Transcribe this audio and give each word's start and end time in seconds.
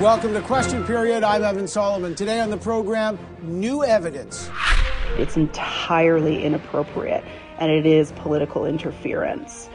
Welcome 0.00 0.32
to 0.32 0.40
Question 0.40 0.82
Period. 0.86 1.22
I'm 1.22 1.44
Evan 1.44 1.68
Solomon. 1.68 2.14
Today 2.14 2.40
on 2.40 2.48
the 2.48 2.56
program, 2.56 3.18
new 3.42 3.84
evidence. 3.84 4.48
It's 5.18 5.36
entirely 5.36 6.42
inappropriate 6.42 7.22
and 7.58 7.70
it 7.70 7.84
is 7.84 8.10
political 8.12 8.64
interference. 8.64 9.68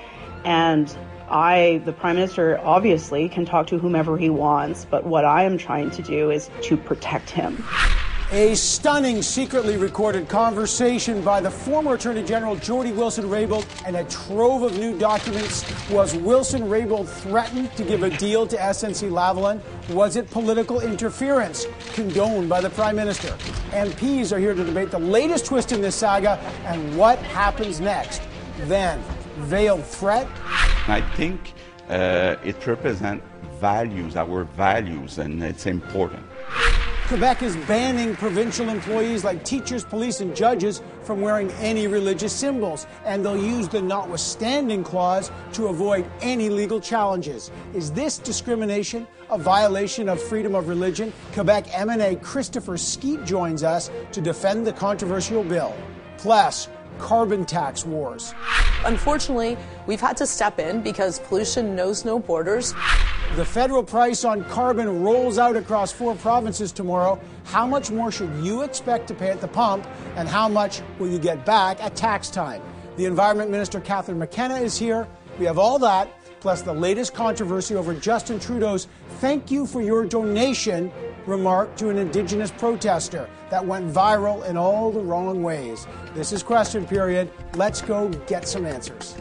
And 0.43 0.97
I, 1.29 1.79
the 1.85 1.93
Prime 1.93 2.15
Minister, 2.15 2.59
obviously 2.63 3.29
can 3.29 3.45
talk 3.45 3.67
to 3.67 3.77
whomever 3.77 4.17
he 4.17 4.31
wants, 4.31 4.87
but 4.89 5.05
what 5.05 5.25
I 5.25 5.43
am 5.43 5.59
trying 5.59 5.91
to 5.91 6.01
do 6.01 6.31
is 6.31 6.49
to 6.63 6.75
protect 6.75 7.29
him. 7.29 7.63
A 8.31 8.55
stunning 8.55 9.21
secretly 9.21 9.77
recorded 9.77 10.27
conversation 10.27 11.21
by 11.21 11.39
the 11.39 11.51
former 11.51 11.93
Attorney 11.93 12.23
General 12.23 12.55
Jody 12.55 12.91
Wilson-Raybould 12.91 13.63
and 13.85 13.95
a 13.95 14.03
trove 14.05 14.63
of 14.63 14.79
new 14.79 14.97
documents. 14.97 15.63
Was 15.91 16.15
Wilson-Raybould 16.15 17.07
threatened 17.07 17.71
to 17.77 17.83
give 17.83 18.01
a 18.01 18.09
deal 18.09 18.47
to 18.47 18.57
SNC 18.57 19.11
Lavalin? 19.11 19.61
Was 19.89 20.15
it 20.15 20.31
political 20.31 20.81
interference 20.81 21.67
condoned 21.93 22.49
by 22.49 22.61
the 22.61 22.69
Prime 22.71 22.95
Minister? 22.95 23.27
MPs 23.69 24.31
are 24.31 24.39
here 24.39 24.55
to 24.55 24.63
debate 24.63 24.89
the 24.89 24.99
latest 24.99 25.45
twist 25.45 25.71
in 25.71 25.79
this 25.79 25.95
saga 25.95 26.39
and 26.65 26.97
what 26.97 27.19
happens 27.19 27.79
next. 27.79 28.23
Then, 28.61 29.03
veiled 29.37 29.85
threat? 29.85 30.27
I 30.87 31.03
think 31.15 31.53
uh, 31.89 32.37
it 32.43 32.65
represents 32.65 33.23
values, 33.61 34.15
our 34.15 34.45
values, 34.45 35.19
and 35.19 35.43
it's 35.43 35.67
important. 35.67 36.25
Quebec 37.07 37.43
is 37.43 37.55
banning 37.67 38.15
provincial 38.15 38.67
employees 38.67 39.23
like 39.23 39.45
teachers, 39.45 39.83
police, 39.83 40.21
and 40.21 40.35
judges 40.35 40.81
from 41.03 41.21
wearing 41.21 41.51
any 41.59 41.85
religious 41.85 42.33
symbols, 42.33 42.87
and 43.05 43.23
they'll 43.23 43.37
use 43.37 43.67
the 43.67 43.79
notwithstanding 43.79 44.83
clause 44.83 45.29
to 45.53 45.67
avoid 45.67 46.03
any 46.21 46.49
legal 46.49 46.81
challenges. 46.81 47.51
Is 47.75 47.91
this 47.91 48.17
discrimination 48.17 49.05
a 49.29 49.37
violation 49.37 50.09
of 50.09 50.19
freedom 50.19 50.55
of 50.55 50.67
religion? 50.67 51.13
Quebec 51.33 51.67
MNA 51.67 52.23
Christopher 52.23 52.73
Skeete 52.73 53.23
joins 53.23 53.61
us 53.61 53.91
to 54.11 54.19
defend 54.19 54.65
the 54.65 54.73
controversial 54.73 55.43
bill. 55.43 55.75
Plus, 56.17 56.67
carbon 56.99 57.45
tax 57.45 57.85
wars. 57.85 58.33
Unfortunately, 58.85 59.57
we've 59.87 60.01
had 60.01 60.17
to 60.17 60.27
step 60.27 60.59
in 60.59 60.81
because 60.81 61.19
pollution 61.19 61.75
knows 61.75 62.05
no 62.05 62.19
borders. 62.19 62.73
The 63.35 63.45
federal 63.45 63.83
price 63.83 64.23
on 64.23 64.43
carbon 64.45 65.03
rolls 65.03 65.37
out 65.37 65.55
across 65.55 65.91
four 65.91 66.15
provinces 66.15 66.71
tomorrow. 66.71 67.19
How 67.45 67.65
much 67.65 67.91
more 67.91 68.11
should 68.11 68.33
you 68.43 68.61
expect 68.61 69.07
to 69.09 69.13
pay 69.13 69.29
at 69.29 69.41
the 69.41 69.47
pump, 69.47 69.87
and 70.15 70.27
how 70.27 70.47
much 70.47 70.81
will 70.99 71.09
you 71.09 71.19
get 71.19 71.45
back 71.45 71.81
at 71.81 71.95
tax 71.95 72.29
time? 72.29 72.61
The 72.97 73.05
Environment 73.05 73.51
Minister 73.51 73.81
Catherine 73.81 74.19
McKenna 74.19 74.55
is 74.55 74.77
here. 74.77 75.07
We 75.37 75.45
have 75.45 75.57
all 75.57 75.77
that, 75.79 76.09
plus 76.39 76.61
the 76.61 76.73
latest 76.73 77.13
controversy 77.13 77.75
over 77.75 77.93
Justin 77.93 78.39
Trudeau's 78.39 78.87
thank 79.19 79.51
you 79.51 79.65
for 79.65 79.81
your 79.81 80.05
donation 80.05 80.91
remark 81.27 81.75
to 81.77 81.89
an 81.89 81.97
Indigenous 81.97 82.51
protester 82.51 83.29
that 83.49 83.65
went 83.65 83.91
viral 83.91 84.45
in 84.47 84.57
all 84.57 84.91
the 84.91 84.99
wrong 84.99 85.43
ways. 85.43 85.87
This 86.13 86.31
is 86.31 86.43
question 86.43 86.85
period. 86.85 87.31
Let's 87.55 87.81
go 87.81 88.09
get 88.27 88.47
some 88.47 88.65
answers. 88.65 89.15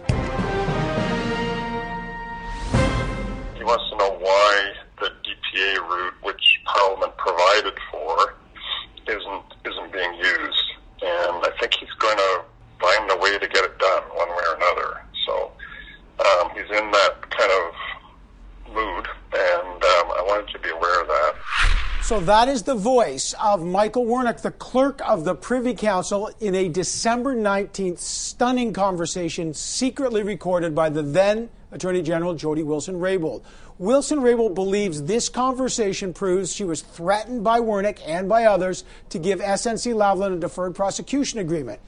So 22.15 22.21
that 22.21 22.49
is 22.49 22.63
the 22.63 22.77
voice 22.77 23.35
of 23.43 23.65
Michael 23.65 24.07
Wernick, 24.07 24.41
the 24.41 24.53
clerk 24.53 25.01
of 25.05 25.25
the 25.25 25.35
Privy 25.35 25.75
Council, 25.75 26.31
in 26.39 26.55
a 26.55 26.69
December 26.69 27.35
19th 27.35 27.99
stunning 27.99 28.73
conversation 28.73 29.53
secretly 29.53 30.23
recorded 30.23 30.77
by 30.77 30.91
the 30.91 31.03
then 31.03 31.49
Attorney 31.73 32.03
General 32.03 32.35
Jody 32.35 32.63
Wilson-Raybould. 32.63 33.43
Wilson-Raybould 33.79 34.55
believes 34.55 35.03
this 35.03 35.29
conversation 35.29 36.13
proves 36.13 36.55
she 36.55 36.63
was 36.63 36.83
threatened 36.83 37.43
by 37.43 37.59
Wernick 37.59 37.99
and 38.07 38.29
by 38.29 38.45
others 38.45 38.85
to 39.09 39.19
give 39.19 39.41
SNC 39.41 39.93
Lavalin 39.93 40.35
a 40.35 40.39
deferred 40.39 40.77
prosecution 40.77 41.41
agreement 41.41 41.81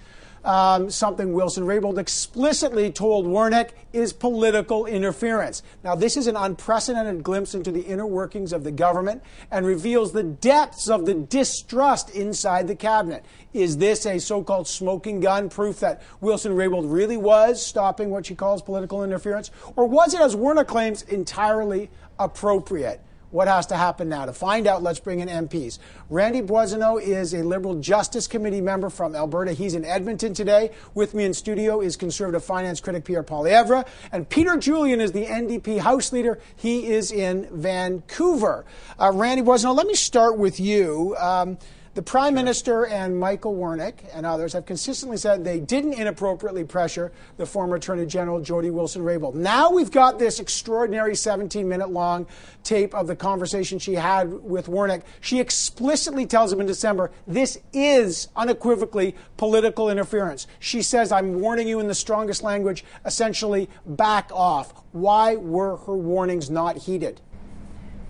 um, 0.47 0.89
something 0.91 1.33
Wilson-Raybould 1.33 1.99
explicitly 1.99 2.93
told 2.93 3.27
Wernick 3.27 3.71
is 3.93 4.13
political 4.13 4.87
interference. 4.87 5.63
Now, 5.83 5.97
this 5.97 6.17
is 6.17 6.29
an 6.29 6.37
unprecedented 6.37 7.25
glimpse 7.25 7.53
into 7.55 7.73
the 7.73 7.81
inner 7.81 8.07
workings 8.07 8.53
of 8.53 8.63
the 8.63 8.71
government 8.71 9.23
and 9.51 9.67
reveals 9.67 10.13
the 10.13 10.23
depths 10.23 10.89
of 10.89 11.05
the 11.05 11.15
distrust 11.15 12.11
inside 12.11 12.69
the 12.69 12.77
cabinet. 12.77 13.25
Is 13.53 13.79
this 13.79 14.07
a 14.07 14.21
so-called 14.21 14.69
smoking 14.69 15.19
gun 15.19 15.49
proof 15.49 15.81
that 15.81 16.01
Wilson-Raybould 16.21 16.93
really 16.93 17.17
was 17.17 17.65
stopping 17.65 18.11
what 18.11 18.27
she 18.27 18.37
calls 18.37 18.63
political 18.63 19.03
interference? 19.03 19.51
Or 19.75 19.87
was 19.87 20.15
it, 20.15 20.21
as 20.21 20.37
Wernick 20.37 20.69
claims, 20.69 21.03
entirely 21.03 21.91
appropriate? 22.21 23.01
What 23.37 23.49
has 23.49 23.67
to 23.67 23.77
happen 23.77 24.09
now? 24.09 24.25
To 24.25 24.33
find 24.33 24.67
out, 24.67 24.83
let's 24.83 24.99
bring 24.99 25.21
in 25.21 25.29
MPs. 25.29 25.79
Randy 26.09 26.41
Boissonnault 26.41 27.03
is 27.03 27.35
a 27.35 27.43
Liberal 27.43 27.75
Justice 27.75 28.27
Committee 28.27 28.63
member 28.63 28.89
from 28.89 29.15
Alberta. 29.15 29.53
He's 29.53 29.75
in 29.75 29.85
Edmonton 29.85 30.33
today. 30.33 30.71
With 30.95 31.13
me 31.13 31.25
in 31.25 31.35
studio 31.35 31.83
is 31.83 31.97
Conservative 31.97 32.43
finance 32.43 32.81
critic 32.81 33.05
Pierre 33.05 33.23
Poilievre. 33.23 33.87
And 34.11 34.27
Peter 34.27 34.57
Julian 34.57 35.03
is 35.03 35.13
the 35.13 35.27
NDP 35.27 35.81
House 35.81 36.15
Leader. 36.15 36.39
He 36.57 36.87
is 36.87 37.13
in 37.13 37.47
Vancouver. 37.53 38.65
Uh, 38.99 39.13
Randy 39.13 39.43
Boissonnault, 39.43 39.77
let 39.77 39.87
me 39.87 39.95
start 39.95 40.39
with 40.39 40.59
you. 40.59 41.15
Um, 41.19 41.59
the 41.97 42.03
Prime 42.03 42.35
Minister 42.35 42.85
and 42.85 43.19
Michael 43.19 43.57
Wernick 43.57 43.95
and 44.13 44.27
others 44.27 44.53
have 44.53 44.67
consistently 44.67 45.17
said 45.17 45.43
they 45.43 45.59
didn't 45.59 45.95
inappropriately 45.95 46.63
pressure 46.63 47.11
the 47.39 47.47
former 47.47 47.77
Attorney 47.77 48.05
General 48.05 48.39
Jody 48.39 48.69
Wilson-Raybould. 48.69 49.33
Now 49.33 49.71
we've 49.71 49.91
got 49.91 50.19
this 50.19 50.39
extraordinary 50.39 51.13
17-minute 51.13 51.89
long 51.89 52.27
tape 52.65 52.95
of 52.95 53.07
the 53.07 53.17
conversation 53.17 53.79
she 53.79 53.95
had 53.95 54.31
with 54.31 54.67
Wernick. 54.67 55.05
She 55.23 55.41
explicitly 55.41 56.27
tells 56.27 56.53
him 56.53 56.61
in 56.61 56.67
December, 56.67 57.13
this 57.27 57.59
is 57.73 58.29
unequivocally 58.37 59.15
political 59.39 59.89
interference. 59.89 60.47
She 60.61 60.83
says, 60.83 61.11
I'm 61.11 61.41
warning 61.41 61.67
you 61.67 61.81
in 61.81 61.89
the 61.89 61.95
strongest 61.95 62.43
language, 62.43 62.85
essentially 63.07 63.71
back 63.87 64.31
off. 64.35 64.75
Why 64.93 65.37
were 65.37 65.79
her 65.79 65.97
warnings 65.97 66.51
not 66.51 66.77
heeded? 66.77 67.23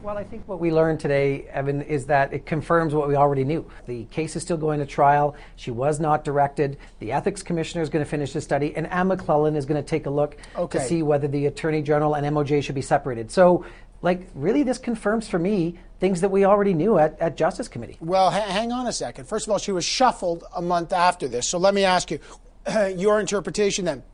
Well, 0.07 0.17
I 0.17 0.23
think 0.23 0.47
what 0.47 0.61
we 0.61 0.71
learned 0.71 1.01
today, 1.01 1.49
Evan, 1.51 1.83
is 1.83 2.07
that 2.07 2.33
it 2.33 2.47
confirms 2.47 2.95
what 2.95 3.09
we 3.09 3.17
already 3.17 3.43
knew. 3.43 3.69
The 3.87 4.05
case 4.05 4.37
is 4.37 4.43
still 4.45 4.57
going 4.57 4.79
to 4.79 4.87
trial. 4.87 5.35
She 5.57 5.73
was 5.73 5.99
not 5.99 6.23
directed. 6.23 6.79
The 7.01 7.11
ethics 7.11 7.43
commissioner 7.43 7.83
is 7.83 7.91
going 7.91 8.05
to 8.05 8.09
finish 8.09 8.33
the 8.33 8.41
study, 8.41 8.73
and 8.77 8.87
Anne 8.87 9.09
McLellan 9.09 9.57
is 9.57 9.67
going 9.67 9.83
to 9.83 9.85
take 9.85 10.07
a 10.07 10.11
look 10.11 10.37
okay. 10.55 10.79
to 10.79 10.85
see 10.85 11.03
whether 11.03 11.27
the 11.27 11.47
attorney 11.47 11.83
general 11.83 12.15
and 12.15 12.25
MOJ 12.25 12.63
should 12.63 12.77
be 12.77 12.83
separated. 12.83 13.33
So, 13.33 13.67
like, 14.01 14.29
really, 14.37 14.63
this 14.63 14.79
confirms 14.79 15.27
for 15.27 15.41
me 15.41 15.77
things 15.99 16.21
that 16.21 16.31
we 16.31 16.45
already 16.45 16.73
knew 16.73 16.99
at, 16.99 17.19
at 17.19 17.37
Justice 17.37 17.67
Committee. 17.67 17.97
Well, 17.99 18.31
ha- 18.31 18.43
hang 18.43 18.71
on 18.71 18.87
a 18.87 18.93
second. 18.93 19.25
First 19.25 19.49
of 19.49 19.51
all, 19.51 19.59
she 19.59 19.73
was 19.73 19.85
shuffled 19.85 20.45
a 20.55 20.63
month 20.63 20.93
after 20.93 21.27
this. 21.27 21.49
So 21.49 21.59
let 21.59 21.75
me 21.75 21.83
ask 21.83 22.13
you 22.13 22.21
your 22.97 23.19
interpretation 23.19 23.85
then. 23.85 24.05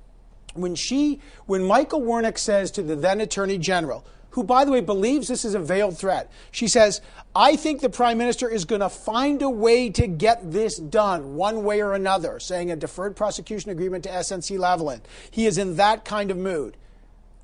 When 0.55 0.75
she, 0.75 1.21
when 1.45 1.63
Michael 1.65 2.01
Wernick 2.01 2.39
says 2.39 2.71
to 2.73 2.83
the 2.83 2.97
then 2.97 3.21
attorney 3.21 3.59
general, 3.59 4.07
who, 4.33 4.43
by 4.43 4.65
the 4.65 4.73
way, 4.73 4.81
believes 4.81 5.29
this 5.29 5.45
is 5.45 5.55
a 5.55 5.61
veiled 5.61 5.97
threat. 5.97 6.31
She 6.51 6.69
says, 6.69 7.01
I 7.35 7.57
think 7.57 7.81
the 7.81 7.91
prime 7.91 8.19
minister 8.19 8.49
is 8.49 8.65
going 8.65 8.81
to 8.81 8.89
find 8.89 9.41
a 9.43 9.49
way 9.49 9.91
to 9.91 10.07
get 10.07 10.51
this 10.53 10.77
done 10.77 11.37
one 11.37 11.65
way 11.65 11.83
or 11.83 11.95
another, 11.95 12.41
saying 12.41 12.71
a 12.71 12.77
deferred 12.77 13.15
prosecution 13.15 13.71
agreement 13.71 14.05
to 14.05 14.11
SNC 14.11 14.59
Lavalin. 14.59 15.01
He 15.31 15.47
is 15.47 15.59
in 15.59 15.77
that 15.77 16.05
kind 16.05 16.31
of 16.31 16.37
mood. 16.37 16.77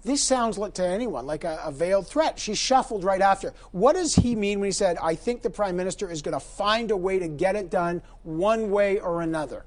This 0.05 0.23
sounds 0.23 0.57
to 0.57 0.87
anyone 0.87 1.27
like 1.27 1.45
a, 1.45 1.61
a 1.65 1.73
veiled 1.73 2.07
threat. 2.07 2.39
She 2.39 2.55
shuffled 2.55 3.05
right 3.05 3.21
after. 3.21 3.53
What 3.73 3.95
does 3.95 4.15
he 4.15 4.35
mean 4.35 4.61
when 4.61 4.69
he 4.69 4.73
said, 4.73 4.97
I 5.03 5.15
think 5.15 5.43
the 5.43 5.51
prime 5.51 5.77
minister 5.77 6.11
is 6.11 6.23
going 6.23 6.35
to 6.35 6.41
find 6.41 6.91
a 6.91 6.97
way 6.97 7.19
to 7.19 7.29
get 7.29 7.57
it 7.57 7.69
done 7.69 8.01
one 8.23 8.71
way 8.71 9.01
or 9.01 9.23
another? 9.23 9.67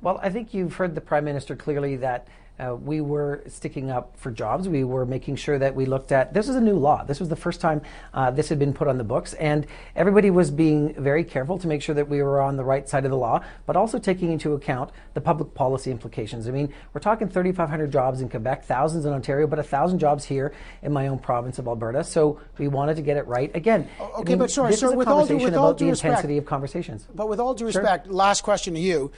Well, 0.00 0.18
I 0.22 0.30
think 0.30 0.54
you've 0.54 0.74
heard 0.74 0.94
the 0.94 1.00
prime 1.00 1.24
minister 1.24 1.54
clearly 1.54 1.96
that 1.96 2.28
uh, 2.60 2.74
we 2.74 3.00
were 3.00 3.42
sticking 3.46 3.90
up 3.90 4.16
for 4.16 4.30
jobs. 4.30 4.68
We 4.68 4.84
were 4.84 5.06
making 5.06 5.36
sure 5.36 5.58
that 5.58 5.74
we 5.74 5.86
looked 5.86 6.12
at 6.12 6.34
this 6.34 6.46
was 6.46 6.56
a 6.56 6.60
new 6.60 6.76
law. 6.76 7.04
This 7.04 7.20
was 7.20 7.28
the 7.28 7.36
first 7.36 7.60
time 7.60 7.80
uh, 8.12 8.30
this 8.30 8.48
had 8.48 8.58
been 8.58 8.72
put 8.72 8.88
on 8.88 8.98
the 8.98 9.04
books, 9.04 9.34
and 9.34 9.66
everybody 9.96 10.30
was 10.30 10.50
being 10.50 10.94
very 10.94 11.24
careful 11.24 11.58
to 11.58 11.66
make 11.66 11.82
sure 11.82 11.94
that 11.94 12.08
we 12.08 12.22
were 12.22 12.40
on 12.40 12.56
the 12.56 12.64
right 12.64 12.88
side 12.88 13.04
of 13.04 13.10
the 13.10 13.16
law, 13.16 13.42
but 13.66 13.76
also 13.76 13.98
taking 13.98 14.30
into 14.32 14.52
account 14.54 14.90
the 15.14 15.20
public 15.20 15.54
policy 15.54 15.90
implications. 15.90 16.46
I 16.48 16.50
mean, 16.50 16.72
we're 16.92 17.00
talking 17.00 17.28
3,500 17.28 17.90
jobs 17.90 18.20
in 18.20 18.28
Quebec, 18.28 18.64
thousands 18.64 19.06
in 19.06 19.12
Ontario, 19.12 19.46
but 19.46 19.58
a 19.58 19.62
thousand 19.62 19.98
jobs 19.98 20.24
here 20.24 20.52
in 20.82 20.92
my 20.92 21.08
own 21.08 21.18
province 21.18 21.58
of 21.58 21.66
Alberta. 21.66 22.04
So 22.04 22.40
we 22.58 22.68
wanted 22.68 22.96
to 22.96 23.02
get 23.02 23.16
it 23.16 23.26
right. 23.26 23.54
Again, 23.54 23.88
okay, 24.00 24.12
I 24.16 24.24
mean, 24.24 24.38
but 24.38 24.50
sorry, 24.50 24.72
this 24.72 24.80
sir, 24.80 24.88
is 24.88 24.92
a 24.92 24.96
with 24.96 25.06
conversation 25.06 25.34
all 25.34 25.38
due, 25.38 25.44
with 25.44 25.54
about 25.54 25.64
all 25.64 25.74
due 25.74 25.84
the 25.86 25.90
respect, 25.92 26.10
intensity 26.10 26.38
of 26.38 26.44
conversations. 26.44 27.06
But 27.14 27.28
with 27.28 27.40
all 27.40 27.54
due 27.54 27.66
respect, 27.66 28.06
sure. 28.06 28.14
last 28.14 28.42
question 28.42 28.74
to 28.74 28.80
you 28.80 29.10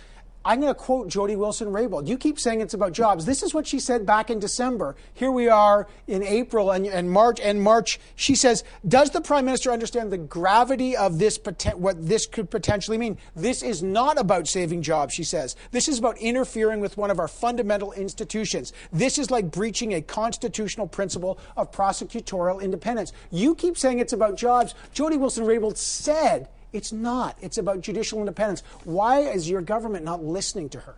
I'm 0.45 0.61
going 0.61 0.73
to 0.73 0.79
quote 0.79 1.09
Jody 1.09 1.37
Wilson 1.37 1.69
Raybould. 1.69 2.09
You 2.09 2.19
keep 2.19 2.39
saying 2.39 2.61
it's 2.61 2.75
about 2.75 2.93
jobs. 2.93 3.25
This 3.25 3.43
is 3.43 3.55
what 3.55 3.67
she 3.67 3.79
said 3.79 4.05
back 4.05 4.31
in 4.31 4.39
December. 4.39 4.97
Here 5.15 5.31
we 5.31 5.49
are 5.49 5.87
in 6.07 6.23
April 6.23 6.71
and, 6.73 6.87
and 6.87 7.11
March. 7.11 7.39
And 7.41 7.63
March, 7.63 8.01
she 8.17 8.35
says, 8.35 8.65
"Does 8.87 9.11
the 9.11 9.21
prime 9.21 9.45
minister 9.45 9.71
understand 9.71 10.11
the 10.11 10.19
gravity 10.19 10.97
of 10.97 11.19
this? 11.19 11.39
What 11.75 12.07
this 12.07 12.27
could 12.27 12.51
potentially 12.51 12.99
mean? 12.99 13.19
This 13.37 13.63
is 13.63 13.83
not 13.83 14.19
about 14.19 14.49
saving 14.49 14.83
jobs," 14.83 15.15
she 15.15 15.25
says. 15.25 15.55
"This 15.71 15.89
is 15.89 15.99
about 15.99 16.19
interfering 16.19 16.81
with 16.81 16.97
one 16.97 17.11
of 17.11 17.21
our 17.21 17.29
fundamental 17.29 17.93
institutions. 17.93 18.73
This 18.93 19.19
is 19.19 19.31
like 19.31 19.51
breaching 19.51 19.95
a 19.95 20.03
constitutional 20.03 20.89
principle 20.89 21.39
of 21.57 21.71
prosecutorial 21.71 22.61
independence." 22.61 23.13
You 23.31 23.55
keep 23.55 23.79
saying 23.79 24.01
it's 24.01 24.13
about 24.13 24.37
jobs. 24.37 24.75
Jody 24.93 25.17
Wilson 25.17 25.45
Raybould 25.45 25.77
said 25.77 26.49
it's 26.73 26.93
not. 26.93 27.37
It's 27.41 27.59
about 27.59 27.81
judicial 27.81 28.21
independence. 28.21 28.63
Why 28.85 29.21
is 29.21 29.49
your 29.49 29.63
government 29.63 30.05
not 30.05 30.25
listening 30.25 30.69
to 30.71 30.81
her? 30.81 30.97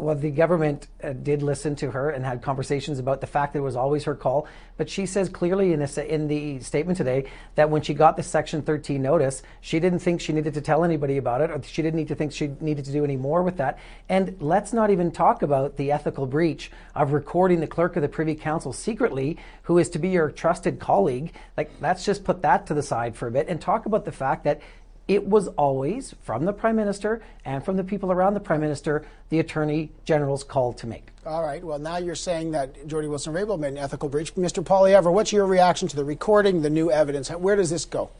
Well, 0.00 0.14
the 0.14 0.30
government 0.30 0.86
uh, 1.02 1.12
did 1.12 1.42
listen 1.42 1.74
to 1.76 1.90
her 1.90 2.10
and 2.10 2.24
had 2.24 2.40
conversations 2.40 3.00
about 3.00 3.20
the 3.20 3.26
fact 3.26 3.52
that 3.52 3.58
it 3.58 3.62
was 3.62 3.74
always 3.74 4.04
her 4.04 4.14
call. 4.14 4.46
But 4.76 4.88
she 4.88 5.06
says 5.06 5.28
clearly 5.28 5.72
in, 5.72 5.80
this, 5.80 5.98
in 5.98 6.28
the 6.28 6.60
statement 6.60 6.98
today 6.98 7.24
that 7.56 7.68
when 7.68 7.82
she 7.82 7.94
got 7.94 8.16
the 8.16 8.22
Section 8.22 8.62
13 8.62 9.02
notice, 9.02 9.42
she 9.60 9.80
didn't 9.80 9.98
think 9.98 10.20
she 10.20 10.32
needed 10.32 10.54
to 10.54 10.60
tell 10.60 10.84
anybody 10.84 11.16
about 11.16 11.40
it, 11.40 11.50
or 11.50 11.60
she 11.64 11.82
didn't 11.82 11.96
need 11.96 12.06
to 12.06 12.14
think 12.14 12.30
she 12.30 12.52
needed 12.60 12.84
to 12.84 12.92
do 12.92 13.02
any 13.02 13.16
more 13.16 13.42
with 13.42 13.56
that. 13.56 13.80
And 14.08 14.36
let's 14.38 14.72
not 14.72 14.90
even 14.90 15.10
talk 15.10 15.42
about 15.42 15.76
the 15.76 15.90
ethical 15.90 16.26
breach 16.26 16.70
of 16.94 17.12
recording 17.12 17.58
the 17.58 17.66
clerk 17.66 17.96
of 17.96 18.02
the 18.02 18.08
Privy 18.08 18.36
Council 18.36 18.72
secretly, 18.72 19.36
who 19.62 19.78
is 19.78 19.90
to 19.90 19.98
be 19.98 20.10
your 20.10 20.30
trusted 20.30 20.78
colleague. 20.78 21.32
Like, 21.56 21.72
let's 21.80 22.04
just 22.04 22.22
put 22.22 22.42
that 22.42 22.68
to 22.68 22.74
the 22.74 22.84
side 22.84 23.16
for 23.16 23.26
a 23.26 23.32
bit 23.32 23.48
and 23.48 23.60
talk 23.60 23.84
about 23.84 24.04
the 24.04 24.12
fact 24.12 24.44
that 24.44 24.60
it 25.08 25.26
was 25.26 25.48
always 25.48 26.14
from 26.22 26.44
the 26.44 26.52
prime 26.52 26.76
minister 26.76 27.22
and 27.44 27.64
from 27.64 27.76
the 27.78 27.84
people 27.84 28.12
around 28.12 28.34
the 28.34 28.40
prime 28.40 28.60
minister 28.60 29.04
the 29.30 29.40
attorney 29.40 29.90
general's 30.04 30.44
call 30.44 30.74
to 30.74 30.86
make. 30.86 31.08
All 31.24 31.42
right. 31.42 31.64
Well, 31.64 31.78
now 31.78 31.96
you're 31.96 32.14
saying 32.14 32.52
that 32.52 32.86
Jody 32.86 33.08
Wilson 33.08 33.34
Raybould 33.34 33.58
made 33.58 33.72
an 33.72 33.78
ethical 33.78 34.08
breach. 34.08 34.34
Mr. 34.34 34.62
Poilievre, 34.62 35.12
what's 35.12 35.32
your 35.32 35.46
reaction 35.46 35.88
to 35.88 35.96
the 35.96 36.04
recording, 36.04 36.62
the 36.62 36.70
new 36.70 36.90
evidence? 36.90 37.30
Where 37.30 37.56
does 37.56 37.70
this 37.70 37.86
go? 37.86 38.10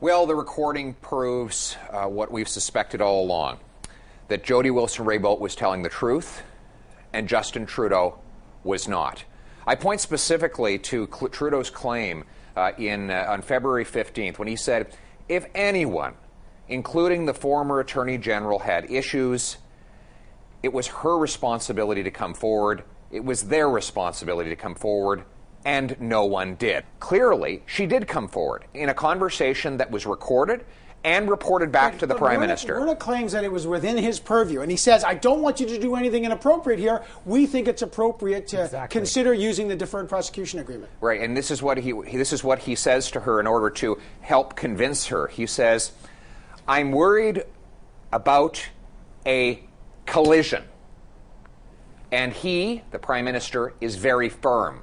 Well, 0.00 0.26
the 0.26 0.34
recording 0.34 0.94
proves 0.94 1.76
uh, 1.90 2.06
what 2.06 2.30
we've 2.30 2.48
suspected 2.48 3.00
all 3.00 3.24
along 3.24 3.58
that 4.28 4.42
Jody 4.42 4.70
Wilson 4.70 5.06
Raybould 5.06 5.38
was 5.38 5.54
telling 5.54 5.82
the 5.82 5.88
truth 5.88 6.42
and 7.12 7.28
Justin 7.28 7.64
Trudeau 7.64 8.18
was 8.64 8.88
not. 8.88 9.24
I 9.66 9.76
point 9.76 10.00
specifically 10.00 10.78
to 10.80 11.06
Trudeau's 11.06 11.70
claim 11.70 12.24
uh, 12.56 12.72
in, 12.76 13.10
uh, 13.10 13.26
on 13.28 13.42
February 13.42 13.84
15th 13.84 14.38
when 14.38 14.48
he 14.48 14.56
said, 14.56 14.94
if 15.28 15.46
anyone 15.54 16.14
including 16.68 17.26
the 17.26 17.34
former 17.34 17.80
Attorney 17.80 18.18
General, 18.18 18.60
had 18.60 18.90
issues. 18.90 19.58
It 20.62 20.72
was 20.72 20.86
her 20.88 21.18
responsibility 21.18 22.02
to 22.02 22.10
come 22.10 22.34
forward. 22.34 22.84
It 23.10 23.24
was 23.24 23.44
their 23.44 23.68
responsibility 23.68 24.50
to 24.50 24.56
come 24.56 24.74
forward, 24.74 25.24
and 25.64 25.96
no 26.00 26.24
one 26.24 26.54
did. 26.54 26.84
Clearly, 27.00 27.62
she 27.66 27.86
did 27.86 28.08
come 28.08 28.28
forward 28.28 28.64
in 28.74 28.88
a 28.88 28.94
conversation 28.94 29.76
that 29.76 29.90
was 29.90 30.06
recorded 30.06 30.64
and 31.04 31.28
reported 31.28 31.70
back 31.70 31.92
but, 31.92 32.00
to 32.00 32.06
the 32.06 32.14
Prime 32.14 32.40
Minister. 32.40 32.76
Wernick 32.76 32.98
claims 32.98 33.32
that 33.32 33.44
it 33.44 33.52
was 33.52 33.66
within 33.66 33.98
his 33.98 34.18
purview, 34.18 34.62
and 34.62 34.70
he 34.70 34.76
says, 34.76 35.04
I 35.04 35.12
don't 35.14 35.42
want 35.42 35.60
you 35.60 35.66
to 35.66 35.78
do 35.78 35.94
anything 35.96 36.24
inappropriate 36.24 36.80
here. 36.80 37.04
We 37.26 37.44
think 37.46 37.68
it's 37.68 37.82
appropriate 37.82 38.48
to 38.48 38.64
exactly. 38.64 39.00
consider 39.00 39.34
using 39.34 39.68
the 39.68 39.76
deferred 39.76 40.08
prosecution 40.08 40.60
agreement. 40.60 40.90
Right, 41.02 41.20
and 41.20 41.36
this 41.36 41.50
is 41.50 41.62
what 41.62 41.76
he, 41.76 41.92
he 42.06 42.16
this 42.16 42.32
is 42.32 42.42
what 42.42 42.60
he 42.60 42.74
says 42.74 43.10
to 43.12 43.20
her 43.20 43.38
in 43.38 43.46
order 43.46 43.68
to 43.70 43.98
help 44.22 44.56
convince 44.56 45.06
her. 45.08 45.26
He 45.26 45.46
says, 45.46 45.92
I'm 46.66 46.92
worried 46.92 47.44
about 48.10 48.66
a 49.26 49.62
collision. 50.06 50.64
And 52.10 52.32
he, 52.32 52.82
the 52.90 52.98
Prime 52.98 53.24
Minister, 53.24 53.74
is 53.80 53.96
very 53.96 54.28
firm. 54.28 54.82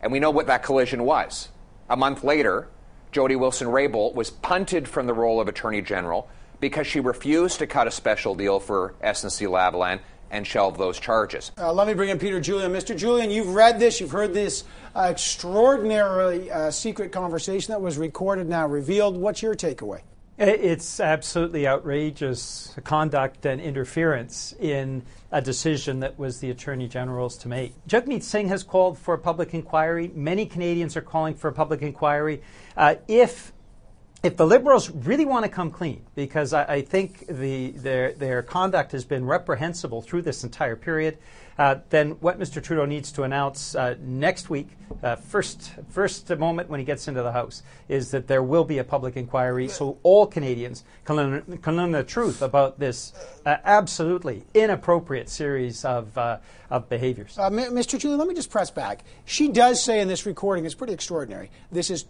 And 0.00 0.10
we 0.10 0.18
know 0.18 0.30
what 0.30 0.46
that 0.48 0.62
collision 0.62 1.04
was. 1.04 1.48
A 1.88 1.96
month 1.96 2.24
later, 2.24 2.68
Jody 3.12 3.36
Wilson 3.36 3.68
Raybould 3.68 4.14
was 4.14 4.30
punted 4.30 4.88
from 4.88 5.06
the 5.06 5.14
role 5.14 5.40
of 5.40 5.46
Attorney 5.46 5.82
General 5.82 6.28
because 6.58 6.86
she 6.86 7.00
refused 7.00 7.58
to 7.58 7.66
cut 7.66 7.86
a 7.86 7.90
special 7.90 8.34
deal 8.34 8.58
for 8.58 8.94
SNC 9.04 9.46
Lavalin 9.48 10.00
and 10.30 10.46
shelve 10.46 10.78
those 10.78 10.98
charges. 10.98 11.52
Uh, 11.58 11.72
let 11.72 11.86
me 11.86 11.92
bring 11.92 12.08
in 12.08 12.18
Peter 12.18 12.40
Julian. 12.40 12.72
Mr. 12.72 12.96
Julian, 12.96 13.30
you've 13.30 13.54
read 13.54 13.78
this, 13.78 14.00
you've 14.00 14.10
heard 14.10 14.32
this 14.32 14.64
uh, 14.96 15.08
extraordinarily 15.10 16.50
uh, 16.50 16.70
secret 16.70 17.12
conversation 17.12 17.72
that 17.72 17.82
was 17.82 17.98
recorded, 17.98 18.48
now 18.48 18.66
revealed. 18.66 19.16
What's 19.16 19.42
your 19.42 19.54
takeaway? 19.54 20.00
It's 20.38 20.98
absolutely 20.98 21.68
outrageous 21.68 22.74
conduct 22.84 23.44
and 23.44 23.60
interference 23.60 24.54
in 24.58 25.02
a 25.30 25.42
decision 25.42 26.00
that 26.00 26.18
was 26.18 26.40
the 26.40 26.50
Attorney 26.50 26.88
General's 26.88 27.36
to 27.38 27.48
make. 27.48 27.74
Jagmeet 27.86 28.22
Singh 28.22 28.48
has 28.48 28.62
called 28.62 28.98
for 28.98 29.12
a 29.14 29.18
public 29.18 29.52
inquiry. 29.52 30.10
Many 30.14 30.46
Canadians 30.46 30.96
are 30.96 31.02
calling 31.02 31.34
for 31.34 31.48
a 31.48 31.52
public 31.52 31.82
inquiry. 31.82 32.40
Uh, 32.76 32.94
if 33.08 33.52
if 34.22 34.36
the 34.36 34.46
Liberals 34.46 34.88
really 34.90 35.24
want 35.24 35.44
to 35.44 35.50
come 35.50 35.70
clean, 35.70 36.04
because 36.14 36.52
I, 36.52 36.64
I 36.64 36.82
think 36.82 37.26
the, 37.26 37.70
their, 37.72 38.12
their 38.12 38.42
conduct 38.42 38.92
has 38.92 39.04
been 39.04 39.26
reprehensible 39.26 40.00
through 40.00 40.22
this 40.22 40.44
entire 40.44 40.76
period, 40.76 41.18
uh, 41.58 41.76
then 41.90 42.12
what 42.20 42.38
Mr. 42.38 42.62
Trudeau 42.62 42.84
needs 42.84 43.12
to 43.12 43.24
announce 43.24 43.74
uh, 43.74 43.96
next 44.00 44.48
week, 44.48 44.68
uh, 45.02 45.16
first 45.16 45.72
first 45.90 46.30
moment 46.38 46.70
when 46.70 46.80
he 46.80 46.86
gets 46.86 47.08
into 47.08 47.22
the 47.22 47.32
House, 47.32 47.62
is 47.88 48.10
that 48.12 48.26
there 48.26 48.42
will 48.42 48.64
be 48.64 48.78
a 48.78 48.84
public 48.84 49.16
inquiry, 49.16 49.68
so 49.68 49.98
all 50.02 50.26
Canadians 50.26 50.84
can 51.04 51.16
learn, 51.16 51.58
can 51.58 51.76
learn 51.76 51.90
the 51.90 52.04
truth 52.04 52.40
about 52.42 52.78
this 52.78 53.12
uh, 53.44 53.56
absolutely 53.64 54.44
inappropriate 54.54 55.28
series 55.28 55.84
of 55.84 56.16
uh, 56.16 56.38
of 56.70 56.88
behaviors. 56.88 57.36
Mr. 57.36 58.00
Trudeau, 58.00 58.16
let 58.16 58.28
me 58.28 58.34
just 58.34 58.50
press 58.50 58.70
back. 58.70 59.04
She 59.26 59.48
does 59.48 59.82
say 59.82 60.00
in 60.00 60.08
this 60.08 60.24
recording, 60.24 60.64
it's 60.64 60.74
pretty 60.74 60.94
extraordinary. 60.94 61.50
This 61.70 61.90
is 61.90 62.06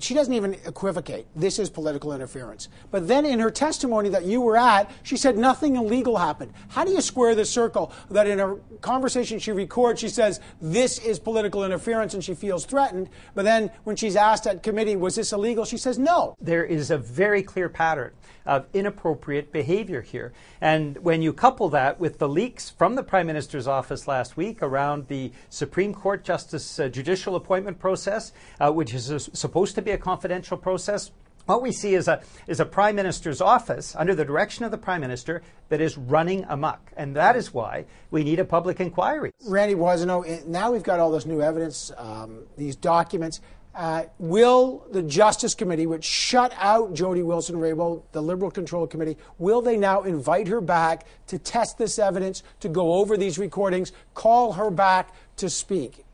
she 0.00 0.14
doesn't 0.14 0.34
even 0.34 0.54
equivocate. 0.66 1.26
This 1.34 1.58
is 1.58 1.70
political 1.70 2.12
interference. 2.12 2.68
But 2.90 3.08
then 3.08 3.24
in 3.24 3.38
her 3.40 3.50
testimony 3.50 4.08
that 4.10 4.24
you 4.24 4.40
were 4.40 4.56
at, 4.56 4.90
she 5.02 5.16
said 5.16 5.36
nothing 5.36 5.76
illegal 5.76 6.16
happened. 6.16 6.52
How 6.68 6.84
do 6.84 6.92
you 6.92 7.00
square 7.00 7.34
the 7.34 7.44
circle 7.44 7.92
that 8.10 8.26
in 8.26 8.40
a 8.40 8.56
conversation 8.80 9.38
she 9.38 9.52
records, 9.52 10.00
she 10.00 10.08
says 10.08 10.40
this 10.60 10.98
is 10.98 11.18
political 11.18 11.64
interference 11.64 12.14
and 12.14 12.22
she 12.22 12.34
feels 12.34 12.64
threatened, 12.64 13.08
but 13.34 13.44
then 13.44 13.70
when 13.84 13.96
she's 13.96 14.16
asked 14.16 14.46
at 14.46 14.62
committee, 14.62 14.96
was 14.96 15.14
this 15.14 15.32
illegal, 15.32 15.64
she 15.64 15.76
says 15.76 15.98
no. 15.98 16.34
There 16.40 16.64
is 16.64 16.90
a 16.90 16.98
very 16.98 17.42
clear 17.42 17.68
pattern 17.68 18.12
of 18.48 18.66
inappropriate 18.72 19.52
behavior 19.52 20.00
here. 20.00 20.32
And 20.60 20.96
when 20.98 21.20
you 21.20 21.32
couple 21.34 21.68
that 21.68 22.00
with 22.00 22.18
the 22.18 22.28
leaks 22.28 22.70
from 22.70 22.94
the 22.94 23.02
Prime 23.02 23.26
Minister's 23.26 23.66
office 23.66 24.08
last 24.08 24.36
week 24.36 24.62
around 24.62 25.06
the 25.08 25.30
Supreme 25.50 25.92
Court 25.92 26.24
Justice 26.24 26.80
uh, 26.80 26.88
judicial 26.88 27.36
appointment 27.36 27.78
process, 27.78 28.32
uh, 28.58 28.72
which 28.72 28.94
is 28.94 29.12
uh, 29.12 29.18
supposed 29.18 29.74
to 29.74 29.82
be 29.82 29.87
a 29.90 29.98
confidential 29.98 30.56
process, 30.56 31.10
what 31.48 31.62
we 31.62 31.72
see 31.72 31.94
is 31.94 32.08
a, 32.08 32.20
is 32.46 32.60
a 32.60 32.66
prime 32.66 32.94
minister's 32.94 33.40
office 33.40 33.96
under 33.96 34.14
the 34.14 34.24
direction 34.24 34.66
of 34.66 34.70
the 34.70 34.76
prime 34.76 35.00
minister 35.00 35.40
that 35.70 35.80
is 35.80 35.96
running 35.96 36.44
amok. 36.48 36.92
And 36.94 37.16
that 37.16 37.36
is 37.36 37.54
why 37.54 37.86
we 38.10 38.22
need 38.22 38.38
a 38.38 38.44
public 38.44 38.80
inquiry. 38.80 39.32
Randy 39.46 39.74
Boissonnault, 39.74 40.46
now 40.46 40.70
we've 40.70 40.82
got 40.82 41.00
all 41.00 41.10
this 41.10 41.24
new 41.24 41.40
evidence, 41.40 41.90
um, 41.96 42.42
these 42.58 42.76
documents. 42.76 43.40
Uh, 43.74 44.04
will 44.18 44.84
the 44.90 45.02
Justice 45.02 45.54
Committee, 45.54 45.86
which 45.86 46.04
shut 46.04 46.52
out 46.58 46.92
Jody 46.92 47.22
Wilson 47.22 47.56
Raybould, 47.56 48.02
the 48.12 48.20
Liberal 48.20 48.50
Control 48.50 48.86
Committee, 48.86 49.16
will 49.38 49.62
they 49.62 49.76
now 49.76 50.02
invite 50.02 50.48
her 50.48 50.60
back 50.60 51.06
to 51.28 51.38
test 51.38 51.78
this 51.78 51.98
evidence, 51.98 52.42
to 52.60 52.68
go 52.68 52.94
over 52.94 53.16
these 53.16 53.38
recordings, 53.38 53.92
call 54.14 54.52
her 54.54 54.70
back 54.70 55.14
to 55.36 55.48
speak? 55.48 56.04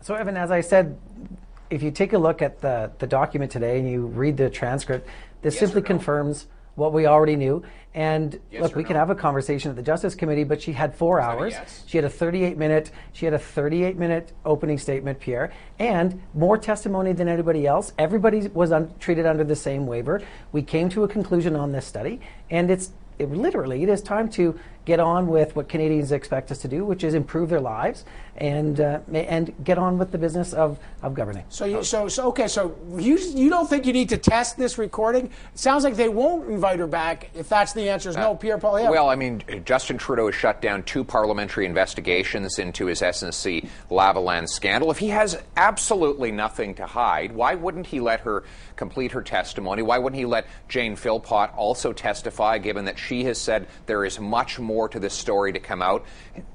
So, 0.00 0.16
Evan, 0.16 0.36
as 0.36 0.50
I 0.50 0.62
said, 0.62 0.98
if 1.72 1.82
you 1.82 1.90
take 1.90 2.12
a 2.12 2.18
look 2.18 2.42
at 2.42 2.60
the, 2.60 2.92
the 2.98 3.06
document 3.06 3.50
today 3.50 3.78
and 3.78 3.88
you 3.88 4.06
read 4.06 4.36
the 4.36 4.50
transcript, 4.50 5.08
this 5.40 5.54
yes 5.54 5.60
simply 5.60 5.80
no? 5.80 5.86
confirms 5.86 6.46
what 6.74 6.92
we 6.92 7.06
already 7.06 7.34
knew. 7.34 7.62
And 7.94 8.38
yes 8.50 8.62
look, 8.62 8.76
we 8.76 8.82
no? 8.82 8.88
can 8.88 8.96
have 8.96 9.08
a 9.08 9.14
conversation 9.14 9.70
at 9.70 9.76
the 9.76 9.82
Justice 9.82 10.14
Committee, 10.14 10.44
but 10.44 10.60
she 10.60 10.72
had 10.72 10.94
four 10.94 11.18
hours. 11.18 11.54
Yes. 11.54 11.82
She 11.86 11.96
had 11.96 12.04
a 12.04 12.10
38 12.10 12.58
minute. 12.58 12.90
She 13.14 13.24
had 13.24 13.34
a 13.34 13.38
38 13.38 13.96
minute 13.96 14.32
opening 14.44 14.78
statement, 14.78 15.18
Pierre, 15.18 15.50
and 15.78 16.22
more 16.34 16.58
testimony 16.58 17.14
than 17.14 17.26
anybody 17.26 17.66
else. 17.66 17.94
Everybody 17.98 18.48
was 18.48 18.70
un- 18.70 18.92
treated 19.00 19.24
under 19.24 19.44
the 19.44 19.56
same 19.56 19.86
waiver. 19.86 20.20
We 20.52 20.62
came 20.62 20.90
to 20.90 21.04
a 21.04 21.08
conclusion 21.08 21.56
on 21.56 21.72
this 21.72 21.86
study, 21.86 22.20
and 22.50 22.70
it's 22.70 22.92
it, 23.18 23.30
literally 23.30 23.82
it 23.82 23.88
is 23.88 24.02
time 24.02 24.28
to 24.30 24.58
get 24.84 25.00
on 25.00 25.26
with 25.28 25.54
what 25.54 25.68
Canadians 25.68 26.12
expect 26.12 26.50
us 26.50 26.58
to 26.58 26.68
do, 26.68 26.84
which 26.84 27.04
is 27.04 27.14
improve 27.14 27.48
their 27.48 27.60
lives 27.60 28.04
and 28.36 28.80
uh, 28.80 29.00
and 29.12 29.52
get 29.62 29.78
on 29.78 29.98
with 29.98 30.10
the 30.10 30.18
business 30.18 30.52
of, 30.52 30.78
of 31.02 31.14
governing. 31.14 31.44
So, 31.50 31.66
you, 31.66 31.84
so, 31.84 32.08
so 32.08 32.28
okay, 32.28 32.48
so 32.48 32.76
you 32.96 33.18
you 33.18 33.50
don't 33.50 33.68
think 33.68 33.86
you 33.86 33.92
need 33.92 34.08
to 34.08 34.16
test 34.16 34.56
this 34.56 34.78
recording? 34.78 35.26
It 35.26 35.58
sounds 35.58 35.84
like 35.84 35.96
they 35.96 36.08
won't 36.08 36.48
invite 36.48 36.78
her 36.78 36.86
back 36.86 37.30
if 37.34 37.48
that's 37.48 37.72
the 37.72 37.88
answer 37.88 38.10
is 38.10 38.16
no. 38.16 38.32
Uh, 38.32 38.34
Pierre 38.34 38.58
Poilievre. 38.58 38.90
Well, 38.90 39.10
I 39.10 39.16
mean, 39.16 39.42
Justin 39.64 39.98
Trudeau 39.98 40.26
has 40.26 40.34
shut 40.34 40.62
down 40.62 40.82
two 40.84 41.04
parliamentary 41.04 41.66
investigations 41.66 42.58
into 42.58 42.86
his 42.86 43.02
SNC 43.02 43.68
Lavalin 43.90 44.48
scandal. 44.48 44.90
If 44.90 44.98
he 44.98 45.08
has 45.08 45.40
absolutely 45.56 46.32
nothing 46.32 46.74
to 46.76 46.86
hide, 46.86 47.32
why 47.32 47.54
wouldn't 47.54 47.86
he 47.86 48.00
let 48.00 48.20
her 48.20 48.44
complete 48.76 49.12
her 49.12 49.22
testimony? 49.22 49.82
Why 49.82 49.98
wouldn't 49.98 50.18
he 50.18 50.26
let 50.26 50.46
Jane 50.68 50.96
Philpott 50.96 51.50
also 51.54 51.92
testify, 51.92 52.58
given 52.58 52.86
that 52.86 52.98
she 52.98 53.24
has 53.24 53.38
said 53.38 53.68
there 53.86 54.04
is 54.04 54.18
much 54.18 54.58
more 54.58 54.71
more 54.72 54.88
to 54.88 54.98
this 54.98 55.12
story 55.12 55.52
to 55.52 55.60
come 55.60 55.82
out, 55.82 56.06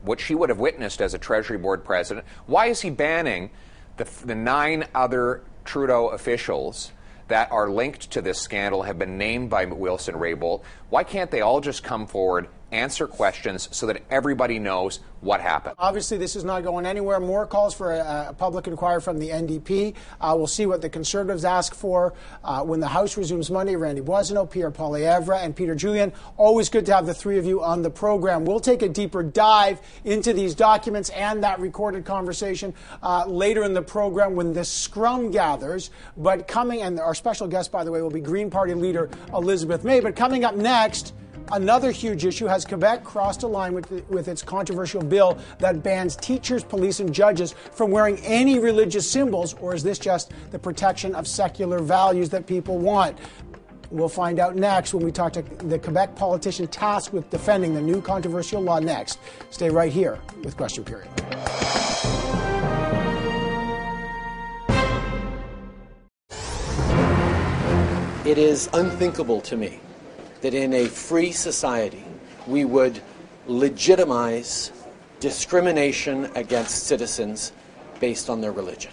what 0.01 0.19
she 0.19 0.33
would 0.33 0.49
have 0.49 0.59
witnessed 0.59 1.01
as 1.01 1.13
a 1.13 1.19
Treasury 1.19 1.57
Board 1.59 1.83
president. 1.85 2.25
Why 2.47 2.67
is 2.67 2.81
he 2.81 2.89
banning 2.89 3.51
the, 3.97 4.07
the 4.25 4.35
nine 4.35 4.87
other 4.95 5.43
Trudeau 5.65 6.07
officials 6.07 6.91
that 7.27 7.51
are 7.51 7.69
linked 7.69 8.09
to 8.11 8.21
this 8.21 8.39
scandal, 8.39 8.83
have 8.83 8.97
been 8.97 9.17
named 9.17 9.49
by 9.51 9.65
Wilson 9.65 10.15
Raybould? 10.15 10.63
Why 10.89 11.03
can't 11.03 11.29
they 11.29 11.41
all 11.41 11.61
just 11.61 11.83
come 11.83 12.07
forward 12.07 12.47
answer 12.71 13.07
questions 13.07 13.69
so 13.71 13.87
that 13.87 14.03
everybody 14.09 14.59
knows 14.59 14.99
what 15.21 15.41
happened. 15.41 15.75
Obviously, 15.79 16.17
this 16.17 16.35
is 16.35 16.43
not 16.43 16.63
going 16.63 16.85
anywhere. 16.85 17.19
More 17.19 17.45
calls 17.45 17.73
for 17.73 17.93
a, 17.93 18.27
a 18.29 18.33
public 18.33 18.67
inquiry 18.67 19.01
from 19.01 19.17
the 19.17 19.29
NDP. 19.29 19.95
Uh, 20.21 20.33
we'll 20.37 20.47
see 20.47 20.65
what 20.65 20.81
the 20.81 20.89
Conservatives 20.89 21.43
ask 21.43 21.73
for 21.73 22.13
uh, 22.43 22.63
when 22.63 22.79
the 22.79 22.87
House 22.87 23.17
resumes 23.17 23.49
Monday. 23.49 23.75
Randy 23.75 24.01
Boissonnault, 24.01 24.51
Pierre 24.51 24.71
Poilievre, 24.71 25.43
and 25.43 25.55
Peter 25.55 25.75
Julian. 25.75 26.13
Always 26.37 26.69
good 26.69 26.85
to 26.87 26.93
have 26.93 27.05
the 27.05 27.13
three 27.13 27.37
of 27.37 27.45
you 27.45 27.63
on 27.63 27.81
the 27.81 27.89
program. 27.89 28.45
We'll 28.45 28.59
take 28.59 28.81
a 28.81 28.89
deeper 28.89 29.23
dive 29.23 29.79
into 30.03 30.33
these 30.33 30.55
documents 30.55 31.09
and 31.09 31.43
that 31.43 31.59
recorded 31.59 32.05
conversation 32.05 32.73
uh, 33.01 33.25
later 33.25 33.63
in 33.63 33.73
the 33.73 33.81
program 33.81 34.35
when 34.35 34.53
the 34.53 34.65
scrum 34.65 35.31
gathers. 35.31 35.89
But 36.15 36.47
coming, 36.47 36.81
and 36.81 36.99
our 36.99 37.15
special 37.15 37.47
guest, 37.47 37.71
by 37.71 37.83
the 37.83 37.91
way, 37.91 38.01
will 38.01 38.09
be 38.09 38.21
Green 38.21 38.49
Party 38.49 38.73
leader 38.73 39.09
Elizabeth 39.33 39.83
May. 39.83 39.99
But 39.99 40.15
coming 40.15 40.43
up 40.43 40.55
next, 40.55 41.13
Another 41.51 41.91
huge 41.91 42.25
issue 42.25 42.45
has 42.45 42.65
Quebec 42.65 43.05
crossed 43.05 43.43
a 43.43 43.47
line 43.47 43.73
with, 43.73 43.89
with 44.09 44.27
its 44.27 44.43
controversial 44.43 45.01
bill 45.01 45.37
that 45.59 45.81
bans 45.81 46.17
teachers, 46.17 46.63
police, 46.63 46.99
and 46.99 47.13
judges 47.13 47.53
from 47.71 47.89
wearing 47.89 48.17
any 48.19 48.59
religious 48.59 49.09
symbols, 49.09 49.53
or 49.61 49.73
is 49.73 49.81
this 49.81 49.97
just 49.97 50.33
the 50.51 50.59
protection 50.59 51.15
of 51.15 51.25
secular 51.25 51.79
values 51.79 52.29
that 52.29 52.45
people 52.47 52.77
want? 52.77 53.17
We'll 53.91 54.09
find 54.09 54.39
out 54.39 54.57
next 54.57 54.93
when 54.93 55.05
we 55.05 55.11
talk 55.13 55.31
to 55.33 55.41
the 55.41 55.79
Quebec 55.79 56.15
politician 56.17 56.67
tasked 56.67 57.13
with 57.13 57.29
defending 57.29 57.73
the 57.73 57.81
new 57.81 58.01
controversial 58.01 58.61
law 58.61 58.79
next. 58.79 59.19
Stay 59.49 59.69
right 59.69 59.91
here 59.91 60.19
with 60.43 60.57
Question 60.57 60.83
Period. 60.83 61.07
It 68.25 68.37
is 68.37 68.69
unthinkable 68.73 69.39
to 69.39 69.55
me 69.55 69.79
that 70.41 70.53
in 70.53 70.73
a 70.73 70.85
free 70.85 71.31
society 71.31 72.03
we 72.45 72.65
would 72.65 73.01
legitimize 73.47 74.71
discrimination 75.19 76.29
against 76.35 76.85
citizens 76.85 77.51
based 77.99 78.29
on 78.29 78.41
their 78.41 78.51
religion. 78.51 78.91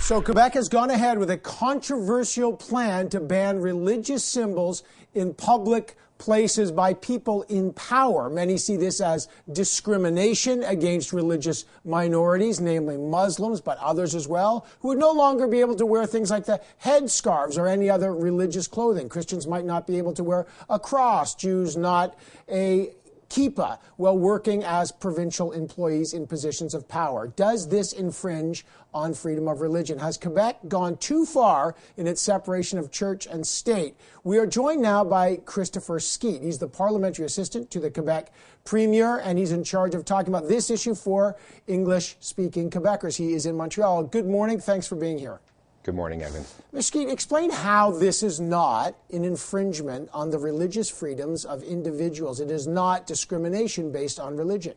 So, 0.00 0.22
Quebec 0.22 0.54
has 0.54 0.70
gone 0.70 0.90
ahead 0.90 1.18
with 1.18 1.30
a 1.30 1.36
controversial 1.36 2.56
plan 2.56 3.10
to 3.10 3.20
ban 3.20 3.60
religious 3.60 4.24
symbols 4.24 4.82
in 5.14 5.34
public 5.34 5.97
places 6.18 6.70
by 6.70 6.94
people 6.94 7.42
in 7.42 7.72
power. 7.72 8.28
Many 8.28 8.56
see 8.58 8.76
this 8.76 9.00
as 9.00 9.28
discrimination 9.50 10.62
against 10.64 11.12
religious 11.12 11.64
minorities, 11.84 12.60
namely 12.60 12.96
Muslims, 12.96 13.60
but 13.60 13.78
others 13.78 14.14
as 14.14 14.28
well, 14.28 14.66
who 14.80 14.88
would 14.88 14.98
no 14.98 15.12
longer 15.12 15.46
be 15.46 15.60
able 15.60 15.76
to 15.76 15.86
wear 15.86 16.06
things 16.06 16.30
like 16.30 16.44
the 16.44 16.60
headscarves 16.84 17.56
or 17.56 17.66
any 17.66 17.88
other 17.88 18.12
religious 18.14 18.66
clothing. 18.66 19.08
Christians 19.08 19.46
might 19.46 19.64
not 19.64 19.86
be 19.86 19.96
able 19.98 20.12
to 20.14 20.24
wear 20.24 20.46
a 20.68 20.78
cross, 20.78 21.34
Jews 21.34 21.76
not 21.76 22.18
a 22.50 22.92
kippah 23.30 23.78
while 23.96 24.16
working 24.16 24.64
as 24.64 24.92
provincial 24.92 25.52
employees 25.52 26.12
in 26.12 26.26
positions 26.26 26.74
of 26.74 26.88
power. 26.88 27.28
Does 27.28 27.68
this 27.68 27.92
infringe 27.92 28.64
on 28.94 29.14
freedom 29.14 29.48
of 29.48 29.60
religion? 29.60 29.98
Has 29.98 30.16
Quebec 30.16 30.60
gone 30.68 30.96
too 30.96 31.24
far 31.24 31.74
in 31.96 32.06
its 32.06 32.22
separation 32.22 32.78
of 32.78 32.90
church 32.90 33.26
and 33.26 33.46
state? 33.46 33.94
We 34.24 34.38
are 34.38 34.46
joined 34.46 34.82
now 34.82 35.04
by 35.04 35.36
Christopher 35.36 35.98
Skeete. 35.98 36.42
He's 36.42 36.58
the 36.58 36.68
parliamentary 36.68 37.26
assistant 37.26 37.70
to 37.70 37.80
the 37.80 37.90
Quebec 37.90 38.32
premier, 38.64 39.18
and 39.18 39.38
he's 39.38 39.52
in 39.52 39.64
charge 39.64 39.94
of 39.94 40.04
talking 40.04 40.32
about 40.32 40.48
this 40.48 40.70
issue 40.70 40.94
for 40.94 41.36
English 41.66 42.16
speaking 42.20 42.70
Quebecers. 42.70 43.16
He 43.16 43.34
is 43.34 43.46
in 43.46 43.56
Montreal. 43.56 44.04
Good 44.04 44.26
morning. 44.26 44.60
Thanks 44.60 44.86
for 44.86 44.96
being 44.96 45.18
here. 45.18 45.40
Good 45.88 45.94
morning, 45.94 46.22
Evan. 46.22 46.44
Mr. 46.74 47.10
explain 47.10 47.48
how 47.48 47.90
this 47.92 48.22
is 48.22 48.40
not 48.40 48.94
an 49.10 49.24
infringement 49.24 50.10
on 50.12 50.28
the 50.28 50.36
religious 50.36 50.90
freedoms 50.90 51.46
of 51.46 51.62
individuals. 51.62 52.40
It 52.40 52.50
is 52.50 52.66
not 52.66 53.06
discrimination 53.06 53.90
based 53.90 54.20
on 54.20 54.36
religion. 54.36 54.74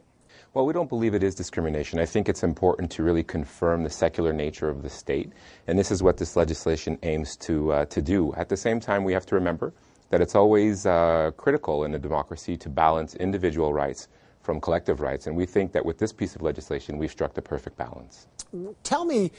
Well, 0.53 0.65
we 0.65 0.71
don't 0.71 0.87
believe 0.87 1.13
it 1.13 1.21
is 1.21 1.35
discrimination. 1.35 1.99
I 1.99 2.05
think 2.05 2.29
it's 2.29 2.43
important 2.43 2.89
to 2.91 3.03
really 3.03 3.23
confirm 3.23 3.83
the 3.83 3.89
secular 3.89 4.31
nature 4.31 4.69
of 4.69 4.83
the 4.83 4.89
state, 4.89 5.33
and 5.67 5.77
this 5.77 5.91
is 5.91 6.01
what 6.01 6.15
this 6.15 6.37
legislation 6.37 6.97
aims 7.03 7.35
to, 7.35 7.73
uh, 7.73 7.85
to 7.87 8.01
do. 8.01 8.33
At 8.35 8.47
the 8.47 8.55
same 8.55 8.79
time, 8.79 9.03
we 9.03 9.11
have 9.11 9.25
to 9.25 9.35
remember 9.35 9.73
that 10.11 10.21
it's 10.21 10.35
always 10.35 10.85
uh, 10.85 11.31
critical 11.35 11.83
in 11.83 11.93
a 11.93 11.99
democracy 11.99 12.55
to 12.55 12.69
balance 12.69 13.15
individual 13.15 13.73
rights 13.73 14.07
from 14.43 14.61
collective 14.61 15.01
rights, 15.01 15.27
and 15.27 15.35
we 15.35 15.45
think 15.45 15.73
that 15.73 15.85
with 15.85 15.97
this 15.97 16.13
piece 16.13 16.37
of 16.37 16.41
legislation, 16.41 16.97
we've 16.97 17.11
struck 17.11 17.33
the 17.33 17.41
perfect 17.41 17.75
balance. 17.75 18.27
Tell 18.83 19.03
me 19.03 19.31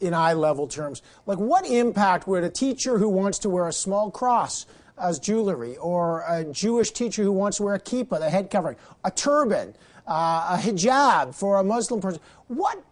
in 0.00 0.14
eye 0.14 0.32
level 0.32 0.66
terms. 0.66 1.02
Like, 1.26 1.38
what 1.38 1.66
impact 1.66 2.26
would 2.26 2.44
a 2.44 2.50
teacher 2.50 2.98
who 2.98 3.08
wants 3.08 3.38
to 3.40 3.50
wear 3.50 3.68
a 3.68 3.72
small 3.72 4.10
cross 4.10 4.66
as 5.00 5.18
jewelry, 5.18 5.76
or 5.76 6.24
a 6.28 6.44
Jewish 6.44 6.90
teacher 6.90 7.22
who 7.22 7.32
wants 7.32 7.58
to 7.58 7.62
wear 7.62 7.74
a 7.74 7.80
kippah, 7.80 8.18
the 8.18 8.30
head 8.30 8.50
covering, 8.50 8.76
a 9.04 9.10
turban, 9.10 9.74
uh, 10.06 10.56
a 10.56 10.60
hijab 10.60 11.34
for 11.34 11.58
a 11.58 11.64
Muslim 11.64 12.00
person, 12.00 12.20
what? 12.48 12.82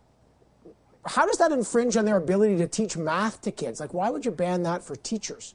How 1.04 1.26
does 1.26 1.38
that 1.38 1.52
infringe 1.52 1.96
on 1.96 2.04
their 2.04 2.16
ability 2.16 2.56
to 2.58 2.66
teach 2.66 2.96
math 2.96 3.40
to 3.42 3.50
kids? 3.50 3.80
Like, 3.80 3.94
why 3.94 4.10
would 4.10 4.24
you 4.24 4.30
ban 4.30 4.64
that 4.64 4.82
for 4.82 4.96
teachers? 4.96 5.54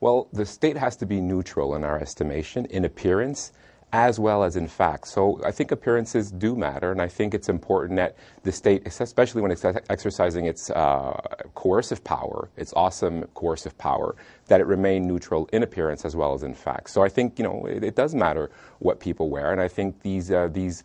Well, 0.00 0.28
the 0.32 0.46
state 0.46 0.76
has 0.76 0.96
to 0.96 1.06
be 1.06 1.20
neutral 1.20 1.74
in 1.74 1.82
our 1.82 1.98
estimation 1.98 2.66
in 2.66 2.84
appearance 2.84 3.52
as 3.94 4.18
well 4.18 4.42
as 4.42 4.56
in 4.56 4.66
fact. 4.66 5.06
So 5.06 5.40
I 5.44 5.52
think 5.52 5.70
appearances 5.70 6.32
do 6.32 6.56
matter, 6.56 6.90
and 6.90 7.00
I 7.00 7.06
think 7.06 7.32
it's 7.32 7.48
important 7.48 7.96
that 7.96 8.16
the 8.42 8.50
state, 8.50 8.82
especially 8.86 9.40
when 9.40 9.52
it's 9.52 9.64
exercising 9.64 10.46
its 10.46 10.68
uh, 10.70 11.12
coercive 11.54 12.02
power, 12.02 12.48
its 12.56 12.72
awesome 12.74 13.22
coercive 13.34 13.78
power, 13.78 14.16
that 14.48 14.60
it 14.60 14.66
remain 14.66 15.06
neutral 15.06 15.48
in 15.52 15.62
appearance 15.62 16.04
as 16.04 16.16
well 16.16 16.34
as 16.34 16.42
in 16.42 16.54
fact. 16.54 16.90
So 16.90 17.04
I 17.04 17.08
think 17.08 17.38
you 17.38 17.44
know 17.44 17.66
it, 17.66 17.84
it 17.84 17.94
does 17.94 18.16
matter 18.16 18.50
what 18.80 18.98
people 18.98 19.30
wear, 19.30 19.52
and 19.52 19.60
I 19.60 19.68
think 19.68 20.02
these 20.02 20.28
uh, 20.32 20.48
these 20.50 20.82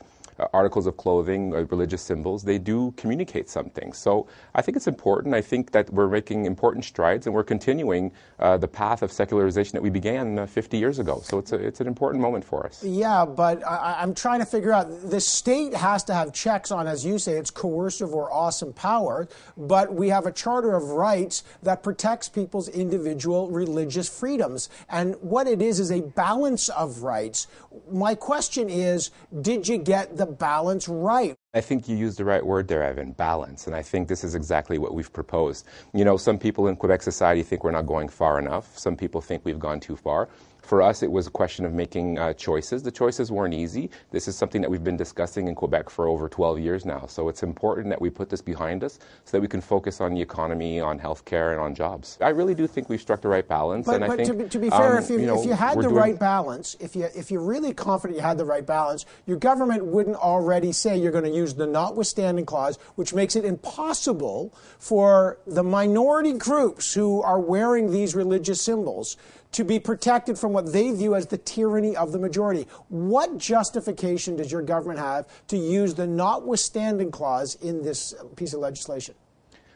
articles 0.53 0.87
of 0.87 0.97
clothing, 0.97 1.53
uh, 1.53 1.65
religious 1.69 2.01
symbols, 2.01 2.43
they 2.43 2.57
do 2.57 2.91
communicate 2.97 3.49
something. 3.49 3.93
So 3.93 4.27
I 4.55 4.61
think 4.61 4.77
it's 4.77 4.87
important. 4.87 5.35
I 5.35 5.41
think 5.41 5.71
that 5.71 5.91
we're 5.91 6.07
making 6.07 6.45
important 6.45 6.85
strides 6.85 7.25
and 7.25 7.35
we're 7.35 7.43
continuing 7.43 8.11
uh, 8.39 8.57
the 8.57 8.67
path 8.67 9.01
of 9.01 9.11
secularization 9.11 9.73
that 9.73 9.81
we 9.81 9.89
began 9.89 10.39
uh, 10.39 10.45
50 10.45 10.77
years 10.77 10.99
ago. 10.99 11.21
So 11.23 11.37
it's, 11.37 11.51
a, 11.51 11.55
it's 11.55 11.81
an 11.81 11.87
important 11.87 12.21
moment 12.21 12.45
for 12.45 12.65
us. 12.65 12.83
Yeah, 12.83 13.25
but 13.25 13.65
I, 13.65 14.01
am 14.03 14.13
trying 14.13 14.39
to 14.39 14.45
figure 14.45 14.71
out 14.71 14.87
the 15.09 15.19
state 15.19 15.73
has 15.73 16.03
to 16.05 16.13
have 16.13 16.33
checks 16.33 16.71
on, 16.71 16.87
as 16.87 17.05
you 17.05 17.19
say, 17.19 17.33
its 17.33 17.51
coercive 17.51 18.13
or 18.13 18.31
awesome 18.31 18.73
power, 18.73 19.27
but 19.57 19.93
we 19.93 20.09
have 20.09 20.25
a 20.25 20.31
Charter 20.31 20.75
of 20.75 20.89
Rights 20.89 21.43
that 21.63 21.83
protects 21.83 22.29
people's 22.29 22.69
individual 22.69 23.49
religious 23.49 24.07
freedoms. 24.07 24.69
And 24.89 25.15
what 25.21 25.47
it 25.47 25.61
is 25.61 25.79
is 25.79 25.91
a 25.91 26.01
balance 26.01 26.69
of 26.69 27.03
rights. 27.03 27.47
My 27.91 28.15
question 28.15 28.69
is 28.69 29.11
did 29.41 29.67
you 29.67 29.77
get 29.77 30.17
the 30.17 30.25
balance 30.37 30.87
right? 30.87 31.35
I 31.53 31.61
think 31.61 31.87
you 31.87 31.95
used 31.95 32.17
the 32.17 32.25
right 32.25 32.45
word 32.45 32.67
there, 32.67 32.83
Evan, 32.83 33.13
balance. 33.13 33.67
And 33.67 33.75
I 33.75 33.81
think 33.81 34.07
this 34.07 34.23
is 34.23 34.35
exactly 34.35 34.77
what 34.77 34.93
we've 34.93 35.11
proposed. 35.11 35.65
You 35.93 36.05
know, 36.05 36.17
some 36.17 36.37
people 36.37 36.67
in 36.67 36.75
Quebec 36.75 37.01
society 37.01 37.43
think 37.43 37.63
we're 37.63 37.71
not 37.71 37.85
going 37.85 38.09
far 38.09 38.39
enough. 38.39 38.77
Some 38.77 38.95
people 38.95 39.21
think 39.21 39.45
we've 39.45 39.59
gone 39.59 39.79
too 39.79 39.95
far. 39.95 40.29
For 40.61 40.81
us, 40.81 41.01
it 41.03 41.11
was 41.11 41.27
a 41.27 41.31
question 41.31 41.65
of 41.65 41.73
making 41.73 42.19
uh, 42.19 42.33
choices. 42.33 42.83
The 42.83 42.91
choices 42.91 43.31
weren't 43.31 43.53
easy. 43.53 43.89
This 44.11 44.27
is 44.27 44.35
something 44.35 44.61
that 44.61 44.69
we've 44.69 44.83
been 44.83 44.97
discussing 44.97 45.47
in 45.47 45.55
Quebec 45.55 45.89
for 45.89 46.07
over 46.07 46.29
12 46.29 46.59
years 46.59 46.85
now. 46.85 47.05
So 47.07 47.29
it's 47.29 47.43
important 47.43 47.89
that 47.89 48.01
we 48.01 48.09
put 48.09 48.29
this 48.29 48.41
behind 48.41 48.83
us 48.83 48.99
so 49.25 49.37
that 49.37 49.41
we 49.41 49.47
can 49.47 49.61
focus 49.61 50.01
on 50.01 50.13
the 50.13 50.21
economy, 50.21 50.79
on 50.79 50.99
healthcare, 50.99 51.51
and 51.51 51.59
on 51.59 51.73
jobs. 51.73 52.17
I 52.21 52.29
really 52.29 52.55
do 52.55 52.67
think 52.67 52.89
we've 52.89 53.01
struck 53.01 53.21
the 53.21 53.27
right 53.27 53.47
balance. 53.47 53.85
But, 53.85 53.95
and 53.95 54.07
but 54.07 54.11
I 54.11 54.15
think, 54.17 54.27
to, 54.27 54.33
be, 54.43 54.49
to 54.49 54.59
be 54.59 54.69
fair, 54.69 54.97
um, 54.97 55.03
if, 55.03 55.09
you, 55.09 55.19
you 55.19 55.25
know, 55.25 55.39
if 55.39 55.45
you 55.45 55.53
had 55.53 55.77
the 55.77 55.83
doing... 55.83 55.95
right 55.95 56.19
balance, 56.19 56.75
if, 56.79 56.95
you, 56.95 57.07
if 57.15 57.31
you're 57.31 57.41
really 57.41 57.73
confident 57.73 58.17
you 58.17 58.23
had 58.23 58.37
the 58.37 58.45
right 58.45 58.65
balance, 58.65 59.05
your 59.25 59.37
government 59.37 59.85
wouldn't 59.85 60.17
already 60.17 60.71
say 60.71 60.97
you're 60.97 61.11
going 61.11 61.23
to 61.23 61.35
use 61.35 61.55
the 61.55 61.67
notwithstanding 61.67 62.45
clause, 62.45 62.77
which 62.95 63.13
makes 63.13 63.35
it 63.35 63.45
impossible 63.45 64.53
for 64.77 65.39
the 65.47 65.63
minority 65.63 66.33
groups 66.33 66.93
who 66.93 67.21
are 67.21 67.39
wearing 67.39 67.91
these 67.91 68.13
religious 68.15 68.61
symbols 68.61 69.17
to 69.51 69.63
be 69.63 69.79
protected 69.79 70.37
from 70.37 70.53
what 70.53 70.71
they 70.71 70.91
view 70.91 71.15
as 71.15 71.27
the 71.27 71.37
tyranny 71.37 71.95
of 71.95 72.11
the 72.11 72.19
majority. 72.19 72.67
What 72.89 73.37
justification 73.37 74.35
does 74.35 74.51
your 74.51 74.61
government 74.61 74.99
have 74.99 75.27
to 75.47 75.57
use 75.57 75.95
the 75.95 76.07
notwithstanding 76.07 77.11
clause 77.11 77.55
in 77.55 77.81
this 77.81 78.13
piece 78.35 78.53
of 78.53 78.59
legislation? 78.59 79.15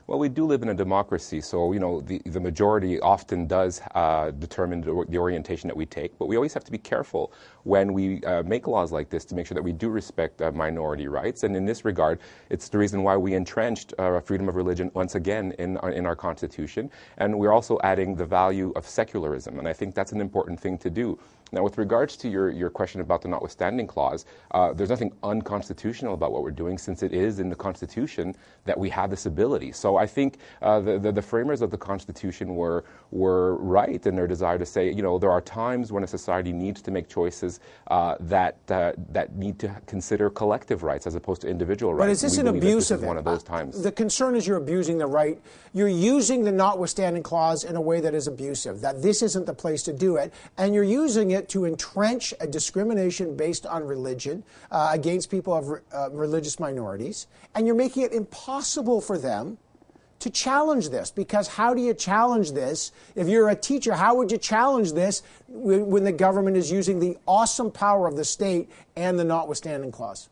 Well, 0.05 0.19
we 0.19 0.27
do 0.27 0.45
live 0.45 0.63
in 0.63 0.69
a 0.69 0.74
democracy, 0.74 1.39
so 1.39 1.72
you 1.72 1.79
know 1.79 2.01
the, 2.01 2.22
the 2.25 2.39
majority 2.41 3.00
often 3.00 3.48
does 3.48 3.81
uh, 3.95 4.31
determine 4.31 4.81
the, 4.81 5.17
orientation 5.17 5.69
that 5.69 5.77
we 5.77 5.86
take. 5.86 6.19
But 6.19 6.27
we 6.27 6.36
always 6.36 6.53
have 6.53 6.65
to 6.65 6.72
be 6.72 6.77
careful 6.77 7.31
when 7.63 7.93
we 7.93 8.22
uh, 8.25 8.43
make 8.43 8.67
laws 8.67 8.91
like 8.91 9.10
this 9.10 9.24
to 9.25 9.36
make 9.36 9.48
sure 9.48 9.55
that 9.55 9.63
we 9.63 9.72
do 9.72 9.88
respect 9.88 10.41
uh, 10.41 10.51
minority 10.51 11.07
rights. 11.07 11.43
And 11.43 11.55
in 11.55 11.63
this 11.63 11.86
regard, 11.86 12.19
it's 12.50 12.67
the 12.67 12.77
reason 12.77 13.01
why 13.01 13.15
we 13.15 13.33
entrenched 13.33 13.93
uh, 13.98 14.19
freedom 14.19 14.50
of 14.50 14.57
religion 14.57 14.91
once 14.93 15.15
again 15.15 15.53
in 15.57 15.77
our, 15.77 15.91
in 15.91 16.05
our 16.05 16.17
constitution. 16.17 16.91
And 17.17 17.39
we're 17.39 17.53
also 17.53 17.79
adding 17.81 18.13
the 18.13 18.25
value 18.25 18.74
of 18.75 18.86
secularism, 18.86 19.57
and 19.57 19.69
I 19.69 19.74
think 19.74 19.95
that's 19.95 20.12
an 20.12 20.19
important 20.19 20.60
thing 20.60 20.77
to 20.79 20.89
do 20.89 21.17
Now, 21.53 21.62
with 21.62 21.77
regards 21.77 22.17
to 22.17 22.29
your, 22.29 22.50
your 22.50 22.72
question 22.72 23.00
about 23.00 23.22
the 23.22 23.27
notwithstanding 23.27 23.86
clause, 23.86 24.25
uh, 24.51 24.74
there's 24.74 24.89
nothing 24.89 25.13
unconstitutional 25.22 26.15
about 26.15 26.31
what 26.31 26.41
we're 26.41 26.50
doing 26.50 26.79
since 26.79 27.03
it 27.03 27.13
is 27.13 27.39
in 27.39 27.48
the 27.48 27.55
Constitution 27.55 28.36
that 28.65 28.77
we 28.77 28.89
have 28.89 29.12
this 29.12 29.27
ability. 29.27 29.72
So 29.72 29.95
I 29.98 30.07
think 30.07 30.39
uh, 30.63 30.79
the, 30.79 30.98
the, 30.98 31.12
the 31.12 31.22
framers 31.22 31.62
of 31.62 31.69
the 31.69 31.77
Constitution 31.77 32.55
were, 32.55 32.86
were 33.12 33.55
right 33.57 34.03
in 34.03 34.15
their 34.15 34.25
desire 34.25 34.57
to 34.57 34.65
say, 34.65 34.91
you 34.91 35.03
know, 35.03 35.19
there 35.19 35.29
are 35.29 35.41
times 35.41 35.91
when 35.91 36.03
a 36.03 36.07
society 36.07 36.51
needs 36.51 36.81
to 36.81 36.89
make 36.89 37.07
choices 37.07 37.60
uh, 37.91 38.15
that, 38.22 38.57
uh, 38.69 38.93
that 39.10 39.36
need 39.36 39.60
to 39.60 39.79
consider 39.86 40.31
collective 40.31 40.81
rights 40.81 41.05
as 41.05 41.13
opposed 41.13 41.41
to 41.41 41.48
individual 41.48 41.93
rights. 41.93 42.07
But 42.07 42.12
is 42.12 42.22
this 42.22 42.38
an 42.39 42.48
abuse 42.48 42.89
of 42.89 43.03
one 43.03 43.17
of 43.17 43.25
those 43.25 43.43
times? 43.43 43.83
The 43.83 43.91
concern 43.91 44.36
is 44.36 44.48
you're 44.48 44.57
abusing 44.57 44.98
the 44.98 45.05
right. 45.05 45.39
You're 45.72 45.88
using 45.88 46.43
the 46.43 46.51
notwithstanding 46.51 47.22
clause 47.22 47.63
in 47.63 47.75
a 47.75 47.81
way 47.81 48.00
that 48.01 48.15
is 48.15 48.27
abusive, 48.27 48.81
that 48.81 49.03
this 49.03 49.22
isn't 49.22 49.45
the 49.45 49.53
place 49.53 49.83
to 49.83 49.93
do 49.93 50.15
it, 50.15 50.33
and 50.57 50.74
you're 50.74 50.83
using 50.83 51.31
it 51.31 51.42
to 51.50 51.65
entrench 51.65 52.33
a 52.39 52.47
discrimination 52.47 53.35
based 53.35 53.65
on 53.65 53.83
religion 53.83 54.43
uh, 54.71 54.89
against 54.91 55.29
people 55.29 55.53
of 55.53 55.81
uh, 55.93 56.09
religious 56.12 56.59
minorities, 56.59 57.27
and 57.55 57.65
you're 57.65 57.75
making 57.75 58.03
it 58.03 58.13
impossible 58.13 59.01
for 59.01 59.17
them 59.17 59.57
to 60.19 60.29
challenge 60.29 60.89
this 60.89 61.12
because 61.12 61.50
how 61.50 61.73
do 61.73 61.81
you 61.81 61.93
challenge 61.93 62.53
this? 62.53 62.93
If 63.13 63.27
you're 63.27 63.50
a 63.50 63.55
teacher 63.55 63.93
how 63.93 64.15
would 64.15 64.31
you 64.31 64.38
challenge 64.38 64.93
this 64.93 65.21
when 65.50 66.05
the 66.05 66.13
government 66.13 66.55
is 66.55 66.71
using 66.71 67.00
the 67.00 67.17
awesome 67.27 67.69
power 67.69 68.07
of 68.07 68.15
the 68.15 68.23
state 68.23 68.69
and 68.95 69.19
the 69.19 69.25
notwithstanding 69.25 69.91
clause 69.91 70.29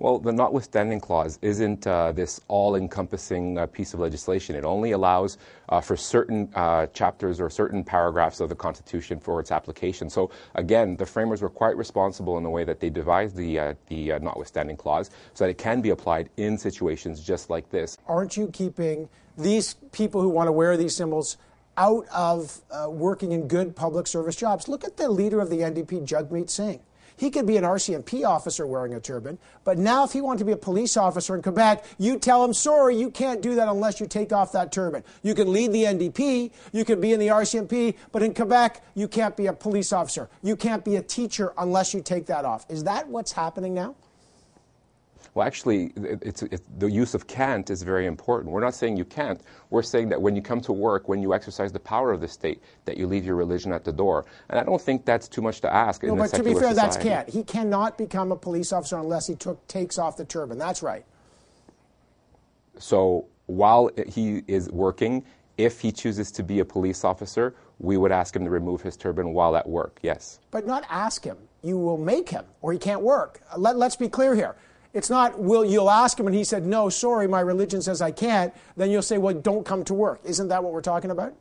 well, 0.00 0.18
the 0.18 0.32
notwithstanding 0.32 0.98
clause 0.98 1.38
isn't 1.42 1.86
uh, 1.86 2.10
this 2.12 2.40
all 2.48 2.74
encompassing 2.74 3.58
uh, 3.58 3.66
piece 3.66 3.92
of 3.92 4.00
legislation. 4.00 4.56
It 4.56 4.64
only 4.64 4.92
allows 4.92 5.36
uh, 5.68 5.82
for 5.82 5.94
certain 5.94 6.50
uh, 6.54 6.86
chapters 6.86 7.38
or 7.38 7.50
certain 7.50 7.84
paragraphs 7.84 8.40
of 8.40 8.48
the 8.48 8.54
Constitution 8.54 9.20
for 9.20 9.40
its 9.40 9.52
application. 9.52 10.08
So, 10.08 10.30
again, 10.54 10.96
the 10.96 11.04
framers 11.04 11.42
were 11.42 11.50
quite 11.50 11.76
responsible 11.76 12.38
in 12.38 12.44
the 12.44 12.48
way 12.48 12.64
that 12.64 12.80
they 12.80 12.88
devised 12.88 13.36
the, 13.36 13.58
uh, 13.58 13.74
the 13.88 14.12
uh, 14.12 14.18
notwithstanding 14.20 14.78
clause 14.78 15.10
so 15.34 15.44
that 15.44 15.50
it 15.50 15.58
can 15.58 15.82
be 15.82 15.90
applied 15.90 16.30
in 16.38 16.56
situations 16.56 17.20
just 17.20 17.50
like 17.50 17.68
this. 17.68 17.98
Aren't 18.06 18.38
you 18.38 18.48
keeping 18.48 19.10
these 19.36 19.74
people 19.92 20.22
who 20.22 20.30
want 20.30 20.48
to 20.48 20.52
wear 20.52 20.78
these 20.78 20.96
symbols? 20.96 21.36
Out 21.76 22.06
of 22.08 22.60
working 22.88 23.32
in 23.32 23.48
good 23.48 23.74
public 23.74 24.06
service 24.06 24.36
jobs. 24.36 24.68
Look 24.68 24.84
at 24.84 24.98
the 24.98 25.08
leader 25.08 25.40
of 25.40 25.48
the 25.48 25.58
NDP, 25.58 26.06
Jagmeet 26.06 26.50
Singh. 26.50 26.80
He 27.20 27.30
could 27.30 27.44
be 27.44 27.58
an 27.58 27.64
RCMP 27.64 28.26
officer 28.26 28.66
wearing 28.66 28.94
a 28.94 28.98
turban, 28.98 29.38
but 29.62 29.76
now 29.76 30.04
if 30.04 30.12
he 30.12 30.22
wanted 30.22 30.38
to 30.38 30.46
be 30.46 30.52
a 30.52 30.56
police 30.56 30.96
officer 30.96 31.34
in 31.34 31.42
Quebec, 31.42 31.84
you 31.98 32.18
tell 32.18 32.42
him, 32.42 32.54
sorry, 32.54 32.96
you 32.96 33.10
can't 33.10 33.42
do 33.42 33.56
that 33.56 33.68
unless 33.68 34.00
you 34.00 34.06
take 34.06 34.32
off 34.32 34.52
that 34.52 34.72
turban. 34.72 35.04
You 35.22 35.34
can 35.34 35.52
lead 35.52 35.70
the 35.70 35.84
NDP, 35.84 36.50
you 36.72 36.82
can 36.82 36.98
be 36.98 37.12
in 37.12 37.20
the 37.20 37.26
RCMP, 37.26 37.94
but 38.10 38.22
in 38.22 38.32
Quebec, 38.32 38.82
you 38.94 39.06
can't 39.06 39.36
be 39.36 39.48
a 39.48 39.52
police 39.52 39.92
officer. 39.92 40.30
You 40.40 40.56
can't 40.56 40.82
be 40.82 40.96
a 40.96 41.02
teacher 41.02 41.52
unless 41.58 41.92
you 41.92 42.00
take 42.00 42.24
that 42.24 42.46
off. 42.46 42.64
Is 42.70 42.84
that 42.84 43.06
what's 43.06 43.32
happening 43.32 43.74
now? 43.74 43.96
Well, 45.34 45.46
actually, 45.46 45.92
it's, 45.96 46.42
it's, 46.42 46.62
the 46.78 46.90
use 46.90 47.14
of 47.14 47.26
can't 47.26 47.70
is 47.70 47.82
very 47.82 48.06
important. 48.06 48.52
We're 48.52 48.60
not 48.60 48.74
saying 48.74 48.96
you 48.96 49.04
can't. 49.04 49.40
We're 49.70 49.82
saying 49.82 50.08
that 50.08 50.20
when 50.20 50.34
you 50.34 50.42
come 50.42 50.60
to 50.62 50.72
work, 50.72 51.08
when 51.08 51.22
you 51.22 51.32
exercise 51.34 51.70
the 51.72 51.78
power 51.78 52.12
of 52.12 52.20
the 52.20 52.26
state, 52.26 52.60
that 52.84 52.96
you 52.96 53.06
leave 53.06 53.24
your 53.24 53.36
religion 53.36 53.72
at 53.72 53.84
the 53.84 53.92
door. 53.92 54.26
And 54.48 54.58
I 54.58 54.64
don't 54.64 54.80
think 54.80 55.04
that's 55.04 55.28
too 55.28 55.40
much 55.40 55.60
to 55.60 55.72
ask. 55.72 56.02
No, 56.02 56.16
but 56.16 56.30
to 56.30 56.42
be 56.42 56.52
fair, 56.52 56.70
society. 56.70 56.74
that's 56.74 56.96
can't. 56.96 57.28
He 57.28 57.44
cannot 57.44 57.96
become 57.96 58.32
a 58.32 58.36
police 58.36 58.72
officer 58.72 58.98
unless 58.98 59.28
he 59.28 59.36
took, 59.36 59.64
takes 59.68 59.98
off 59.98 60.16
the 60.16 60.24
turban. 60.24 60.58
That's 60.58 60.82
right. 60.82 61.04
So 62.78 63.26
while 63.46 63.90
he 64.08 64.42
is 64.48 64.68
working, 64.70 65.24
if 65.58 65.80
he 65.80 65.92
chooses 65.92 66.32
to 66.32 66.42
be 66.42 66.60
a 66.60 66.64
police 66.64 67.04
officer, 67.04 67.54
we 67.78 67.96
would 67.96 68.10
ask 68.12 68.34
him 68.34 68.44
to 68.44 68.50
remove 68.50 68.82
his 68.82 68.96
turban 68.96 69.32
while 69.32 69.56
at 69.56 69.68
work, 69.68 69.98
yes. 70.02 70.40
But 70.50 70.66
not 70.66 70.84
ask 70.88 71.24
him. 71.24 71.36
You 71.62 71.78
will 71.78 71.98
make 71.98 72.30
him, 72.30 72.46
or 72.62 72.72
he 72.72 72.78
can't 72.78 73.02
work. 73.02 73.42
Let, 73.56 73.76
let's 73.76 73.96
be 73.96 74.08
clear 74.08 74.34
here. 74.34 74.56
It's 74.92 75.08
not, 75.08 75.38
you'll 75.38 75.90
ask 75.90 76.18
him 76.18 76.26
and 76.26 76.34
he 76.34 76.42
said, 76.42 76.66
no, 76.66 76.88
sorry, 76.88 77.28
my 77.28 77.40
religion 77.40 77.80
says 77.80 78.02
I 78.02 78.10
can't. 78.10 78.52
Then 78.76 78.90
you'll 78.90 79.02
say, 79.02 79.18
well, 79.18 79.34
don't 79.34 79.64
come 79.64 79.84
to 79.84 79.94
work. 79.94 80.20
Isn't 80.24 80.48
that 80.48 80.62
what 80.64 80.72
we're 80.72 80.80
talking 80.80 81.10
about? 81.12 81.34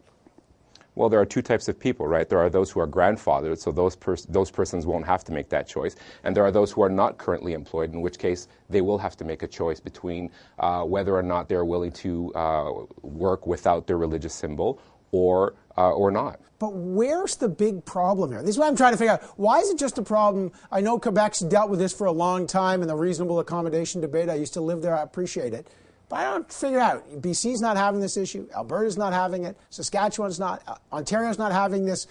Well, 0.96 1.08
there 1.08 1.20
are 1.20 1.26
two 1.26 1.42
types 1.42 1.68
of 1.70 1.80
people, 1.80 2.08
right? 2.08 2.28
There 2.28 2.40
are 2.40 2.50
those 2.50 2.70
who 2.70 2.82
are 2.82 2.88
grandfathered, 2.88 3.58
so 3.58 3.72
those, 3.72 3.96
pers- 3.96 4.26
those 4.26 4.52
persons 4.52 4.86
won't 4.86 5.06
have 5.06 5.24
to 5.24 5.32
make 5.32 5.48
that 5.50 5.66
choice. 5.66 5.96
And 6.24 6.36
there 6.36 6.44
are 6.44 6.52
those 6.52 6.72
who 6.72 6.82
are 6.82 6.90
not 6.90 7.18
currently 7.18 7.54
employed, 7.54 7.94
in 7.94 8.02
which 8.02 8.20
case 8.20 8.50
they 8.70 8.82
will 8.82 8.98
have 8.98 9.16
to 9.18 9.24
make 9.24 9.42
a 9.42 9.48
choice 9.48 9.80
between 9.80 10.30
uh, 10.60 10.84
whether 10.84 11.16
or 11.16 11.24
not 11.24 11.48
they're 11.48 11.64
willing 11.64 11.94
to 11.94 12.34
uh, 12.34 12.72
work 13.02 13.48
without 13.48 13.88
their 13.88 13.98
religious 13.98 14.34
symbol 14.34 14.82
or, 15.12 15.54
uh, 15.78 15.92
or 15.92 16.12
not. 16.12 16.40
But 16.60 16.74
where's 16.74 17.38
the 17.38 17.48
big 17.48 17.86
problem 17.86 18.32
here? 18.32 18.42
This 18.42 18.52
is 18.52 18.58
what 18.58 18.68
I'm 18.68 18.76
trying 18.76 18.92
to 18.92 18.98
figure 18.98 19.14
out. 19.14 19.24
Why 19.38 19.60
is 19.60 19.70
it 19.70 19.78
just 19.78 19.98
a 19.98 20.02
problem? 20.02 20.52
I 20.72 20.82
know 20.82 21.00
Quebec's 21.00 21.40
dealt 21.40 21.70
with 21.70 21.80
this 21.80 21.94
for 21.94 22.06
a 22.06 22.12
long 22.12 22.48
time 22.48 22.82
in 22.82 22.90
the 22.90 22.96
reasonable 22.96 23.40
accommodation 23.40 24.02
debate. 24.02 24.30
I 24.30 24.36
used 24.36 24.54
to 24.56 24.62
live 24.62 24.82
there. 24.82 24.98
I 24.98 25.02
appreciate 25.02 25.54
it. 25.54 25.68
But 26.10 26.18
I 26.18 26.24
don't 26.26 26.52
figure 26.52 26.80
out. 26.80 27.22
BC's 27.22 27.62
not 27.62 27.78
having 27.78 28.02
this 28.02 28.18
issue. 28.18 28.48
Alberta's 28.54 28.98
not 28.98 29.14
having 29.14 29.46
it. 29.46 29.56
Saskatchewan's 29.70 30.40
not. 30.40 30.62
Uh, 30.68 30.76
Ontario's 30.92 31.38
not 31.38 31.52
having 31.52 31.86
this 31.86 32.08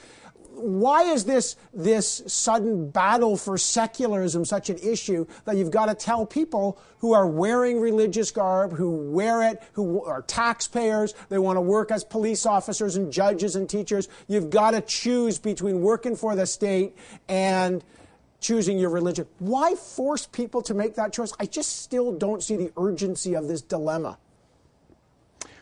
why 0.58 1.04
is 1.04 1.24
this 1.24 1.56
this 1.72 2.22
sudden 2.26 2.90
battle 2.90 3.36
for 3.36 3.56
secularism 3.56 4.44
such 4.44 4.70
an 4.70 4.78
issue 4.78 5.26
that 5.44 5.56
you've 5.56 5.70
got 5.70 5.86
to 5.86 5.94
tell 5.94 6.26
people 6.26 6.78
who 6.98 7.12
are 7.12 7.26
wearing 7.26 7.80
religious 7.80 8.30
garb, 8.30 8.72
who 8.72 8.90
wear 9.10 9.42
it, 9.50 9.62
who 9.72 10.02
are 10.04 10.22
taxpayers, 10.22 11.14
they 11.28 11.38
want 11.38 11.56
to 11.56 11.60
work 11.60 11.90
as 11.90 12.04
police 12.04 12.44
officers 12.46 12.96
and 12.96 13.12
judges 13.12 13.56
and 13.56 13.68
teachers. 13.68 14.08
You've 14.26 14.50
got 14.50 14.72
to 14.72 14.80
choose 14.80 15.38
between 15.38 15.80
working 15.80 16.16
for 16.16 16.34
the 16.34 16.46
state 16.46 16.96
and 17.28 17.84
choosing 18.40 18.78
your 18.78 18.90
religion. 18.90 19.26
Why 19.38 19.74
force 19.74 20.26
people 20.26 20.62
to 20.62 20.74
make 20.74 20.94
that 20.96 21.12
choice? 21.12 21.32
I 21.38 21.46
just 21.46 21.82
still 21.82 22.12
don't 22.12 22.42
see 22.42 22.56
the 22.56 22.72
urgency 22.76 23.34
of 23.34 23.48
this 23.48 23.62
dilemma. 23.62 24.18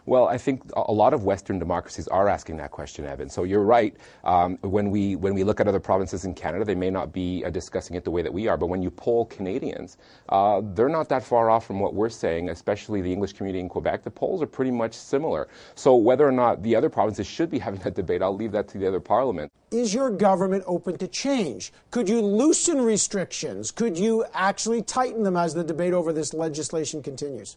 Well, 0.07 0.29
I 0.29 0.39
think 0.39 0.63
a 0.77 0.93
lot 0.93 1.13
of 1.15 1.25
Western 1.25 1.59
democracies 1.59 2.07
are 2.07 2.29
asking 2.29 2.59
that 2.59 2.71
question, 2.71 3.05
Evan. 3.05 3.29
So 3.29 3.43
you're 3.43 3.65
right. 3.65 3.97
Um, 4.23 4.57
when 4.63 4.91
we 4.93 5.17
when 5.17 5.35
we 5.35 5.43
look 5.43 5.59
at 5.61 5.67
other 5.67 5.81
provinces 5.81 6.25
in 6.25 6.33
Canada, 6.33 6.65
they 6.65 6.77
may 6.77 6.91
not 6.91 7.13
be 7.13 7.45
uh, 7.45 7.51
discussing 7.51 7.97
it 7.97 8.05
the 8.05 8.13
way 8.13 8.23
that 8.23 8.33
we 8.33 8.47
are. 8.47 8.57
But 8.57 8.67
when 8.69 8.83
you 8.83 8.91
poll 8.91 9.27
Canadians, 9.27 9.99
uh, 10.29 10.63
they're 10.75 10.89
not 10.89 11.09
that 11.09 11.25
far 11.25 11.51
off 11.51 11.67
from 11.67 11.81
what 11.81 11.93
we're 11.93 12.09
saying. 12.09 12.51
Especially 12.51 13.01
the 13.01 13.13
English 13.13 13.33
community 13.33 13.59
in 13.59 13.69
Quebec, 13.69 14.05
the 14.05 14.11
polls 14.11 14.41
are 14.43 14.47
pretty 14.47 14.71
much 14.71 14.95
similar. 14.95 15.49
So 15.75 15.97
whether 15.97 16.27
or 16.27 16.33
not 16.33 16.63
the 16.63 16.77
other 16.77 16.89
provinces 16.89 17.27
should 17.27 17.51
be 17.51 17.59
having 17.67 17.81
that 17.81 17.97
debate, 17.97 18.23
I'll 18.23 18.37
leave 18.37 18.53
that 18.53 18.69
to 18.69 18.79
the 18.79 18.87
other 18.87 19.01
parliament. 19.01 19.51
Is 19.73 19.93
your 19.93 20.11
government 20.11 20.63
open 20.69 20.99
to 20.99 21.09
change? 21.09 21.73
Could 21.91 22.09
you 22.09 22.21
loosen 22.21 22.81
restrictions? 22.81 23.73
Could 23.73 23.99
you 23.99 24.25
actually 24.33 24.83
tighten 24.83 25.25
them 25.25 25.37
as 25.37 25.55
the 25.55 25.65
debate 25.65 25.93
over 25.93 26.13
this 26.13 26.33
legislation 26.33 27.03
continues? 27.03 27.57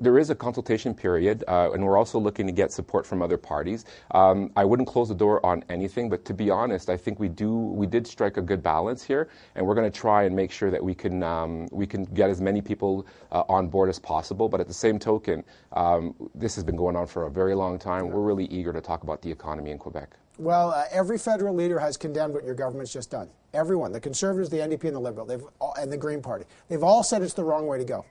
There 0.00 0.18
is 0.18 0.30
a 0.30 0.34
consultation 0.34 0.94
period, 0.94 1.44
uh, 1.48 1.70
and 1.72 1.84
we're 1.84 1.96
also 1.96 2.18
looking 2.18 2.46
to 2.46 2.52
get 2.52 2.72
support 2.72 3.06
from 3.06 3.22
other 3.22 3.36
parties. 3.36 3.84
Um, 4.12 4.50
I 4.56 4.64
wouldn't 4.64 4.88
close 4.88 5.08
the 5.08 5.14
door 5.14 5.44
on 5.44 5.64
anything, 5.68 6.08
but 6.08 6.24
to 6.26 6.34
be 6.34 6.50
honest, 6.50 6.90
I 6.90 6.96
think 6.96 7.18
we 7.18 7.28
do 7.28 7.54
we 7.54 7.86
did 7.86 8.06
strike 8.06 8.36
a 8.36 8.42
good 8.42 8.62
balance 8.62 9.02
here, 9.02 9.28
and 9.54 9.66
we're 9.66 9.74
going 9.74 9.90
to 9.90 9.98
try 9.98 10.24
and 10.24 10.34
make 10.34 10.50
sure 10.50 10.70
that 10.70 10.82
we 10.82 10.94
can 10.94 11.22
um, 11.22 11.68
we 11.72 11.86
can 11.86 12.04
get 12.04 12.30
as 12.30 12.40
many 12.40 12.60
people 12.60 13.06
uh, 13.32 13.42
on 13.48 13.68
board 13.68 13.88
as 13.88 13.98
possible. 13.98 14.48
But 14.48 14.60
at 14.60 14.68
the 14.68 14.74
same 14.74 14.98
token, 14.98 15.44
um, 15.72 16.14
this 16.34 16.54
has 16.54 16.64
been 16.64 16.76
going 16.76 16.96
on 16.96 17.06
for 17.06 17.26
a 17.26 17.30
very 17.30 17.54
long 17.54 17.78
time. 17.78 18.08
We're 18.08 18.22
really 18.22 18.46
eager 18.46 18.72
to 18.72 18.80
talk 18.80 19.02
about 19.02 19.22
the 19.22 19.30
economy 19.30 19.70
in 19.70 19.78
Quebec. 19.78 20.16
Well, 20.38 20.70
uh, 20.70 20.84
every 20.90 21.18
federal 21.18 21.54
leader 21.54 21.78
has 21.78 21.96
condemned 21.96 22.34
what 22.34 22.44
your 22.44 22.54
government's 22.54 22.92
just 22.92 23.10
done. 23.10 23.28
Everyone, 23.52 23.92
the 23.92 24.00
Conservatives, 24.00 24.50
the 24.50 24.56
NDP, 24.56 24.84
and 24.84 24.96
the 24.96 25.00
Liberal, 25.00 25.52
all, 25.60 25.74
and 25.74 25.92
the 25.92 25.96
Green 25.96 26.20
Party, 26.20 26.44
they've 26.68 26.82
all 26.82 27.04
said 27.04 27.22
it's 27.22 27.34
the 27.34 27.44
wrong 27.44 27.68
way 27.68 27.78
to 27.78 27.84
go. 27.84 28.04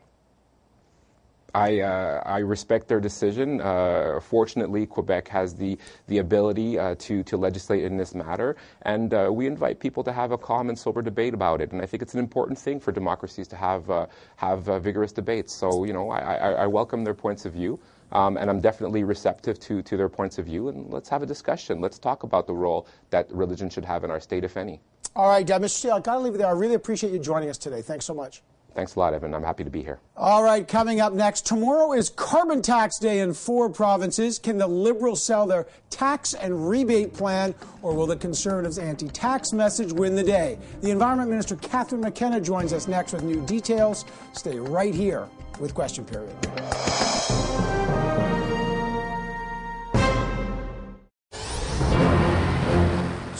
I, 1.54 1.82
uh, 1.82 2.22
I 2.26 2.40
respect 2.40 2.88
their 2.88 3.00
decision. 3.00 3.62
Uh, 3.62 4.20
fortunately, 4.20 4.86
Quebec 4.86 5.28
has 5.28 5.54
the, 5.54 5.78
the 6.08 6.18
ability 6.18 6.80
uh, 6.80 6.96
to, 7.00 7.24
to 7.24 7.38
legislate 7.38 7.84
in 7.84 7.98
this 7.98 8.16
matter, 8.16 8.56
and 8.82 9.14
uh, 9.14 9.30
we 9.32 9.46
invite 9.46 9.80
people 9.80 10.04
to 10.04 10.12
have 10.12 10.32
a 10.32 10.38
calm 10.38 10.70
and 10.70 10.78
sober 10.78 11.02
debate 11.02 11.34
about 11.34 11.62
it. 11.62 11.72
And 11.72 11.82
I 11.82 11.86
think 11.86 12.02
it's 12.02 12.14
an 12.14 12.20
important 12.20 12.58
thing 12.58 12.80
for 12.80 12.92
democracies 12.92 13.48
to 13.50 13.56
have, 13.56 13.90
uh, 13.90 14.08
have 14.36 14.68
uh, 14.68 14.80
vigorous 14.80 15.12
debates. 15.12 15.54
So, 15.54 15.84
you 15.84 15.94
know, 15.94 16.10
I, 16.10 16.20
I, 16.20 16.52
I 16.52 16.68
welcome 16.68 17.04
their 17.04 17.14
points 17.14 17.46
of 17.46 17.54
view. 17.54 17.80
Um, 18.12 18.38
and 18.38 18.48
I'm 18.48 18.62
definitely 18.62 19.04
receptive 19.04 19.60
to, 19.62 19.82
to 19.82 19.98
their 19.98 20.10
points 20.10 20.38
of 20.38 20.46
view. 20.46 20.70
And 20.70 20.94
let's 20.94 21.10
have 21.10 21.24
a 21.24 21.26
discussion. 21.26 21.82
Let's 21.82 21.98
talk 21.98 22.22
about 22.22 22.46
the 22.46 22.54
role 22.54 22.88
that 23.10 23.32
religion 23.34 23.72
should 23.72 23.86
have 23.86 24.04
in 24.04 24.12
our 24.12 24.20
state, 24.20 24.44
if 24.44 24.56
any. 24.56 24.82
All 25.16 25.28
right, 25.28 25.50
uh, 25.50 25.60
Mr. 25.60 25.70
Steele, 25.70 25.94
I've 25.94 26.04
got 26.04 26.16
to 26.16 26.20
leave 26.20 26.36
it 26.36 26.38
there. 26.38 26.48
I 26.48 26.52
really 26.52 26.76
appreciate 26.76 27.12
you 27.12 27.18
joining 27.18 27.50
us 27.50 27.58
today. 27.58 27.82
Thanks 27.82 28.06
so 28.06 28.14
much. 28.14 28.44
Thanks 28.76 28.96
a 28.96 29.00
lot, 29.00 29.14
Evan. 29.14 29.34
I'm 29.36 29.44
happy 29.44 29.64
to 29.64 29.70
be 29.70 29.84
here. 29.84 30.00
All 30.18 30.44
right, 30.44 30.68
coming 30.68 31.00
up 31.00 31.14
next. 31.14 31.46
Tomorrow 31.46 31.94
is 31.94 32.10
carbon 32.10 32.62
tax 32.62 32.98
day 32.98 33.20
in 33.20 33.34
four 33.34 33.70
provinces. 33.70 34.40
Can 34.40 34.58
the 34.58 34.68
Liberals 34.68 35.24
sell 35.24 35.46
their 35.46 35.68
tax 35.90 36.34
and 36.34 36.68
rebate 36.68 37.14
plan, 37.14 37.54
or 37.84 37.94
will 37.94 38.08
the 38.08 38.16
Conservatives' 38.16 38.80
anti 38.80 39.08
tax 39.10 39.54
message 39.54 39.92
win 39.94 40.16
the 40.16 40.24
day? 40.24 40.58
The 40.82 40.90
Environment 40.90 41.30
Minister, 41.30 41.56
Catherine 41.58 42.02
McKenna, 42.02 42.42
joins 42.42 42.74
us 42.74 42.88
next 42.88 43.14
with 43.14 43.24
new 43.24 43.46
details. 43.46 44.06
Stay 44.34 44.58
right 44.58 44.94
here 44.94 45.28
with 45.60 45.76
Question 45.76 46.06
Period. 46.06 46.36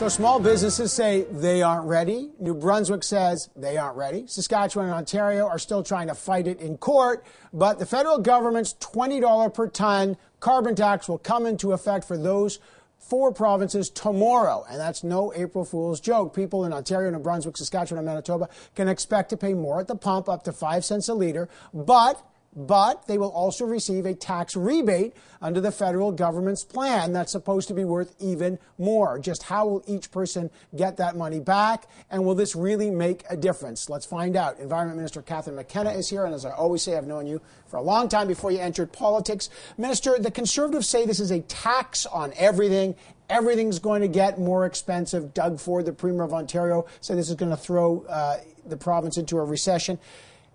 So 0.04 0.10
small 0.10 0.38
businesses 0.38 0.92
say 0.92 1.22
they 1.32 1.62
aren't 1.62 1.88
ready. 1.88 2.30
New 2.38 2.56
Brunswick 2.56 3.06
says 3.06 3.50
they 3.56 3.78
aren't 3.78 3.96
ready. 3.96 4.28
Saskatchewan 4.28 4.88
and 4.88 4.96
Ontario 4.96 5.48
are 5.48 5.58
still 5.58 5.82
trying 5.82 6.10
to 6.10 6.14
fight 6.14 6.46
it 6.46 6.60
in 6.60 6.78
court, 6.78 7.24
but 7.54 7.80
the 7.80 7.86
federal 7.86 8.18
government's 8.18 8.74
$20 8.74 9.54
per 9.54 9.70
ton 9.70 10.18
carbon 10.42 10.76
tax 10.76 11.08
will 11.08 11.20
come 11.20 11.46
into 11.46 11.72
effect 11.72 12.04
for 12.04 12.18
those 12.18 12.60
four 13.00 13.32
provinces 13.32 13.90
tomorrow. 13.90 14.66
And 14.70 14.78
that's 14.78 15.06
no 15.06 15.32
April 15.38 15.64
Fool's 15.64 16.02
joke. 16.02 16.36
People 16.36 16.66
in 16.66 16.74
Ontario, 16.74 17.10
New 17.10 17.20
Brunswick, 17.20 17.56
Saskatchewan, 17.56 18.00
and 18.00 18.06
Manitoba 18.06 18.50
can 18.76 18.90
expect 18.90 19.30
to 19.30 19.38
pay 19.38 19.54
more 19.54 19.80
at 19.80 19.88
the 19.88 19.96
pump, 19.96 20.28
up 20.28 20.44
to 20.44 20.52
5 20.52 20.84
cents 20.84 21.08
a 21.08 21.14
liter, 21.14 21.48
but 21.74 22.22
but 22.56 23.08
they 23.08 23.18
will 23.18 23.32
also 23.32 23.66
receive 23.66 24.06
a 24.06 24.14
tax 24.14 24.56
rebate 24.56 25.14
under 25.42 25.60
the 25.60 25.72
federal 25.72 26.12
government's 26.12 26.64
plan 26.64 27.14
that's 27.14 27.32
supposed 27.32 27.68
to 27.68 27.74
be 27.74 27.84
worth 27.84 28.16
even 28.20 28.60
more. 28.78 29.20
Just 29.20 29.44
how 29.44 29.68
will 29.68 29.84
each 29.88 30.12
person 30.12 30.50
get 30.76 30.98
that 30.98 31.16
money 31.16 31.40
back? 31.40 31.88
And 32.10 32.26
will 32.26 32.36
this 32.36 32.56
really 32.56 32.90
make 32.90 33.24
a 33.30 33.36
difference? 33.36 33.90
Let's 33.90 34.06
find 34.06 34.36
out. 34.36 34.60
Environment 34.60 34.98
Minister 34.98 35.22
Catherine 35.22 35.56
McKenna 35.56 35.92
is 35.92 36.10
here. 36.10 36.26
And 36.26 36.34
as 36.34 36.46
I 36.46 36.52
always 36.52 36.82
say, 36.82 36.96
I've 36.96 37.08
known 37.08 37.28
you 37.28 37.42
for 37.68 37.78
a 37.78 37.82
long 37.82 38.08
time 38.08 38.28
before 38.28 38.52
you 38.52 38.60
entered 38.60 38.94
politics. 38.94 39.50
Minister, 39.78 40.18
the 40.20 40.32
Conservatives 40.32 40.88
say 40.88 41.06
this 41.06 41.20
is 41.20 41.32
a 41.32 41.42
tax 41.42 42.06
on 42.06 42.34
everything. 42.38 42.96
Everything's 43.30 43.80
going 43.80 44.02
to 44.02 44.08
get 44.08 44.40
more 44.40 44.66
expensive. 44.66 45.34
Doug 45.34 45.60
Ford, 45.60 45.86
the 45.86 45.94
Premier 45.94 46.24
of 46.24 46.34
Ontario, 46.34 46.86
said 47.02 47.18
this 47.18 47.30
is 47.30 47.36
going 47.36 47.52
to 47.52 47.58
throw 47.58 48.06
uh, 48.08 48.38
the 48.66 48.78
province 48.78 49.18
into 49.18 49.38
a 49.38 49.44
recession 49.44 49.98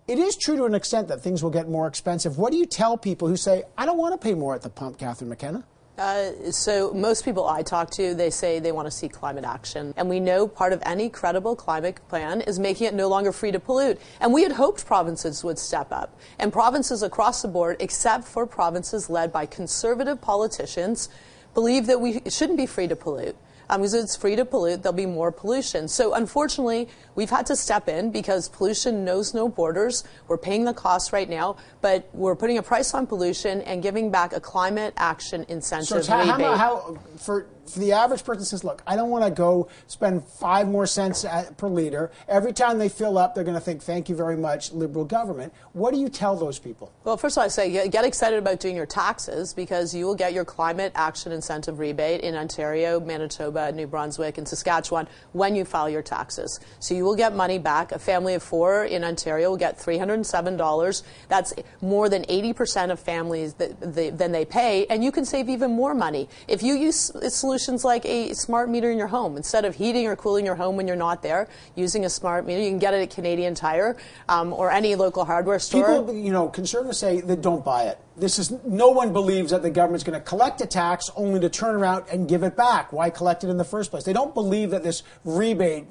it 0.08 0.18
is 0.18 0.36
true 0.36 0.56
to 0.56 0.64
an 0.64 0.74
extent 0.74 1.06
that 1.08 1.20
things 1.20 1.42
will 1.42 1.50
get 1.50 1.68
more 1.68 1.86
expensive. 1.86 2.38
What 2.38 2.50
do 2.50 2.58
you 2.58 2.64
tell 2.64 2.96
people 2.96 3.28
who 3.28 3.36
say, 3.36 3.64
I 3.76 3.84
don't 3.84 3.98
want 3.98 4.18
to 4.18 4.26
pay 4.26 4.34
more 4.34 4.54
at 4.54 4.62
the 4.62 4.70
pump, 4.70 4.98
Catherine 4.98 5.28
McKenna? 5.28 5.64
Uh, 5.98 6.50
so 6.50 6.94
most 6.94 7.24
people 7.24 7.46
I 7.46 7.62
talk 7.62 7.90
to, 7.90 8.14
they 8.14 8.30
say 8.30 8.58
they 8.58 8.72
want 8.72 8.86
to 8.86 8.90
see 8.90 9.08
climate 9.08 9.44
action. 9.44 9.92
And 9.96 10.08
we 10.08 10.18
know 10.18 10.48
part 10.48 10.72
of 10.72 10.80
any 10.86 11.10
credible 11.10 11.54
climate 11.54 12.00
plan 12.08 12.40
is 12.40 12.58
making 12.58 12.86
it 12.86 12.94
no 12.94 13.08
longer 13.08 13.32
free 13.32 13.52
to 13.52 13.60
pollute. 13.60 14.00
And 14.20 14.32
we 14.32 14.44
had 14.44 14.52
hoped 14.52 14.86
provinces 14.86 15.44
would 15.44 15.58
step 15.58 15.88
up. 15.92 16.18
And 16.38 16.52
provinces 16.52 17.02
across 17.02 17.42
the 17.42 17.48
board, 17.48 17.76
except 17.80 18.24
for 18.24 18.46
provinces 18.46 19.10
led 19.10 19.30
by 19.30 19.44
conservative 19.44 20.20
politicians, 20.22 21.10
believe 21.52 21.86
that 21.86 22.00
we 22.00 22.22
shouldn't 22.28 22.58
be 22.58 22.66
free 22.66 22.88
to 22.88 22.96
pollute 22.96 23.36
um, 23.70 23.80
because 23.80 23.94
it's 23.94 24.16
free 24.16 24.36
to 24.36 24.44
pollute, 24.44 24.82
there'll 24.82 24.96
be 24.96 25.06
more 25.06 25.30
pollution. 25.32 25.88
So 25.88 26.14
unfortunately, 26.14 26.88
we've 27.14 27.30
had 27.30 27.46
to 27.46 27.56
step 27.56 27.88
in 27.88 28.10
because 28.10 28.48
pollution 28.48 29.04
knows 29.04 29.34
no 29.34 29.48
borders. 29.48 30.04
We're 30.26 30.38
paying 30.38 30.64
the 30.64 30.74
cost 30.74 31.12
right 31.12 31.28
now, 31.28 31.56
but 31.80 32.08
we're 32.12 32.36
putting 32.36 32.58
a 32.58 32.62
price 32.62 32.94
on 32.94 33.06
pollution 33.06 33.62
and 33.62 33.82
giving 33.82 34.10
back 34.10 34.32
a 34.32 34.40
climate 34.40 34.94
action 34.96 35.44
incentive 35.48 36.04
so 36.04 36.18
rebate. 36.18 36.40
How, 36.40 36.56
how, 36.56 36.98
for 37.16 37.46
for 37.68 37.78
the 37.78 37.92
average 37.92 38.24
person 38.24 38.44
says, 38.44 38.64
look, 38.64 38.82
I 38.86 38.96
don't 38.96 39.10
want 39.10 39.24
to 39.24 39.30
go 39.30 39.68
spend 39.86 40.24
five 40.24 40.68
more 40.68 40.86
cents 40.86 41.24
at, 41.24 41.56
per 41.56 41.68
liter. 41.68 42.10
Every 42.28 42.52
time 42.52 42.78
they 42.78 42.88
fill 42.88 43.18
up, 43.18 43.34
they're 43.34 43.44
going 43.44 43.54
to 43.54 43.60
think, 43.60 43.82
thank 43.82 44.08
you 44.08 44.16
very 44.16 44.36
much, 44.36 44.72
Liberal 44.72 45.04
government. 45.04 45.52
What 45.72 45.94
do 45.94 46.00
you 46.00 46.08
tell 46.08 46.36
those 46.36 46.58
people? 46.58 46.92
Well, 47.04 47.16
first 47.16 47.36
of 47.36 47.42
all, 47.42 47.44
I 47.44 47.48
say 47.48 47.88
get 47.88 48.04
excited 48.04 48.38
about 48.38 48.60
doing 48.60 48.76
your 48.76 48.86
taxes 48.86 49.54
because 49.54 49.94
you 49.94 50.06
will 50.06 50.14
get 50.14 50.32
your 50.32 50.44
climate 50.44 50.92
action 50.94 51.32
incentive 51.32 51.78
rebate 51.78 52.20
in 52.22 52.34
Ontario, 52.34 53.00
Manitoba, 53.00 53.72
New 53.72 53.86
Brunswick, 53.86 54.38
and 54.38 54.46
Saskatchewan 54.46 55.08
when 55.32 55.54
you 55.54 55.64
file 55.64 55.88
your 55.88 56.02
taxes. 56.02 56.60
So 56.80 56.94
you 56.94 57.04
will 57.04 57.16
get 57.16 57.34
money 57.34 57.58
back. 57.58 57.92
A 57.92 57.98
family 57.98 58.34
of 58.34 58.42
four 58.42 58.84
in 58.84 59.04
Ontario 59.04 59.50
will 59.50 59.56
get 59.56 59.78
$307. 59.78 61.02
That's 61.28 61.54
more 61.80 62.08
than 62.08 62.24
80% 62.24 62.90
of 62.90 63.00
families 63.00 63.54
that 63.54 63.78
than 63.80 64.32
they 64.32 64.44
pay, 64.44 64.86
and 64.86 65.02
you 65.02 65.12
can 65.12 65.24
save 65.24 65.48
even 65.48 65.72
more 65.72 65.94
money. 65.94 66.28
If 66.46 66.62
you 66.62 66.74
use 66.74 67.10
a 67.10 67.30
solution 67.30 67.57
solutions 67.58 67.84
like 67.84 68.04
a 68.06 68.32
smart 68.34 68.70
meter 68.70 68.90
in 68.90 68.98
your 68.98 69.08
home. 69.08 69.36
Instead 69.36 69.64
of 69.64 69.74
heating 69.74 70.06
or 70.06 70.14
cooling 70.14 70.46
your 70.46 70.54
home 70.54 70.76
when 70.76 70.86
you're 70.86 70.96
not 70.96 71.22
there, 71.22 71.48
using 71.74 72.04
a 72.04 72.10
smart 72.10 72.46
meter, 72.46 72.60
you 72.60 72.70
can 72.70 72.78
get 72.78 72.94
it 72.94 73.02
at 73.02 73.10
Canadian 73.10 73.54
Tire 73.54 73.96
um, 74.28 74.52
or 74.52 74.70
any 74.70 74.94
local 74.94 75.24
hardware 75.24 75.58
store. 75.58 75.98
People, 75.98 76.14
you 76.14 76.32
know, 76.32 76.48
conservatives 76.48 76.98
say 76.98 77.20
that 77.20 77.42
don't 77.42 77.64
buy 77.64 77.84
it. 77.84 77.98
This 78.16 78.38
is 78.38 78.52
no 78.64 78.90
one 78.90 79.12
believes 79.12 79.50
that 79.50 79.62
the 79.62 79.70
government's 79.70 80.04
going 80.04 80.18
to 80.18 80.24
collect 80.24 80.60
a 80.60 80.66
tax 80.66 81.10
only 81.16 81.40
to 81.40 81.48
turn 81.48 81.74
around 81.74 82.04
and 82.10 82.28
give 82.28 82.42
it 82.42 82.56
back. 82.56 82.92
Why 82.92 83.10
collect 83.10 83.44
it 83.44 83.48
in 83.48 83.56
the 83.56 83.64
first 83.64 83.90
place? 83.90 84.04
They 84.04 84.12
don't 84.12 84.34
believe 84.34 84.70
that 84.70 84.82
this 84.82 85.02
rebate 85.24 85.86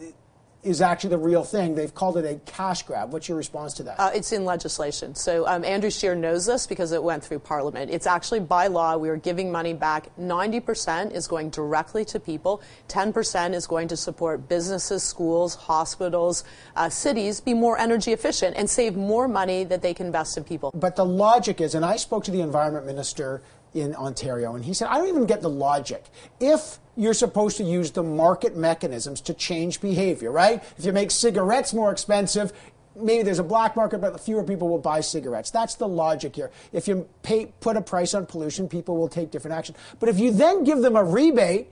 is 0.63 0.81
actually 0.81 1.11
the 1.11 1.17
real 1.17 1.43
thing. 1.43 1.75
They've 1.75 1.93
called 1.93 2.17
it 2.17 2.25
a 2.25 2.35
cash 2.51 2.83
grab. 2.83 3.13
What's 3.13 3.27
your 3.27 3.37
response 3.37 3.73
to 3.75 3.83
that? 3.83 3.99
Uh, 3.99 4.11
it's 4.13 4.31
in 4.31 4.43
legislation. 4.43 5.15
So 5.15 5.47
um, 5.47 5.63
Andrew 5.63 5.89
Scheer 5.89 6.15
knows 6.15 6.45
this 6.45 6.67
because 6.67 6.91
it 6.91 7.01
went 7.01 7.23
through 7.23 7.39
Parliament. 7.39 7.91
It's 7.91 8.07
actually 8.07 8.39
by 8.41 8.67
law. 8.67 8.97
We 8.97 9.09
are 9.09 9.17
giving 9.17 9.51
money 9.51 9.73
back. 9.73 10.09
90% 10.19 11.11
is 11.13 11.27
going 11.27 11.51
directly 11.51 12.03
to 12.05 12.19
people. 12.19 12.61
10% 12.89 13.53
is 13.53 13.67
going 13.67 13.87
to 13.87 13.97
support 13.97 14.49
businesses, 14.49 15.03
schools, 15.03 15.55
hospitals, 15.55 16.43
uh, 16.75 16.89
cities 16.89 17.39
be 17.39 17.53
more 17.53 17.77
energy 17.77 18.11
efficient 18.11 18.55
and 18.57 18.69
save 18.69 18.95
more 18.95 19.27
money 19.27 19.63
that 19.63 19.81
they 19.81 19.93
can 19.93 20.07
invest 20.07 20.37
in 20.37 20.43
people. 20.43 20.71
But 20.73 20.95
the 20.95 21.05
logic 21.05 21.61
is, 21.61 21.75
and 21.75 21.85
I 21.85 21.97
spoke 21.97 22.23
to 22.25 22.31
the 22.31 22.41
environment 22.41 22.85
minister 22.85 23.41
in 23.73 23.95
Ontario, 23.95 24.55
and 24.55 24.63
he 24.65 24.73
said, 24.73 24.87
I 24.87 24.97
don't 24.97 25.07
even 25.07 25.25
get 25.25 25.41
the 25.41 25.49
logic. 25.49 26.05
If 26.39 26.79
you're 26.95 27.13
supposed 27.13 27.57
to 27.57 27.63
use 27.63 27.91
the 27.91 28.03
market 28.03 28.55
mechanisms 28.55 29.21
to 29.21 29.33
change 29.33 29.81
behavior, 29.81 30.31
right? 30.31 30.63
If 30.77 30.85
you 30.85 30.91
make 30.91 31.11
cigarettes 31.11 31.73
more 31.73 31.91
expensive, 31.91 32.51
maybe 32.95 33.23
there's 33.23 33.39
a 33.39 33.43
black 33.43 33.75
market, 33.75 33.99
but 33.99 34.19
fewer 34.19 34.43
people 34.43 34.67
will 34.67 34.79
buy 34.79 35.01
cigarettes. 35.01 35.51
That's 35.51 35.75
the 35.75 35.87
logic 35.87 36.35
here. 36.35 36.51
If 36.73 36.87
you 36.87 37.07
pay, 37.21 37.53
put 37.59 37.77
a 37.77 37.81
price 37.81 38.13
on 38.13 38.25
pollution, 38.25 38.67
people 38.67 38.97
will 38.97 39.09
take 39.09 39.31
different 39.31 39.55
action. 39.55 39.75
But 39.99 40.09
if 40.09 40.19
you 40.19 40.31
then 40.31 40.63
give 40.63 40.79
them 40.79 40.95
a 40.95 41.03
rebate, 41.03 41.71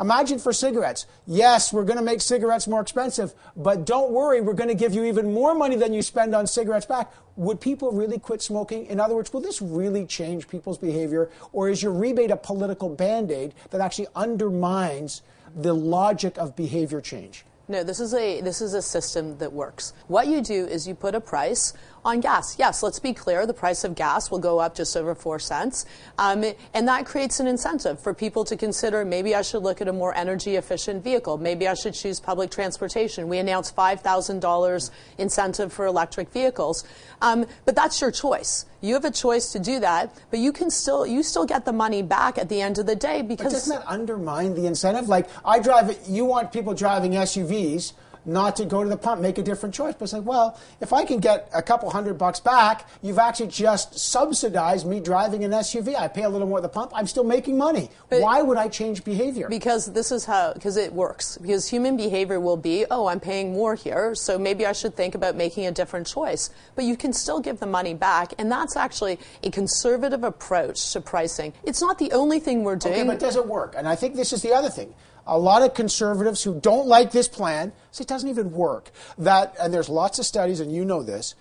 Imagine 0.00 0.38
for 0.38 0.52
cigarettes. 0.52 1.06
Yes, 1.26 1.72
we're 1.72 1.84
going 1.84 1.98
to 1.98 2.04
make 2.04 2.20
cigarettes 2.20 2.68
more 2.68 2.80
expensive, 2.80 3.34
but 3.56 3.84
don't 3.84 4.10
worry, 4.10 4.40
we're 4.40 4.52
going 4.52 4.68
to 4.68 4.74
give 4.74 4.94
you 4.94 5.04
even 5.04 5.32
more 5.32 5.54
money 5.54 5.76
than 5.76 5.92
you 5.92 6.02
spend 6.02 6.34
on 6.34 6.46
cigarettes 6.46 6.86
back. 6.86 7.12
Would 7.36 7.60
people 7.60 7.90
really 7.92 8.18
quit 8.18 8.40
smoking? 8.42 8.86
In 8.86 9.00
other 9.00 9.14
words, 9.14 9.32
will 9.32 9.40
this 9.40 9.60
really 9.60 10.06
change 10.06 10.48
people's 10.48 10.78
behavior? 10.78 11.30
Or 11.52 11.68
is 11.68 11.82
your 11.82 11.92
rebate 11.92 12.30
a 12.30 12.36
political 12.36 12.88
band 12.88 13.30
aid 13.30 13.54
that 13.70 13.80
actually 13.80 14.08
undermines 14.14 15.22
the 15.54 15.72
logic 15.72 16.38
of 16.38 16.54
behavior 16.54 17.00
change? 17.00 17.44
No, 17.70 17.84
this 17.84 18.00
is 18.00 18.14
a 18.14 18.40
this 18.40 18.62
is 18.62 18.72
a 18.72 18.80
system 18.80 19.36
that 19.38 19.52
works. 19.52 19.92
What 20.06 20.26
you 20.26 20.40
do 20.40 20.66
is 20.66 20.88
you 20.88 20.94
put 20.94 21.14
a 21.14 21.20
price 21.20 21.74
on 22.08 22.20
gas. 22.20 22.58
Yes, 22.58 22.82
let's 22.82 22.98
be 22.98 23.12
clear, 23.12 23.46
the 23.46 23.54
price 23.54 23.84
of 23.84 23.94
gas 23.94 24.30
will 24.30 24.38
go 24.38 24.58
up 24.58 24.74
just 24.74 24.96
over 24.96 25.14
4 25.14 25.38
cents. 25.38 25.86
Um, 26.18 26.44
and 26.74 26.88
that 26.88 27.06
creates 27.06 27.38
an 27.38 27.46
incentive 27.46 28.00
for 28.00 28.14
people 28.14 28.44
to 28.46 28.56
consider 28.56 29.04
maybe 29.04 29.34
I 29.34 29.42
should 29.42 29.62
look 29.62 29.80
at 29.80 29.88
a 29.88 29.92
more 29.92 30.14
energy 30.14 30.56
efficient 30.56 31.04
vehicle. 31.04 31.38
Maybe 31.38 31.68
I 31.68 31.74
should 31.74 31.94
choose 31.94 32.18
public 32.18 32.50
transportation. 32.50 33.28
We 33.28 33.38
announced 33.38 33.76
$5,000 33.76 34.90
incentive 35.18 35.72
for 35.72 35.86
electric 35.86 36.30
vehicles. 36.30 36.84
Um, 37.20 37.46
but 37.64 37.76
that's 37.76 38.00
your 38.00 38.10
choice. 38.10 38.64
You 38.80 38.94
have 38.94 39.04
a 39.04 39.10
choice 39.10 39.52
to 39.52 39.58
do 39.58 39.80
that, 39.80 40.16
but 40.30 40.38
you 40.38 40.52
can 40.52 40.70
still 40.70 41.04
you 41.04 41.24
still 41.24 41.44
get 41.44 41.64
the 41.64 41.72
money 41.72 42.00
back 42.00 42.38
at 42.38 42.48
the 42.48 42.60
end 42.60 42.78
of 42.78 42.86
the 42.86 42.94
day 42.94 43.22
because 43.22 43.52
but 43.52 43.58
doesn't 43.58 43.76
that 43.76 43.88
undermine 43.88 44.54
the 44.54 44.66
incentive? 44.66 45.08
Like 45.08 45.28
I 45.44 45.58
drive, 45.58 45.98
you 46.08 46.24
want 46.24 46.52
people 46.52 46.74
driving 46.74 47.12
SUVs 47.12 47.92
not 48.28 48.56
to 48.56 48.64
go 48.64 48.82
to 48.82 48.88
the 48.88 48.96
pump, 48.96 49.20
make 49.20 49.38
a 49.38 49.42
different 49.42 49.74
choice. 49.74 49.94
But 49.98 50.04
it's 50.04 50.12
like, 50.12 50.24
well, 50.24 50.58
if 50.80 50.92
I 50.92 51.04
can 51.04 51.18
get 51.18 51.48
a 51.54 51.62
couple 51.62 51.90
hundred 51.90 52.18
bucks 52.18 52.40
back, 52.40 52.88
you've 53.02 53.18
actually 53.18 53.48
just 53.48 53.98
subsidized 53.98 54.86
me 54.86 55.00
driving 55.00 55.44
an 55.44 55.50
SUV. 55.52 55.96
I 55.96 56.08
pay 56.08 56.24
a 56.24 56.28
little 56.28 56.46
more 56.46 56.58
at 56.58 56.62
the 56.62 56.68
pump. 56.68 56.92
I'm 56.94 57.06
still 57.06 57.24
making 57.24 57.56
money. 57.56 57.90
But 58.10 58.20
Why 58.20 58.42
would 58.42 58.58
I 58.58 58.68
change 58.68 59.02
behavior? 59.02 59.48
Because 59.48 59.92
this 59.92 60.12
is 60.12 60.26
how, 60.26 60.52
because 60.52 60.76
it 60.76 60.92
works. 60.92 61.38
Because 61.38 61.68
human 61.68 61.96
behavior 61.96 62.38
will 62.38 62.56
be, 62.56 62.84
oh, 62.90 63.06
I'm 63.06 63.20
paying 63.20 63.52
more 63.52 63.74
here, 63.74 64.14
so 64.14 64.38
maybe 64.38 64.66
I 64.66 64.72
should 64.72 64.94
think 64.94 65.14
about 65.14 65.34
making 65.34 65.66
a 65.66 65.72
different 65.72 66.06
choice. 66.06 66.50
But 66.74 66.84
you 66.84 66.96
can 66.96 67.12
still 67.12 67.40
give 67.40 67.60
the 67.60 67.66
money 67.66 67.94
back, 67.94 68.34
and 68.38 68.52
that's 68.52 68.76
actually 68.76 69.18
a 69.42 69.50
conservative 69.50 70.22
approach 70.22 70.92
to 70.92 71.00
pricing. 71.00 71.54
It's 71.64 71.80
not 71.80 71.98
the 71.98 72.12
only 72.12 72.40
thing 72.40 72.62
we're 72.62 72.76
doing. 72.76 72.94
Okay, 72.94 73.04
but 73.04 73.18
does 73.18 73.36
it 73.36 73.46
work? 73.46 73.74
And 73.76 73.88
I 73.88 73.96
think 73.96 74.14
this 74.14 74.32
is 74.32 74.42
the 74.42 74.52
other 74.52 74.68
thing 74.68 74.94
a 75.28 75.38
lot 75.38 75.62
of 75.62 75.74
conservatives 75.74 76.42
who 76.42 76.58
don't 76.58 76.88
like 76.88 77.12
this 77.12 77.28
plan 77.28 77.72
say 77.92 78.02
it 78.02 78.08
doesn't 78.08 78.28
even 78.28 78.50
work. 78.50 78.90
That, 79.18 79.54
and 79.60 79.72
there's 79.72 79.88
lots 79.88 80.18
of 80.18 80.26
studies, 80.26 80.58
and 80.58 80.72
you 80.72 80.84
know 80.84 81.02
this, 81.02 81.34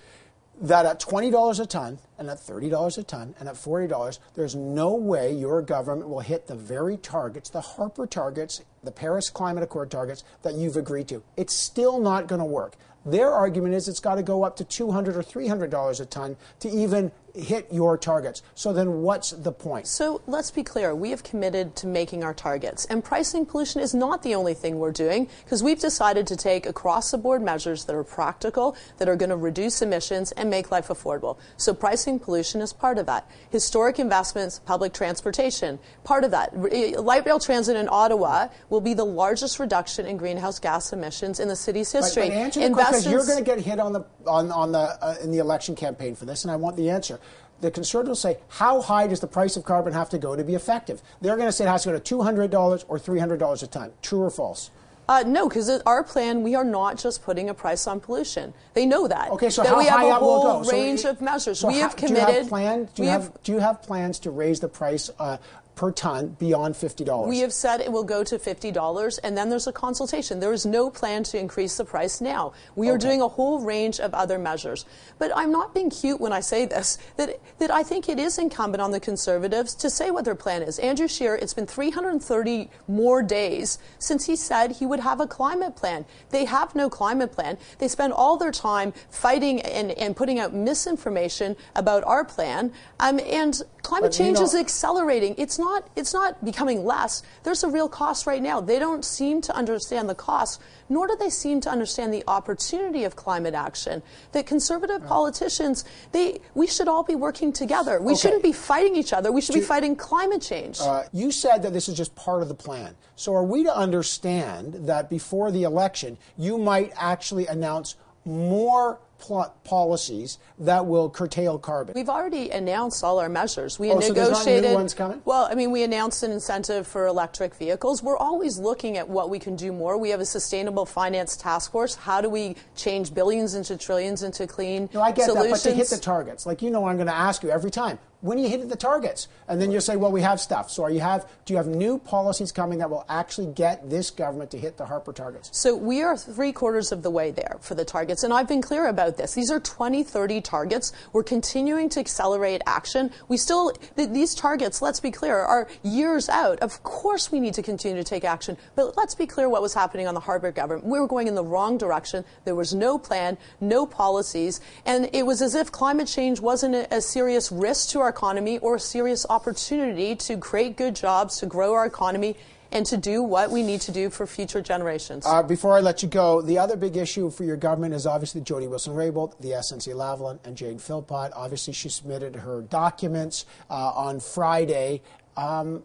that 0.61 0.85
at 0.85 0.99
$20 0.99 1.59
a 1.59 1.65
ton 1.65 1.99
and 2.17 2.29
at 2.29 2.37
$30 2.37 2.97
a 2.97 3.03
ton 3.03 3.35
and 3.39 3.47
at 3.47 3.55
$40, 3.55 4.19
there's 4.35 4.55
no 4.55 4.95
way 4.95 5.33
your 5.33 5.61
government 5.61 6.09
will 6.09 6.19
hit 6.19 6.47
the 6.47 6.55
very 6.55 6.97
targets, 6.97 7.49
the 7.49 7.61
Harper 7.61 8.07
targets, 8.07 8.61
the 8.83 8.91
Paris 8.91 9.29
Climate 9.29 9.63
Accord 9.63 9.89
targets 9.91 10.23
that 10.41 10.55
you've 10.55 10.75
agreed 10.75 11.07
to. 11.09 11.23
It's 11.37 11.53
still 11.53 11.99
not 11.99 12.27
going 12.27 12.39
to 12.39 12.45
work. 12.45 12.75
Their 13.05 13.31
argument 13.31 13.75
is 13.75 13.87
it's 13.87 14.01
got 14.01 14.15
to 14.15 14.23
go 14.23 14.43
up 14.43 14.57
to 14.57 14.65
200 14.65 15.15
or 15.15 15.23
$300 15.23 16.01
a 16.01 16.05
ton 16.05 16.35
to 16.59 16.69
even 16.69 17.11
hit 17.37 17.67
your 17.71 17.97
targets. 17.97 18.41
So 18.55 18.73
then 18.73 19.01
what's 19.01 19.31
the 19.31 19.51
point? 19.51 19.87
So 19.87 20.21
let's 20.27 20.51
be 20.51 20.63
clear. 20.63 20.95
We 20.95 21.11
have 21.11 21.23
committed 21.23 21.75
to 21.77 21.87
making 21.87 22.23
our 22.23 22.33
targets. 22.33 22.85
And 22.85 23.03
pricing 23.03 23.45
pollution 23.45 23.81
is 23.81 23.93
not 23.93 24.23
the 24.23 24.35
only 24.35 24.53
thing 24.53 24.79
we're 24.79 24.91
doing 24.91 25.29
because 25.43 25.63
we've 25.63 25.79
decided 25.79 26.27
to 26.27 26.35
take 26.35 26.65
across 26.65 27.11
the 27.11 27.17
board 27.17 27.41
measures 27.41 27.85
that 27.85 27.95
are 27.95 28.03
practical, 28.03 28.75
that 28.97 29.07
are 29.07 29.15
going 29.15 29.29
to 29.29 29.37
reduce 29.37 29.81
emissions 29.81 30.31
and 30.33 30.49
make 30.49 30.71
life 30.71 30.87
affordable. 30.87 31.37
So 31.57 31.73
pricing 31.73 32.19
pollution 32.19 32.61
is 32.61 32.73
part 32.73 32.97
of 32.97 33.05
that. 33.05 33.29
Historic 33.49 33.99
investments, 33.99 34.59
public 34.59 34.93
transportation, 34.93 35.79
part 36.03 36.23
of 36.23 36.31
that. 36.31 36.55
Light 36.57 37.25
rail 37.25 37.39
transit 37.39 37.75
in 37.75 37.87
Ottawa 37.89 38.47
will 38.69 38.81
be 38.81 38.93
the 38.93 39.05
largest 39.05 39.59
reduction 39.59 40.05
in 40.05 40.17
greenhouse 40.17 40.59
gas 40.59 40.93
emissions 40.93 41.39
in 41.39 41.47
the 41.47 41.55
city's 41.55 41.91
history. 41.91 42.23
Right, 42.23 42.31
but 42.31 42.37
answer 42.37 42.59
the 42.61 42.69
question, 42.73 43.11
you're 43.11 43.25
going 43.25 43.37
to 43.37 43.43
get 43.43 43.59
hit 43.59 43.79
on 43.79 43.93
the 43.93 44.05
on, 44.25 44.51
on 44.51 44.71
the 44.71 44.79
uh, 44.79 45.15
in 45.23 45.31
the 45.31 45.37
election 45.37 45.75
campaign 45.75 46.15
for 46.15 46.25
this, 46.25 46.43
and 46.43 46.51
I 46.51 46.55
want 46.55 46.75
the 46.75 46.89
answer 46.89 47.19
the 47.61 47.71
conservatives 47.71 48.19
say, 48.19 48.37
how 48.49 48.81
high 48.81 49.07
does 49.07 49.19
the 49.19 49.27
price 49.27 49.57
of 49.57 49.63
carbon 49.63 49.93
have 49.93 50.09
to 50.09 50.17
go 50.17 50.35
to 50.35 50.43
be 50.43 50.55
effective? 50.55 51.01
They're 51.21 51.35
going 51.35 51.47
to 51.47 51.51
say 51.51 51.65
it 51.65 51.69
has 51.69 51.83
to 51.83 51.91
go 51.91 51.99
to 51.99 52.15
$200 52.15 52.85
or 52.87 52.99
$300 52.99 53.63
a 53.63 53.67
ton. 53.67 53.91
True 54.01 54.21
or 54.21 54.29
false? 54.29 54.71
Uh, 55.09 55.23
no, 55.25 55.47
because 55.47 55.69
our 55.85 56.03
plan, 56.03 56.43
we 56.43 56.53
are 56.53 56.65
not 56.65 56.97
just 56.97 57.23
putting 57.23 57.49
a 57.49 57.53
price 57.53 57.87
on 57.87 57.99
pollution. 57.99 58.53
They 58.73 58.85
know 58.85 59.07
that. 59.07 59.29
Okay, 59.31 59.49
so 59.49 59.63
that 59.63 59.69
how 59.69 59.77
we 59.77 59.85
have 59.85 59.99
high 59.99 60.07
a 60.07 60.09
up 60.09 60.21
will 60.21 60.41
whole 60.41 60.63
go? 60.63 60.69
range 60.69 61.01
so 61.01 61.11
of 61.11 61.21
measures. 61.21 61.59
So 61.59 61.69
we 61.69 61.75
how, 61.75 61.81
have 61.81 61.95
committed. 61.95 62.25
Do 62.25 62.31
you 62.33 62.39
have, 62.39 62.49
plan, 62.49 62.89
do 62.93 63.03
you 63.03 63.09
have, 63.09 63.23
have, 63.23 63.43
do 63.43 63.51
you 63.53 63.59
have 63.59 63.81
plans 63.81 64.19
to 64.19 64.31
raise 64.31 64.59
the 64.59 64.67
price 64.67 65.09
uh, 65.17 65.37
per 65.77 65.91
ton 65.91 66.35
beyond 66.39 66.73
$50. 66.75 67.27
We 67.27 67.39
have 67.39 67.53
said 67.53 67.79
it 67.79 67.91
will 67.91 68.03
go 68.03 68.23
to 68.23 68.37
$50, 68.37 69.19
and 69.23 69.37
then 69.37 69.49
there's 69.49 69.67
a 69.67 69.71
consultation. 69.71 70.39
There 70.39 70.51
is 70.51 70.65
no 70.65 70.89
plan 70.89 71.23
to 71.25 71.39
increase 71.39 71.77
the 71.77 71.85
price 71.85 72.19
now. 72.19 72.53
We 72.75 72.87
okay. 72.87 72.95
are 72.95 72.97
doing 72.97 73.21
a 73.21 73.27
whole 73.27 73.59
range 73.59 73.99
of 73.99 74.13
other 74.13 74.39
measures. 74.39 74.85
But 75.19 75.31
I'm 75.35 75.51
not 75.51 75.75
being 75.75 75.91
cute 75.91 76.19
when 76.19 76.33
I 76.33 76.39
say 76.39 76.65
this, 76.65 76.97
that, 77.17 77.39
that 77.59 77.71
I 77.71 77.83
think 77.83 78.09
it 78.09 78.19
is 78.19 78.39
incumbent 78.39 78.81
on 78.81 78.91
the 78.91 78.99
Conservatives 78.99 79.75
to 79.75 79.89
say 79.89 80.09
what 80.09 80.25
their 80.25 80.35
plan 80.35 80.63
is. 80.63 80.79
Andrew 80.79 81.07
Scheer, 81.07 81.35
it's 81.35 81.53
been 81.53 81.67
330 81.67 82.69
more 82.87 83.21
days 83.21 83.77
since 83.99 84.25
he 84.25 84.35
said 84.35 84.71
he 84.71 84.85
would 84.87 84.99
have 84.99 85.21
a 85.21 85.27
climate 85.27 85.75
plan. 85.75 86.05
They 86.31 86.45
have 86.45 86.75
no 86.75 86.89
climate 86.89 87.31
plan. 87.31 87.59
They 87.77 87.87
spend 87.87 88.13
all 88.13 88.35
their 88.37 88.51
time 88.51 88.93
fighting 89.11 89.61
and, 89.61 89.91
and 89.91 90.15
putting 90.15 90.39
out 90.39 90.53
misinformation 90.53 91.55
about 91.75 92.03
our 92.05 92.25
plan. 92.25 92.73
Um, 92.99 93.19
and 93.19 93.61
climate 93.83 94.11
but, 94.11 94.17
change 94.17 94.37
you 94.37 94.41
know, 94.41 94.45
is 94.45 94.55
accelerating. 94.55 95.35
It's 95.37 95.59
not 95.59 95.66
not 95.67 95.89
it's 95.95 96.13
not 96.13 96.43
becoming 96.43 96.85
less. 96.85 97.23
There's 97.43 97.63
a 97.63 97.69
real 97.69 97.89
cost 97.89 98.27
right 98.27 98.41
now. 98.41 98.61
They 98.61 98.79
don't 98.79 99.03
seem 99.03 99.41
to 99.41 99.55
understand 99.55 100.09
the 100.09 100.15
cost, 100.15 100.61
nor 100.89 101.07
do 101.07 101.15
they 101.15 101.29
seem 101.29 101.61
to 101.61 101.69
understand 101.69 102.13
the 102.13 102.23
opportunity 102.27 103.03
of 103.03 103.15
climate 103.15 103.53
action. 103.53 104.01
That 104.31 104.45
conservative 104.45 105.01
right. 105.01 105.09
politicians, 105.09 105.85
they 106.11 106.39
we 106.55 106.67
should 106.67 106.87
all 106.87 107.03
be 107.03 107.15
working 107.15 107.51
together. 107.51 107.99
We 107.99 108.13
okay. 108.13 108.21
shouldn't 108.21 108.43
be 108.43 108.53
fighting 108.53 108.95
each 108.95 109.13
other. 109.13 109.31
We 109.31 109.41
should 109.41 109.55
be 109.55 109.61
fighting 109.61 109.95
climate 109.95 110.41
change. 110.41 110.79
Uh, 110.79 111.03
you 111.13 111.31
said 111.31 111.63
that 111.63 111.73
this 111.73 111.87
is 111.89 111.97
just 111.97 112.15
part 112.15 112.41
of 112.41 112.47
the 112.47 112.55
plan. 112.55 112.95
So 113.15 113.35
are 113.35 113.43
we 113.43 113.63
to 113.63 113.75
understand 113.75 114.87
that 114.87 115.09
before 115.09 115.51
the 115.51 115.63
election, 115.63 116.17
you 116.37 116.57
might 116.57 116.91
actually 116.95 117.47
announce 117.47 117.95
more 118.25 118.99
policies 119.19 120.37
that 120.59 120.85
will 120.85 121.09
curtail 121.09 121.57
carbon. 121.57 121.93
We've 121.95 122.09
already 122.09 122.49
announced 122.49 123.03
all 123.03 123.19
our 123.19 123.29
measures. 123.29 123.79
We 123.79 123.91
oh, 123.91 123.99
negotiated. 123.99 124.63
So 124.63 124.69
new 124.69 124.75
ones 124.75 124.93
coming? 124.93 125.21
Well, 125.25 125.47
I 125.49 125.55
mean, 125.55 125.71
we 125.71 125.83
announced 125.83 126.23
an 126.23 126.31
incentive 126.31 126.87
for 126.87 127.07
electric 127.07 127.55
vehicles. 127.55 128.01
We're 128.03 128.17
always 128.17 128.57
looking 128.57 128.97
at 128.97 129.07
what 129.07 129.29
we 129.29 129.39
can 129.39 129.55
do 129.55 129.71
more. 129.71 129.97
We 129.97 130.09
have 130.09 130.19
a 130.19 130.25
sustainable 130.25 130.85
finance 130.85 131.35
task 131.37 131.71
force. 131.71 131.95
How 131.95 132.21
do 132.21 132.29
we 132.29 132.55
change 132.75 133.13
billions 133.13 133.55
into 133.55 133.77
trillions 133.77 134.23
into 134.23 134.47
clean 134.47 134.89
no, 134.93 135.01
I 135.01 135.11
get 135.11 135.25
solutions? 135.25 135.63
that, 135.63 135.69
but 135.69 135.75
to 135.75 135.75
hit 135.75 135.89
the 135.89 135.97
targets, 135.97 136.45
like 136.45 136.61
you 136.61 136.69
know, 136.69 136.85
I'm 136.85 136.97
going 136.97 137.07
to 137.07 137.15
ask 137.15 137.43
you 137.43 137.49
every 137.49 137.71
time 137.71 137.99
when 138.21 138.39
are 138.39 138.41
you 138.41 138.49
hitting 138.49 138.67
the 138.67 138.75
targets? 138.75 139.27
And 139.47 139.61
then 139.61 139.71
you'll 139.71 139.81
say, 139.81 139.95
well, 139.95 140.11
we 140.11 140.21
have 140.21 140.39
stuff. 140.39 140.71
So 140.71 140.83
are 140.83 140.89
you 140.89 140.99
have 140.99 141.27
do 141.45 141.53
you 141.53 141.57
have 141.57 141.67
new 141.67 141.99
policies 141.99 142.51
coming 142.51 142.79
that 142.79 142.89
will 142.89 143.05
actually 143.09 143.53
get 143.53 143.89
this 143.89 144.09
government 144.09 144.51
to 144.51 144.57
hit 144.57 144.77
the 144.77 144.85
Harper 144.85 145.13
targets? 145.13 145.49
So 145.53 145.75
we 145.75 146.01
are 146.01 146.17
three 146.17 146.51
quarters 146.51 146.91
of 146.91 147.03
the 147.03 147.11
way 147.11 147.31
there 147.31 147.57
for 147.61 147.75
the 147.75 147.85
targets. 147.85 148.23
And 148.23 148.33
I've 148.33 148.47
been 148.47 148.61
clear 148.61 148.87
about 148.87 149.06
this. 149.15 149.33
These 149.33 149.49
are 149.49 149.59
2030 149.59 150.41
targets. 150.41 150.91
We're 151.13 151.23
continuing 151.23 151.87
to 151.89 151.99
accelerate 152.01 152.61
action. 152.65 153.11
We 153.29 153.37
still, 153.37 153.71
th- 153.95 154.09
these 154.09 154.35
targets, 154.35 154.81
let's 154.81 154.99
be 154.99 155.11
clear, 155.11 155.37
are 155.37 155.69
years 155.83 156.27
out. 156.27 156.59
Of 156.59 156.83
course 156.83 157.31
we 157.31 157.39
need 157.39 157.53
to 157.53 157.63
continue 157.63 157.97
to 157.97 158.03
take 158.03 158.25
action. 158.25 158.57
But 158.75 158.97
let's 158.97 159.15
be 159.15 159.25
clear 159.25 159.47
what 159.47 159.61
was 159.61 159.73
happening 159.73 160.07
on 160.07 160.13
the 160.13 160.19
Harper 160.19 160.51
government. 160.51 160.85
We 160.85 160.99
were 160.99 161.07
going 161.07 161.27
in 161.27 161.35
the 161.35 161.43
wrong 161.43 161.77
direction. 161.77 162.25
There 162.43 162.55
was 162.55 162.73
no 162.73 162.97
plan, 162.97 163.37
no 163.61 163.85
policies. 163.85 164.59
And 164.85 165.09
it 165.13 165.25
was 165.25 165.41
as 165.41 165.55
if 165.55 165.71
climate 165.71 166.07
change 166.07 166.41
wasn't 166.41 166.75
a, 166.75 166.97
a 166.97 167.01
serious 167.01 167.51
risk 167.51 167.89
to 167.89 167.99
our 167.99 168.09
economy 168.09 168.57
or 168.57 168.75
a 168.75 168.79
serious 168.79 169.25
opportunity 169.29 170.15
to 170.15 170.37
create 170.37 170.75
good 170.75 170.95
jobs, 170.95 171.37
to 171.39 171.45
grow 171.45 171.73
our 171.73 171.85
economy, 171.85 172.35
and 172.77 172.85
to 172.85 172.95
do 172.95 173.23
what 173.23 173.49
we 173.49 173.63
need 173.63 173.81
to 173.81 173.91
do 173.91 174.11
for 174.11 174.27
future 174.27 174.61
generations. 174.61 175.25
Uh, 175.25 175.41
before 175.41 175.75
I 175.75 175.81
let 175.81 176.03
you 176.03 176.07
go, 176.07 176.43
the 176.43 176.59
other 176.59 176.77
big 176.77 176.95
issue 176.95 177.31
for 177.31 177.43
your 177.43 177.57
government 177.57 177.95
is 177.95 178.05
obviously 178.05 178.41
Jody 178.41 178.67
Wilson-Raybould, 178.67 179.39
the 179.39 179.49
SNC 179.49 179.95
Lavalin, 179.95 180.37
and 180.45 180.55
Jane 180.55 180.77
Philpott. 180.77 181.31
Obviously, 181.35 181.73
she 181.73 181.89
submitted 181.89 182.35
her 182.35 182.61
documents 182.61 183.45
uh, 183.71 183.73
on 183.73 184.19
Friday. 184.19 185.01
Um, 185.35 185.83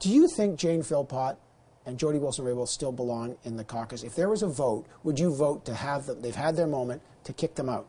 do 0.00 0.10
you 0.10 0.28
think 0.28 0.58
Jane 0.58 0.82
Philpott 0.82 1.36
and 1.86 1.98
Jody 1.98 2.18
Wilson-Raybould 2.18 2.68
still 2.68 2.92
belong 2.92 3.36
in 3.44 3.56
the 3.56 3.64
caucus? 3.64 4.02
If 4.02 4.14
there 4.14 4.28
was 4.28 4.42
a 4.42 4.48
vote, 4.48 4.84
would 5.02 5.18
you 5.18 5.34
vote 5.34 5.64
to 5.64 5.74
have 5.74 6.04
them? 6.04 6.20
They've 6.20 6.34
had 6.34 6.56
their 6.56 6.66
moment 6.66 7.00
to 7.24 7.32
kick 7.32 7.54
them 7.54 7.70
out. 7.70 7.86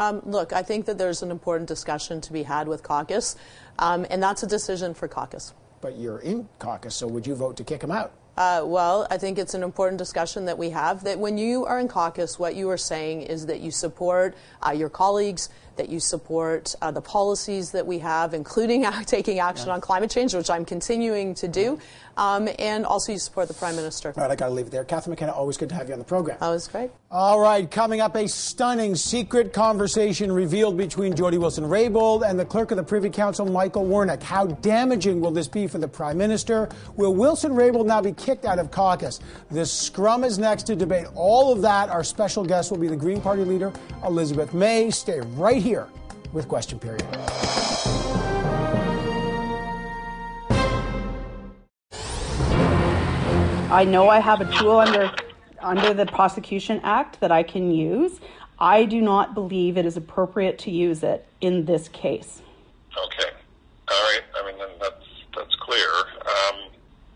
Um, 0.00 0.22
look, 0.24 0.52
I 0.52 0.62
think 0.62 0.86
that 0.86 0.98
there's 0.98 1.22
an 1.22 1.30
important 1.30 1.68
discussion 1.68 2.20
to 2.20 2.32
be 2.32 2.42
had 2.42 2.66
with 2.66 2.82
caucus, 2.82 3.36
um, 3.78 4.06
and 4.10 4.20
that's 4.20 4.42
a 4.42 4.46
decision 4.46 4.92
for 4.92 5.06
caucus. 5.06 5.54
But 5.80 5.98
you're 5.98 6.18
in 6.18 6.48
caucus, 6.58 6.94
so 6.94 7.06
would 7.06 7.26
you 7.26 7.34
vote 7.34 7.56
to 7.58 7.64
kick 7.64 7.82
him 7.82 7.90
out? 7.90 8.12
Uh, 8.36 8.62
well, 8.64 9.04
I 9.10 9.18
think 9.18 9.36
it's 9.36 9.54
an 9.54 9.64
important 9.64 9.98
discussion 9.98 10.44
that 10.44 10.56
we 10.56 10.70
have. 10.70 11.02
That 11.02 11.18
when 11.18 11.36
you 11.38 11.66
are 11.66 11.80
in 11.80 11.88
caucus, 11.88 12.38
what 12.38 12.54
you 12.54 12.70
are 12.70 12.76
saying 12.76 13.22
is 13.22 13.46
that 13.46 13.60
you 13.60 13.72
support 13.72 14.36
uh, 14.64 14.70
your 14.70 14.88
colleagues, 14.88 15.48
that 15.78 15.88
you 15.88 15.98
support 15.98 16.74
uh, 16.82 16.90
the 16.90 17.00
policies 17.00 17.72
that 17.72 17.86
we 17.86 17.98
have, 17.98 18.34
including 18.34 18.84
taking 19.06 19.38
action 19.38 19.68
yeah. 19.68 19.74
on 19.74 19.80
climate 19.80 20.10
change, 20.10 20.34
which 20.34 20.50
I'm 20.50 20.64
continuing 20.64 21.34
to 21.34 21.48
do, 21.48 21.78
um, 22.18 22.48
and 22.58 22.84
also 22.84 23.12
you 23.12 23.18
support 23.18 23.48
the 23.48 23.54
Prime 23.54 23.76
Minister. 23.76 24.12
All 24.16 24.22
right, 24.22 24.30
I 24.30 24.36
got 24.36 24.48
to 24.48 24.54
leave 24.54 24.66
it 24.66 24.70
there. 24.70 24.84
Catherine 24.84 25.12
McKenna, 25.12 25.32
always 25.32 25.56
good 25.56 25.68
to 25.70 25.74
have 25.74 25.88
you 25.88 25.94
on 25.94 25.98
the 25.98 26.04
program. 26.04 26.36
That 26.40 26.48
was 26.48 26.68
great. 26.68 26.90
All 27.10 27.40
right, 27.40 27.70
coming 27.70 28.00
up, 28.00 28.16
a 28.16 28.28
stunning 28.28 28.94
secret 28.94 29.52
conversation 29.52 30.30
revealed 30.30 30.76
between 30.76 31.14
Jody 31.14 31.38
Wilson-Raybould 31.38 32.28
and 32.28 32.38
the 32.38 32.44
clerk 32.44 32.70
of 32.70 32.76
the 32.76 32.82
Privy 32.82 33.08
Council, 33.08 33.46
Michael 33.46 33.86
Wernick. 33.86 34.22
How 34.22 34.46
damaging 34.46 35.20
will 35.20 35.30
this 35.30 35.48
be 35.48 35.68
for 35.68 35.78
the 35.78 35.88
Prime 35.88 36.18
Minister? 36.18 36.68
Will 36.96 37.14
Wilson-Raybould 37.14 37.86
now 37.86 38.02
be 38.02 38.12
kicked 38.12 38.44
out 38.44 38.58
of 38.58 38.70
caucus? 38.70 39.20
The 39.50 39.64
scrum 39.64 40.24
is 40.24 40.38
next 40.38 40.64
to 40.64 40.76
debate 40.76 41.06
all 41.14 41.52
of 41.52 41.62
that. 41.62 41.88
Our 41.88 42.04
special 42.04 42.44
guest 42.44 42.70
will 42.70 42.78
be 42.78 42.88
the 42.88 42.96
Green 42.96 43.20
Party 43.20 43.44
leader, 43.44 43.72
Elizabeth 44.04 44.52
May. 44.52 44.90
Stay 44.90 45.20
right 45.36 45.62
here 45.62 45.67
with 46.32 46.48
Question 46.48 46.78
Period. 46.78 47.04
I 53.70 53.84
know 53.84 54.08
I 54.08 54.18
have 54.18 54.40
a 54.40 54.50
tool 54.58 54.78
under 54.78 55.10
under 55.60 55.92
the 55.92 56.06
Prosecution 56.06 56.80
Act 56.84 57.20
that 57.20 57.30
I 57.30 57.42
can 57.42 57.70
use. 57.70 58.18
I 58.58 58.86
do 58.86 59.02
not 59.02 59.34
believe 59.34 59.76
it 59.76 59.84
is 59.84 59.96
appropriate 59.96 60.58
to 60.60 60.70
use 60.70 61.02
it 61.02 61.26
in 61.42 61.66
this 61.66 61.88
case. 61.88 62.40
Okay. 62.96 63.30
All 63.90 64.02
right. 64.04 64.22
I 64.36 64.46
mean, 64.46 64.58
then 64.58 64.70
that's 64.80 65.04
that's 65.36 65.54
clear. 65.56 65.86
Um, 65.86 66.70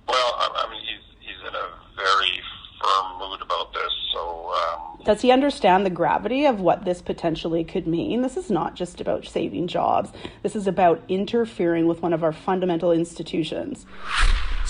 well, 0.09 0.35
I, 0.37 0.67
I 0.67 0.71
mean, 0.71 0.83
he's 0.83 1.05
he's 1.21 1.49
in 1.49 1.55
a 1.55 1.69
very 1.97 2.41
firm 2.83 3.19
mood 3.19 3.41
about 3.41 3.73
this. 3.73 3.93
So, 4.13 4.53
um, 4.53 4.92
does 5.05 5.23
he 5.23 5.31
understand 5.31 5.85
the 5.85 5.91
gravity 5.91 6.45
of 6.45 6.61
what 6.61 6.85
this 6.85 7.03
potentially 7.03 7.65
could 7.65 7.87
mean? 7.87 8.23
This 8.23 8.37
is 8.37 8.51
not 8.51 8.75
just 8.75 9.01
about 9.01 9.27
saving 9.27 9.67
jobs. 9.67 10.13
This 10.43 10.55
is 10.55 10.67
about 10.67 11.03
interfering 11.09 11.87
with 11.87 12.03
one 12.03 12.13
of 12.13 12.23
our 12.23 12.33
fundamental 12.33 12.93
institutions. 12.93 13.85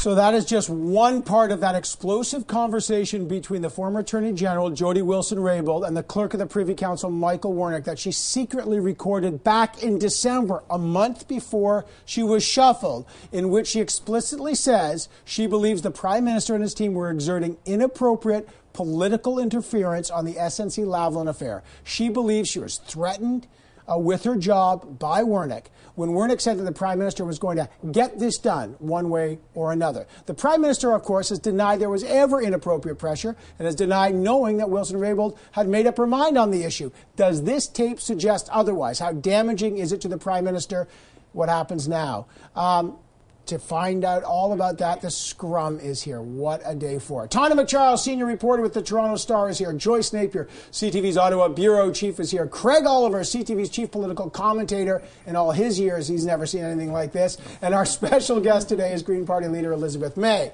So 0.03 0.17
that 0.17 0.35
is 0.35 0.45
just 0.45 0.69
one 0.69 1.23
part 1.23 1.53
of 1.53 1.61
that 1.61 1.77
explosive 1.77 2.49
conversation 2.49 3.29
between 3.29 3.63
the 3.63 3.71
former 3.71 4.01
Attorney 4.01 4.33
General 4.33 4.69
Jody 4.69 5.01
Wilson-Raybould 5.01 5.87
and 5.87 5.97
the 5.97 6.03
Clerk 6.03 6.35
of 6.35 6.41
the 6.41 6.47
Privy 6.47 6.75
Council 6.75 7.09
Michael 7.09 7.55
Wernick 7.55 7.85
that 7.85 8.01
she 8.01 8.11
secretly 8.11 8.81
recorded 8.81 9.45
back 9.45 9.81
in 9.81 10.01
December, 10.01 10.65
a 10.69 10.77
month 10.77 11.29
before 11.29 11.85
she 12.05 12.25
was 12.25 12.43
shuffled, 12.43 13.07
in 13.31 13.49
which 13.49 13.69
she 13.69 13.79
explicitly 13.79 14.57
says 14.57 15.09
she 15.25 15.47
believes 15.47 15.83
the 15.83 15.93
Prime 15.93 16.25
Minister 16.25 16.55
and 16.55 16.65
his 16.65 16.75
team 16.75 16.95
were 16.95 17.09
exerting 17.09 17.57
inappropriate 17.65 18.49
political 18.73 19.39
interference 19.39 20.11
on 20.11 20.25
the 20.25 20.35
SNC 20.35 20.85
Lavalin 20.85 21.29
affair. 21.29 21.63
She 21.85 22.09
believes 22.09 22.49
she 22.49 22.59
was 22.59 22.79
threatened 22.79 23.47
uh, 23.91 23.99
with 23.99 24.25
her 24.25 24.37
job 24.37 24.99
by 24.99 25.23
Wernick 25.23 25.67
when 25.95 26.11
Wernick 26.11 26.41
said 26.41 26.59
that 26.59 26.65
the 26.65 26.73
Prime 26.73 26.99
Minister 26.99 27.25
was 27.25 27.39
going 27.39 27.57
to 27.57 27.69
get 27.91 28.19
this 28.19 28.39
done 28.39 28.77
one 28.79 29.11
way 29.11 29.39
or 29.55 29.73
another. 29.73 30.07
The 30.27 30.35
Prime 30.35 30.61
Minister, 30.61 30.93
of 30.93 31.03
course, 31.03 31.29
has 31.29 31.39
denied 31.39 31.81
there 31.81 31.91
was 31.91 32.05
ever 32.05 32.41
inappropriate 32.41 32.99
pressure 32.99 33.37
and 33.59 33.67
has 33.67 33.75
denied 33.75 34.15
knowing 34.15 34.59
that 34.59 34.71
Wilson 34.71 34.99
Raybould 34.99 35.37
had 35.53 35.69
made 35.69 35.87
up 35.87 35.97
her 35.99 36.07
mind 36.07 36.39
on 36.39 36.51
the 36.51 36.65
issue. 36.65 36.91
Does 37.17 37.43
this 37.45 37.67
tape 37.67 38.01
suggest 38.01 38.49
otherwise? 38.51 38.99
How 38.99 39.13
damaging 39.13 39.79
is 39.79 39.93
it 39.93 40.01
to 40.03 40.09
the 40.09 40.19
Prime 40.19 40.45
Minister? 40.45 40.89
What 41.33 41.49
happens 41.49 41.89
now? 41.89 42.27
Um, 42.55 42.99
to 43.47 43.59
find 43.59 44.05
out 44.05 44.23
all 44.23 44.53
about 44.53 44.79
that, 44.79 45.01
the 45.01 45.11
scrum 45.11 45.81
is 45.81 46.03
here. 46.03 46.21
What 46.21 46.63
a 46.65 46.75
day 46.75 46.99
for 46.99 47.25
it. 47.25 47.31
Tonda 47.31 47.53
MacCharles, 47.53 47.99
senior 47.99 48.27
reporter 48.27 48.63
with 48.63 48.75
the 48.75 48.83
Toronto 48.83 49.17
Star, 49.17 49.49
is 49.49 49.59
here. 49.59 49.73
Joyce 49.73 50.13
Napier, 50.13 50.49
CTV's 50.71 51.17
Ottawa 51.17 51.49
bureau 51.49 51.93
chief, 51.93 52.21
is 52.21 52.31
here. 52.31 52.47
Craig 52.47 52.85
Oliver, 52.87 53.21
CTV's 53.21 53.71
chief 53.71 53.91
political 53.91 54.31
commentator. 54.31 55.03
In 55.27 55.37
all 55.37 55.51
his 55.51 55.79
years, 55.81 56.09
he's 56.09 56.25
never 56.25 56.47
seen 56.47 56.65
anything 56.65 56.93
like 56.93 57.13
this. 57.13 57.39
And 57.61 57.75
our 57.75 57.85
special 57.87 58.41
guest 58.41 58.69
today 58.69 58.93
is 58.93 59.03
Green 59.03 59.27
Party 59.27 59.49
leader 59.49 59.73
Elizabeth 59.73 60.17
May. 60.17 60.53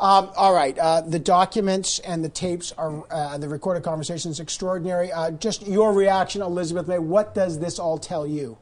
Um, 0.00 0.30
all 0.36 0.54
right, 0.54 0.78
uh, 0.78 1.00
the 1.00 1.18
documents 1.18 1.98
and 1.98 2.24
the 2.24 2.28
tapes 2.28 2.70
are 2.78 3.04
uh, 3.10 3.36
the 3.38 3.48
recorded 3.48 3.82
conversations 3.82 4.38
extraordinary. 4.38 5.10
Uh, 5.10 5.32
just 5.32 5.66
your 5.66 5.92
reaction, 5.92 6.40
Elizabeth 6.40 6.86
May. 6.86 7.00
What 7.00 7.34
does 7.34 7.58
this 7.58 7.80
all 7.80 7.98
tell 7.98 8.24
you? 8.24 8.58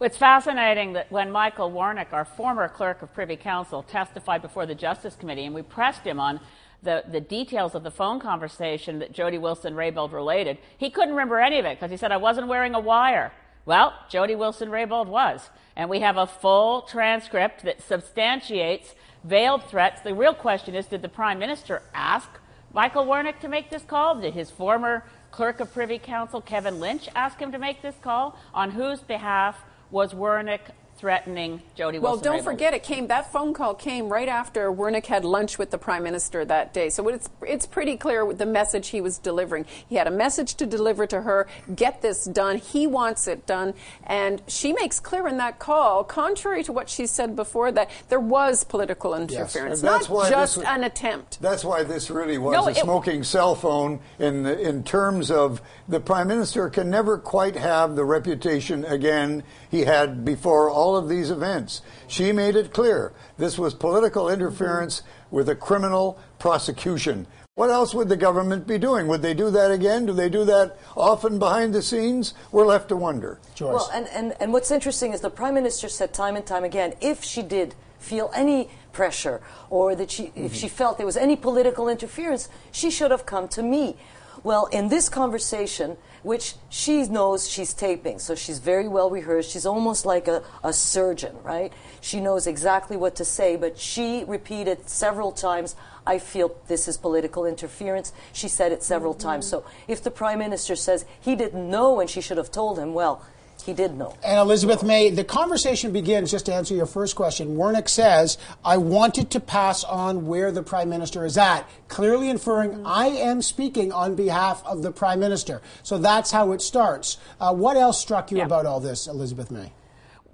It's 0.00 0.16
fascinating 0.16 0.94
that 0.94 1.10
when 1.12 1.30
Michael 1.30 1.70
Wernick, 1.70 2.12
our 2.12 2.24
former 2.24 2.68
clerk 2.68 3.02
of 3.02 3.14
Privy 3.14 3.36
Council, 3.36 3.82
testified 3.82 4.42
before 4.42 4.66
the 4.66 4.74
Justice 4.74 5.14
Committee, 5.14 5.44
and 5.44 5.54
we 5.54 5.62
pressed 5.62 6.02
him 6.02 6.18
on 6.18 6.40
the, 6.82 7.04
the 7.10 7.20
details 7.20 7.74
of 7.74 7.84
the 7.84 7.90
phone 7.90 8.18
conversation 8.18 8.98
that 8.98 9.12
Jody 9.12 9.38
Wilson 9.38 9.74
Raybould 9.74 10.12
related, 10.12 10.58
he 10.76 10.90
couldn't 10.90 11.10
remember 11.10 11.38
any 11.38 11.58
of 11.58 11.64
it 11.64 11.78
because 11.78 11.90
he 11.90 11.96
said, 11.96 12.12
I 12.12 12.16
wasn't 12.16 12.48
wearing 12.48 12.74
a 12.74 12.80
wire. 12.80 13.32
Well, 13.66 13.94
Jody 14.10 14.34
Wilson 14.34 14.68
Raybould 14.68 15.06
was. 15.06 15.48
And 15.76 15.88
we 15.88 16.00
have 16.00 16.16
a 16.16 16.26
full 16.26 16.82
transcript 16.82 17.62
that 17.62 17.80
substantiates 17.80 18.94
veiled 19.22 19.64
threats. 19.64 20.02
The 20.02 20.14
real 20.14 20.34
question 20.34 20.74
is 20.74 20.86
did 20.86 21.02
the 21.02 21.08
Prime 21.08 21.38
Minister 21.38 21.82
ask 21.94 22.28
Michael 22.72 23.06
Wernick 23.06 23.40
to 23.40 23.48
make 23.48 23.70
this 23.70 23.84
call? 23.84 24.20
Did 24.20 24.34
his 24.34 24.50
former 24.50 25.04
clerk 25.30 25.60
of 25.60 25.72
Privy 25.72 25.98
Council, 25.98 26.40
Kevin 26.40 26.80
Lynch, 26.80 27.08
ask 27.14 27.38
him 27.38 27.52
to 27.52 27.58
make 27.58 27.80
this 27.80 27.96
call? 28.02 28.38
On 28.52 28.72
whose 28.72 29.00
behalf? 29.00 29.64
Was 29.94 30.12
Wernick 30.12 30.72
threatening 30.96 31.62
Jody 31.74 31.98
Well, 31.98 32.16
don't 32.16 32.42
forget, 32.42 32.74
it 32.74 32.82
came. 32.82 33.08
That 33.08 33.30
phone 33.32 33.52
call 33.52 33.74
came 33.74 34.08
right 34.08 34.28
after 34.28 34.72
Wernick 34.72 35.06
had 35.06 35.24
lunch 35.24 35.58
with 35.58 35.70
the 35.70 35.78
prime 35.78 36.02
minister 36.02 36.44
that 36.44 36.72
day. 36.72 36.88
So 36.88 37.08
it's 37.08 37.28
it's 37.42 37.66
pretty 37.66 37.96
clear 37.96 38.32
the 38.32 38.46
message 38.46 38.88
he 38.88 39.00
was 39.00 39.18
delivering. 39.18 39.66
He 39.88 39.96
had 39.96 40.06
a 40.06 40.10
message 40.10 40.54
to 40.56 40.66
deliver 40.66 41.06
to 41.08 41.22
her. 41.22 41.46
Get 41.74 42.02
this 42.02 42.24
done. 42.24 42.58
He 42.58 42.86
wants 42.86 43.26
it 43.26 43.46
done, 43.46 43.74
and 44.04 44.42
she 44.46 44.72
makes 44.72 45.00
clear 45.00 45.26
in 45.28 45.36
that 45.38 45.58
call, 45.58 46.04
contrary 46.04 46.62
to 46.64 46.72
what 46.72 46.88
she 46.88 47.06
said 47.06 47.36
before, 47.36 47.72
that 47.72 47.90
there 48.08 48.20
was 48.20 48.64
political 48.64 49.14
interference, 49.14 49.82
yes. 49.82 50.08
not 50.08 50.28
just 50.30 50.56
was, 50.56 50.66
an 50.66 50.84
attempt. 50.84 51.40
That's 51.40 51.64
why 51.64 51.82
this 51.84 52.10
really 52.10 52.38
was 52.38 52.52
no, 52.52 52.68
a 52.68 52.74
smoking 52.74 53.20
it, 53.20 53.24
cell 53.24 53.54
phone 53.54 54.00
in 54.18 54.46
in 54.46 54.84
terms 54.84 55.30
of 55.30 55.60
the 55.88 56.00
prime 56.00 56.28
minister 56.28 56.68
can 56.70 56.88
never 56.88 57.18
quite 57.18 57.56
have 57.56 57.96
the 57.96 58.04
reputation 58.04 58.84
again 58.84 59.42
he 59.70 59.80
had 59.80 60.24
before 60.24 60.70
all 60.70 60.93
of 60.96 61.08
these 61.08 61.30
events. 61.30 61.82
She 62.06 62.32
made 62.32 62.56
it 62.56 62.72
clear 62.72 63.12
this 63.38 63.58
was 63.58 63.74
political 63.74 64.28
interference 64.28 65.02
with 65.30 65.48
a 65.48 65.54
criminal 65.54 66.18
prosecution. 66.38 67.26
What 67.56 67.70
else 67.70 67.94
would 67.94 68.08
the 68.08 68.16
government 68.16 68.66
be 68.66 68.78
doing? 68.78 69.06
Would 69.06 69.22
they 69.22 69.34
do 69.34 69.48
that 69.50 69.70
again? 69.70 70.06
Do 70.06 70.12
they 70.12 70.28
do 70.28 70.44
that 70.44 70.76
often 70.96 71.38
behind 71.38 71.72
the 71.72 71.82
scenes? 71.82 72.34
We're 72.50 72.66
left 72.66 72.88
to 72.88 72.96
wonder. 72.96 73.38
Joyce. 73.54 73.74
Well, 73.74 73.90
and, 73.94 74.08
and, 74.08 74.34
and 74.40 74.52
what's 74.52 74.72
interesting 74.72 75.12
is 75.12 75.20
the 75.20 75.30
Prime 75.30 75.54
Minister 75.54 75.88
said 75.88 76.12
time 76.12 76.34
and 76.34 76.44
time 76.44 76.64
again 76.64 76.94
if 77.00 77.22
she 77.22 77.42
did 77.42 77.76
feel 78.00 78.30
any 78.34 78.70
pressure 78.92 79.40
or 79.70 79.94
that 79.94 80.10
she, 80.10 80.24
mm-hmm. 80.24 80.46
if 80.46 80.54
she 80.54 80.66
felt 80.66 80.96
there 80.96 81.06
was 81.06 81.16
any 81.16 81.36
political 81.36 81.88
interference, 81.88 82.48
she 82.72 82.90
should 82.90 83.12
have 83.12 83.24
come 83.24 83.46
to 83.48 83.62
me. 83.62 83.96
Well, 84.42 84.66
in 84.66 84.88
this 84.88 85.08
conversation, 85.08 85.96
which 86.24 86.54
she 86.70 87.02
knows 87.04 87.48
she's 87.48 87.74
taping, 87.74 88.18
so 88.18 88.34
she's 88.34 88.58
very 88.58 88.88
well 88.88 89.10
rehearsed. 89.10 89.50
She's 89.50 89.66
almost 89.66 90.06
like 90.06 90.26
a, 90.26 90.42
a 90.64 90.72
surgeon, 90.72 91.36
right? 91.44 91.72
She 92.00 92.18
knows 92.18 92.46
exactly 92.46 92.96
what 92.96 93.14
to 93.16 93.24
say, 93.24 93.56
but 93.56 93.78
she 93.78 94.24
repeated 94.26 94.88
several 94.88 95.32
times, 95.32 95.76
I 96.06 96.18
feel 96.18 96.56
this 96.66 96.88
is 96.88 96.96
political 96.96 97.44
interference. 97.44 98.12
She 98.32 98.48
said 98.48 98.72
it 98.72 98.82
several 98.82 99.12
mm-hmm. 99.12 99.28
times. 99.28 99.46
So 99.46 99.64
if 99.86 100.02
the 100.02 100.10
prime 100.10 100.38
minister 100.38 100.74
says 100.76 101.04
he 101.20 101.36
didn't 101.36 101.70
know 101.70 102.00
and 102.00 102.08
she 102.08 102.22
should 102.22 102.38
have 102.38 102.50
told 102.50 102.78
him, 102.78 102.94
well, 102.94 103.22
he 103.64 103.72
did 103.72 103.94
know. 103.94 104.16
And 104.22 104.38
Elizabeth 104.38 104.82
May, 104.82 105.10
the 105.10 105.24
conversation 105.24 105.92
begins, 105.92 106.30
just 106.30 106.46
to 106.46 106.54
answer 106.54 106.74
your 106.74 106.86
first 106.86 107.16
question. 107.16 107.56
Wernick 107.56 107.88
says, 107.88 108.38
I 108.64 108.76
wanted 108.76 109.30
to 109.30 109.40
pass 109.40 109.84
on 109.84 110.26
where 110.26 110.52
the 110.52 110.62
Prime 110.62 110.88
Minister 110.88 111.24
is 111.24 111.38
at, 111.38 111.68
clearly 111.88 112.28
inferring 112.28 112.70
mm-hmm. 112.70 112.86
I 112.86 113.06
am 113.06 113.42
speaking 113.42 113.92
on 113.92 114.14
behalf 114.14 114.62
of 114.66 114.82
the 114.82 114.92
Prime 114.92 115.20
Minister. 115.20 115.62
So 115.82 115.98
that's 115.98 116.30
how 116.30 116.52
it 116.52 116.62
starts. 116.62 117.18
Uh, 117.40 117.54
what 117.54 117.76
else 117.76 118.00
struck 118.00 118.30
you 118.30 118.38
yeah. 118.38 118.46
about 118.46 118.66
all 118.66 118.80
this, 118.80 119.06
Elizabeth 119.06 119.50
May? 119.50 119.72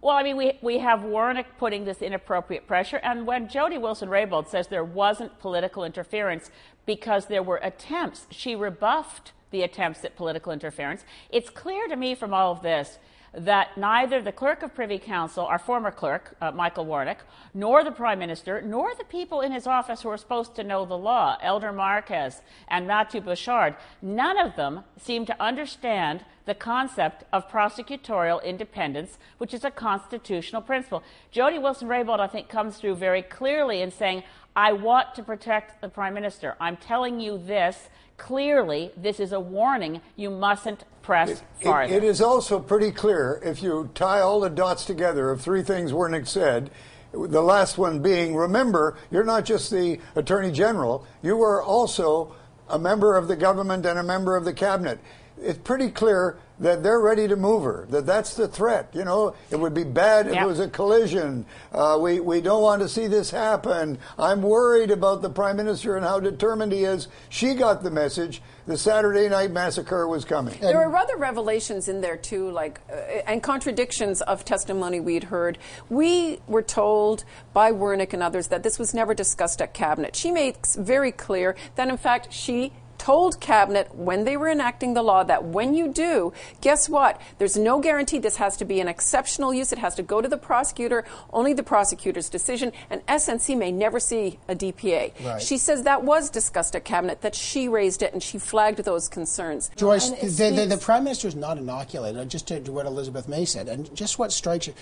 Well, 0.02 0.16
I 0.16 0.22
mean, 0.22 0.36
we, 0.38 0.58
we 0.62 0.78
have 0.78 1.00
Wernick 1.00 1.44
putting 1.58 1.84
this 1.84 2.00
inappropriate 2.00 2.66
pressure, 2.66 2.96
and 3.02 3.26
when 3.26 3.48
Jody 3.48 3.76
Wilson 3.76 4.08
Raybould 4.08 4.48
says 4.48 4.68
there 4.68 4.82
wasn't 4.82 5.38
political 5.40 5.84
interference 5.84 6.50
because 6.86 7.26
there 7.26 7.42
were 7.42 7.58
attempts, 7.62 8.26
she 8.30 8.56
rebuffed 8.56 9.32
the 9.50 9.62
attempts 9.62 10.04
at 10.04 10.16
political 10.16 10.52
interference. 10.52 11.04
It's 11.28 11.50
clear 11.50 11.86
to 11.88 11.96
me 11.96 12.14
from 12.14 12.32
all 12.32 12.52
of 12.52 12.62
this 12.62 12.98
that 13.32 13.76
neither 13.76 14.20
the 14.20 14.32
clerk 14.32 14.62
of 14.62 14.74
Privy 14.74 14.98
Council, 14.98 15.44
our 15.44 15.58
former 15.58 15.90
clerk, 15.90 16.34
uh, 16.40 16.50
Michael 16.50 16.84
Wernick, 16.84 17.18
nor 17.54 17.84
the 17.84 17.92
Prime 17.92 18.18
Minister, 18.18 18.60
nor 18.60 18.94
the 18.94 19.04
people 19.04 19.40
in 19.40 19.52
his 19.52 19.66
office 19.66 20.02
who 20.02 20.08
are 20.08 20.16
supposed 20.16 20.54
to 20.56 20.64
know 20.64 20.84
the 20.84 20.98
law, 20.98 21.36
Elder 21.40 21.72
Marques 21.72 22.42
and 22.68 22.86
Mathieu 22.86 23.20
Bouchard, 23.20 23.76
none 24.02 24.36
of 24.36 24.56
them 24.56 24.82
seem 24.98 25.24
to 25.26 25.42
understand 25.42 26.24
the 26.46 26.54
concept 26.54 27.22
of 27.32 27.48
prosecutorial 27.48 28.42
independence, 28.42 29.18
which 29.38 29.54
is 29.54 29.64
a 29.64 29.70
constitutional 29.70 30.62
principle. 30.62 31.02
Jody 31.30 31.58
Wilson 31.58 31.86
Raybould, 31.86 32.18
I 32.18 32.26
think, 32.26 32.48
comes 32.48 32.78
through 32.78 32.96
very 32.96 33.22
clearly 33.22 33.82
in 33.82 33.92
saying, 33.92 34.24
I 34.56 34.72
want 34.72 35.14
to 35.14 35.22
protect 35.22 35.80
the 35.80 35.88
Prime 35.88 36.14
Minister. 36.14 36.56
I'm 36.58 36.76
telling 36.76 37.20
you 37.20 37.38
this 37.38 37.88
clearly 38.20 38.92
this 38.96 39.18
is 39.18 39.32
a 39.32 39.40
warning. 39.40 40.00
You 40.14 40.30
mustn't 40.30 40.84
press 41.02 41.30
it, 41.30 41.42
farther. 41.62 41.92
It, 41.92 42.04
it 42.04 42.06
is 42.06 42.20
also 42.20 42.60
pretty 42.60 42.92
clear 42.92 43.40
if 43.42 43.62
you 43.62 43.90
tie 43.94 44.20
all 44.20 44.40
the 44.40 44.50
dots 44.50 44.84
together 44.84 45.30
of 45.30 45.40
three 45.40 45.62
things 45.62 45.92
Wernick 45.92 46.28
said. 46.28 46.70
The 47.12 47.42
last 47.42 47.78
one 47.78 48.00
being, 48.00 48.36
remember, 48.36 48.96
you're 49.10 49.24
not 49.24 49.44
just 49.44 49.70
the 49.70 49.98
Attorney 50.14 50.52
General, 50.52 51.04
you 51.22 51.42
are 51.42 51.60
also 51.60 52.36
a 52.68 52.78
member 52.78 53.16
of 53.16 53.26
the 53.26 53.34
government 53.34 53.84
and 53.84 53.98
a 53.98 54.02
member 54.02 54.36
of 54.36 54.44
the 54.44 54.52
cabinet. 54.52 55.00
It's 55.42 55.58
pretty 55.58 55.90
clear 55.90 56.38
that 56.60 56.82
they're 56.82 57.00
ready 57.00 57.26
to 57.26 57.36
move 57.36 57.64
her. 57.64 57.86
That 57.88 58.06
that's 58.06 58.34
the 58.34 58.46
threat. 58.46 58.90
You 58.92 59.04
know, 59.04 59.34
it 59.50 59.58
would 59.58 59.74
be 59.74 59.84
bad 59.84 60.26
if 60.26 60.34
yep. 60.34 60.44
it 60.44 60.46
was 60.46 60.60
a 60.60 60.68
collision. 60.68 61.46
Uh, 61.72 61.98
we 62.00 62.20
we 62.20 62.40
don't 62.40 62.62
want 62.62 62.82
to 62.82 62.88
see 62.88 63.06
this 63.06 63.30
happen. 63.30 63.98
I'm 64.18 64.42
worried 64.42 64.90
about 64.90 65.22
the 65.22 65.30
prime 65.30 65.56
minister 65.56 65.96
and 65.96 66.04
how 66.04 66.20
determined 66.20 66.72
he 66.72 66.84
is. 66.84 67.08
She 67.30 67.54
got 67.54 67.82
the 67.82 67.90
message. 67.90 68.42
The 68.66 68.76
Saturday 68.78 69.28
night 69.28 69.50
massacre 69.50 70.06
was 70.06 70.24
coming. 70.24 70.56
There 70.60 70.88
were 70.88 70.96
other 70.96 71.16
revelations 71.16 71.88
in 71.88 72.02
there 72.02 72.16
too, 72.16 72.50
like 72.50 72.80
uh, 72.88 72.94
and 73.26 73.42
contradictions 73.42 74.20
of 74.22 74.44
testimony 74.44 75.00
we'd 75.00 75.24
heard. 75.24 75.58
We 75.88 76.40
were 76.46 76.62
told 76.62 77.24
by 77.52 77.72
Wernick 77.72 78.12
and 78.12 78.22
others 78.22 78.48
that 78.48 78.62
this 78.62 78.78
was 78.78 78.94
never 78.94 79.14
discussed 79.14 79.60
at 79.62 79.74
cabinet. 79.74 80.14
She 80.14 80.30
makes 80.30 80.76
very 80.76 81.10
clear 81.10 81.56
that 81.76 81.88
in 81.88 81.96
fact 81.96 82.32
she 82.32 82.72
told 83.00 83.40
cabinet 83.40 83.94
when 83.94 84.24
they 84.24 84.36
were 84.36 84.50
enacting 84.50 84.92
the 84.92 85.02
law 85.02 85.24
that 85.24 85.42
when 85.42 85.72
you 85.72 85.88
do, 85.88 86.34
guess 86.60 86.86
what? 86.86 87.18
There's 87.38 87.56
no 87.56 87.80
guarantee 87.80 88.18
this 88.18 88.36
has 88.36 88.58
to 88.58 88.66
be 88.66 88.78
an 88.78 88.88
exceptional 88.88 89.54
use. 89.54 89.72
It 89.72 89.78
has 89.78 89.94
to 89.94 90.02
go 90.02 90.20
to 90.20 90.28
the 90.28 90.36
prosecutor, 90.36 91.06
only 91.32 91.54
the 91.54 91.62
prosecutor's 91.62 92.28
decision, 92.28 92.72
and 92.90 93.04
SNC 93.06 93.56
may 93.56 93.72
never 93.72 94.00
see 94.00 94.38
a 94.48 94.54
DPA. 94.54 95.12
Right. 95.24 95.40
She 95.40 95.56
says 95.56 95.84
that 95.84 96.04
was 96.04 96.28
discussed 96.28 96.76
at 96.76 96.84
cabinet, 96.84 97.22
that 97.22 97.34
she 97.34 97.68
raised 97.68 98.02
it 98.02 98.12
and 98.12 98.22
she 98.22 98.38
flagged 98.38 98.80
those 98.80 99.08
concerns. 99.08 99.70
Joyce, 99.76 100.10
the, 100.10 100.50
the, 100.50 100.66
the, 100.66 100.76
prime 100.76 101.04
minister 101.04 101.26
is 101.26 101.34
not 101.34 101.56
inoculated, 101.56 102.28
just 102.28 102.48
to, 102.48 102.60
to 102.60 102.70
what 102.70 102.84
Elizabeth 102.84 103.28
May 103.28 103.46
said, 103.46 103.66
and 103.68 103.94
just 103.96 104.18
what 104.18 104.30
strikes 104.30 104.66
you. 104.66 104.74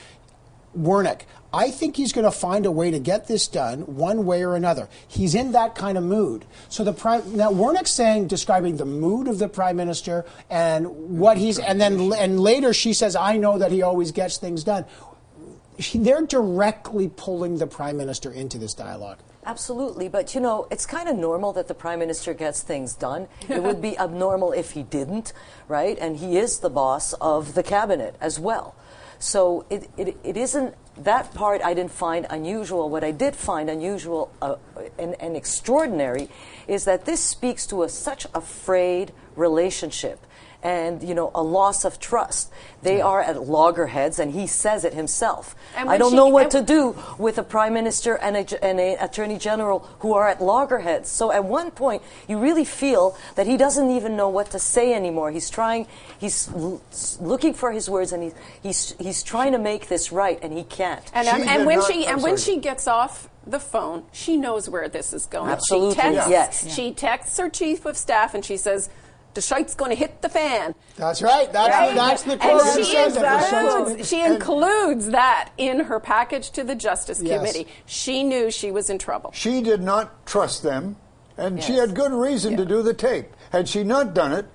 Wernick, 0.77 1.23
I 1.53 1.71
think 1.71 1.97
he's 1.97 2.13
going 2.13 2.25
to 2.25 2.31
find 2.31 2.67
a 2.67 2.71
way 2.71 2.91
to 2.91 2.99
get 2.99 3.27
this 3.27 3.49
done 3.49 3.81
one 3.97 4.27
way 4.27 4.45
or 4.45 4.55
another. 4.55 4.89
He's 5.07 5.35
in 5.35 5.53
that 5.53 5.75
kind 5.75 5.97
of 5.97 6.05
mood. 6.05 6.45
So 6.69 6.85
the 6.85 6.93
prime 6.93 7.37
now 7.37 7.51
Wernick's 7.51 7.91
saying 7.91 8.29
describing 8.29 8.77
the 8.77 8.85
mood 8.85 9.29
of 9.29 9.39
the 9.39 9.49
prime 9.49 9.77
minister 9.77 10.27
and 10.51 11.19
what 11.19 11.39
he's 11.39 11.59
and 11.59 11.81
then 11.81 12.13
and 12.13 12.39
later 12.39 12.75
she 12.75 12.93
says 12.93 13.17
I 13.17 13.39
know 13.39 13.59
that 13.59 13.73
he 13.73 13.81
always 13.83 14.13
gets 14.13 14.37
things 14.37 14.63
done. 14.63 14.85
They're 15.95 16.27
directly 16.27 17.09
pulling 17.09 17.59
the 17.59 17.67
prime 17.67 17.97
minister 17.97 18.31
into 18.31 18.59
this 18.59 18.75
dialogue. 18.75 19.19
Absolutely, 19.47 20.11
but 20.11 20.35
you 20.35 20.43
know, 20.43 20.67
it's 20.71 20.85
kind 20.85 21.09
of 21.09 21.17
normal 21.17 21.55
that 21.55 21.69
the 21.69 21.75
prime 21.75 22.01
minister 22.01 22.35
gets 22.35 22.61
things 22.61 22.93
done. 22.93 23.29
it 23.49 23.63
would 23.63 23.81
be 23.81 23.97
abnormal 23.99 24.53
if 24.53 24.73
he 24.73 24.83
didn't, 24.83 25.33
right? 25.69 25.97
And 25.99 26.19
he 26.19 26.37
is 26.37 26.59
the 26.59 26.69
boss 26.69 27.15
of 27.15 27.55
the 27.55 27.63
cabinet 27.63 28.17
as 28.21 28.39
well. 28.39 28.75
So 29.19 29.67
it, 29.69 29.89
it, 29.97 30.17
it 30.23 30.37
isn't 30.37 30.75
that 30.97 31.33
part 31.35 31.63
I 31.63 31.75
didn't 31.75 31.93
find 31.93 32.27
unusual. 32.31 32.91
What 32.91 33.05
I 33.05 33.11
did 33.11 33.37
find 33.37 33.71
unusual 33.71 34.33
uh, 34.43 34.57
and, 34.99 35.15
and 35.21 35.37
extraordinary 35.37 36.29
is 36.67 36.85
that 36.85 37.05
this 37.05 37.21
speaks 37.21 37.67
to 37.69 37.83
a, 37.83 37.89
such 37.89 38.27
a 38.35 38.41
frayed 38.41 39.13
relationship 39.37 40.25
and 40.63 41.03
you 41.03 41.15
know 41.15 41.31
a 41.35 41.43
loss 41.43 41.85
of 41.85 42.01
trust. 42.01 42.51
They 42.83 43.01
are 43.01 43.21
at 43.21 43.43
loggerheads, 43.43 44.19
and 44.19 44.33
he 44.33 44.47
says 44.47 44.85
it 44.85 44.95
himself. 44.95 45.55
I 45.77 45.99
don't 45.99 46.11
she, 46.11 46.17
know 46.17 46.29
what 46.29 46.51
to 46.53 46.63
do 46.63 46.97
with 47.19 47.39
a 47.39 47.43
prime 47.43 47.75
minister 47.75 48.15
and 48.15 48.37
a, 48.37 48.65
and 48.65 48.79
a 48.79 48.95
attorney 48.97 49.39
general 49.39 49.81
who 50.01 50.15
are 50.15 50.29
at 50.29 50.41
loggerheads. 50.41 51.09
So 51.09 51.33
at 51.33 51.45
one 51.45 51.71
point, 51.71 52.03
you 52.29 52.39
really 52.39 52.65
feel 52.65 53.17
that 53.35 53.47
he 53.47 53.57
doesn't 53.57 53.91
even 53.91 54.17
know 54.17 54.29
what 54.29 54.51
to 54.51 54.59
say 54.59 54.95
anymore. 54.95 55.31
He's 55.31 55.51
trying, 55.51 55.87
he's 56.19 56.49
l- 56.55 56.81
looking 57.21 57.55
for 57.55 57.73
his 57.73 57.89
words, 57.89 58.13
and 58.13 58.23
he's 58.23 58.35
he's 58.63 58.95
he's 58.99 59.23
trying 59.23 59.53
to 59.53 59.59
make 59.59 59.89
this 59.89 60.13
right, 60.13 60.39
and 60.43 60.53
he 60.53 60.65
can't. 60.65 61.05
And, 61.15 61.29
um, 61.29 61.43
and 61.43 61.67
when 61.67 61.79
not, 61.79 61.91
she 61.91 62.07
and 62.07 62.23
when 62.23 62.37
she 62.37 62.59
gets 62.59 62.87
off 62.87 63.29
the 63.47 63.61
phone, 63.61 64.05
she 64.13 64.37
knows 64.37 64.69
where 64.69 64.89
this 64.89 65.13
is 65.13 65.27
going. 65.27 65.51
Absolutely, 65.51 65.95
she 65.95 66.01
texts, 66.01 66.31
yes. 66.31 66.75
She 66.75 66.93
texts 66.93 67.39
her 67.39 67.49
chief 67.49 67.87
of 67.87 67.97
staff, 67.97 68.35
and 68.35 68.45
she 68.45 68.57
says 68.57 68.91
the 69.35 69.41
shite's 69.41 69.75
going 69.75 69.91
to 69.91 69.97
hit 69.97 70.23
the 70.23 70.29
fan. 70.29 70.75
That's 70.97 71.23
right. 71.23 71.53
That's, 71.53 71.69
right? 71.69 71.95
that's 71.95 72.23
the 72.23 72.37
quote. 72.37 72.63
And 72.63 72.85
she, 72.85 72.97
includes, 72.97 74.09
she 74.09 74.23
includes 74.23 75.07
that 75.09 75.53
in 75.59 75.81
her 75.81 76.01
package 76.01 76.51
to 76.51 76.65
the 76.65 76.75
Justice 76.75 77.21
yes. 77.23 77.39
Committee. 77.39 77.71
She 77.87 78.25
knew 78.25 78.51
she 78.51 78.71
was 78.71 78.91
in 78.91 78.99
trouble. 78.99 79.31
She 79.33 79.63
did 79.63 79.81
not 79.81 80.27
trust 80.27 80.63
them, 80.63 80.97
and 81.37 81.57
yes. 81.57 81.67
she 81.67 81.75
had 81.75 81.95
good 81.95 82.13
reason 82.13 82.53
yeah. 82.53 82.59
to 82.59 82.65
do 82.65 82.83
the 82.83 82.95
tape. 82.95 83.29
Had 83.51 83.69
she 83.69 83.85
not 83.85 84.15
done 84.15 84.33
it, 84.33 84.47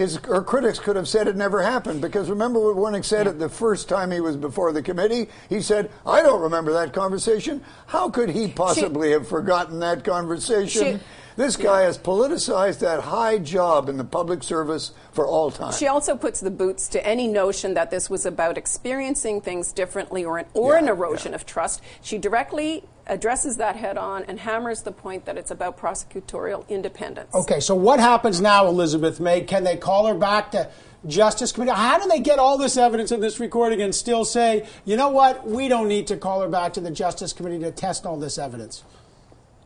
his 0.00 0.16
her 0.24 0.42
critics 0.42 0.78
could 0.78 0.96
have 0.96 1.06
said 1.06 1.28
it 1.28 1.36
never 1.36 1.62
happened 1.62 2.00
because 2.00 2.30
remember 2.30 2.58
what 2.58 2.76
Wernick 2.76 3.04
said 3.04 3.26
yeah. 3.26 3.32
it 3.32 3.38
the 3.38 3.50
first 3.50 3.86
time 3.86 4.10
he 4.10 4.20
was 4.20 4.34
before 4.34 4.72
the 4.72 4.82
committee. 4.82 5.28
He 5.50 5.60
said, 5.60 5.90
"I 6.06 6.22
don't 6.22 6.40
remember 6.40 6.72
that 6.72 6.94
conversation. 6.94 7.62
How 7.86 8.08
could 8.08 8.30
he 8.30 8.48
possibly 8.48 9.08
she, 9.08 9.12
have 9.12 9.28
forgotten 9.28 9.80
that 9.80 10.02
conversation?" 10.02 11.00
She, 11.36 11.42
this 11.42 11.56
guy 11.56 11.82
has 11.82 11.98
politicized 11.98 12.80
that 12.80 13.00
high 13.00 13.38
job 13.38 13.88
in 13.88 13.96
the 13.96 14.04
public 14.04 14.42
service 14.42 14.92
for 15.12 15.26
all 15.26 15.50
time. 15.50 15.72
She 15.72 15.86
also 15.86 16.16
puts 16.16 16.40
the 16.40 16.50
boots 16.50 16.88
to 16.88 17.06
any 17.06 17.26
notion 17.26 17.74
that 17.74 17.90
this 17.90 18.10
was 18.10 18.26
about 18.26 18.58
experiencing 18.58 19.40
things 19.40 19.72
differently 19.72 20.24
or 20.24 20.38
an, 20.38 20.46
or 20.54 20.74
yeah, 20.74 20.80
an 20.80 20.88
erosion 20.88 21.32
yeah. 21.32 21.36
of 21.36 21.46
trust. 21.46 21.82
She 22.02 22.18
directly 22.18 22.84
addresses 23.06 23.56
that 23.56 23.76
head 23.76 23.98
on 23.98 24.24
and 24.24 24.38
hammers 24.38 24.82
the 24.82 24.92
point 24.92 25.24
that 25.26 25.36
it's 25.36 25.50
about 25.50 25.78
prosecutorial 25.78 26.66
independence. 26.68 27.34
Okay, 27.34 27.60
so 27.60 27.74
what 27.74 28.00
happens 28.00 28.40
now, 28.40 28.66
Elizabeth 28.66 29.20
May? 29.20 29.42
Can 29.42 29.64
they 29.64 29.76
call 29.76 30.06
her 30.06 30.14
back 30.14 30.52
to 30.52 30.70
Justice 31.06 31.50
Committee? 31.52 31.72
How 31.72 31.98
do 31.98 32.08
they 32.08 32.20
get 32.20 32.38
all 32.38 32.58
this 32.58 32.76
evidence 32.76 33.10
in 33.10 33.20
this 33.20 33.40
recording 33.40 33.82
and 33.82 33.94
still 33.94 34.24
say, 34.24 34.66
you 34.84 34.96
know 34.96 35.08
what, 35.08 35.46
we 35.46 35.66
don't 35.68 35.88
need 35.88 36.06
to 36.08 36.16
call 36.16 36.40
her 36.42 36.48
back 36.48 36.74
to 36.74 36.80
the 36.80 36.90
Justice 36.90 37.32
Committee 37.32 37.58
to 37.60 37.72
test 37.72 38.06
all 38.06 38.18
this 38.18 38.38
evidence? 38.38 38.84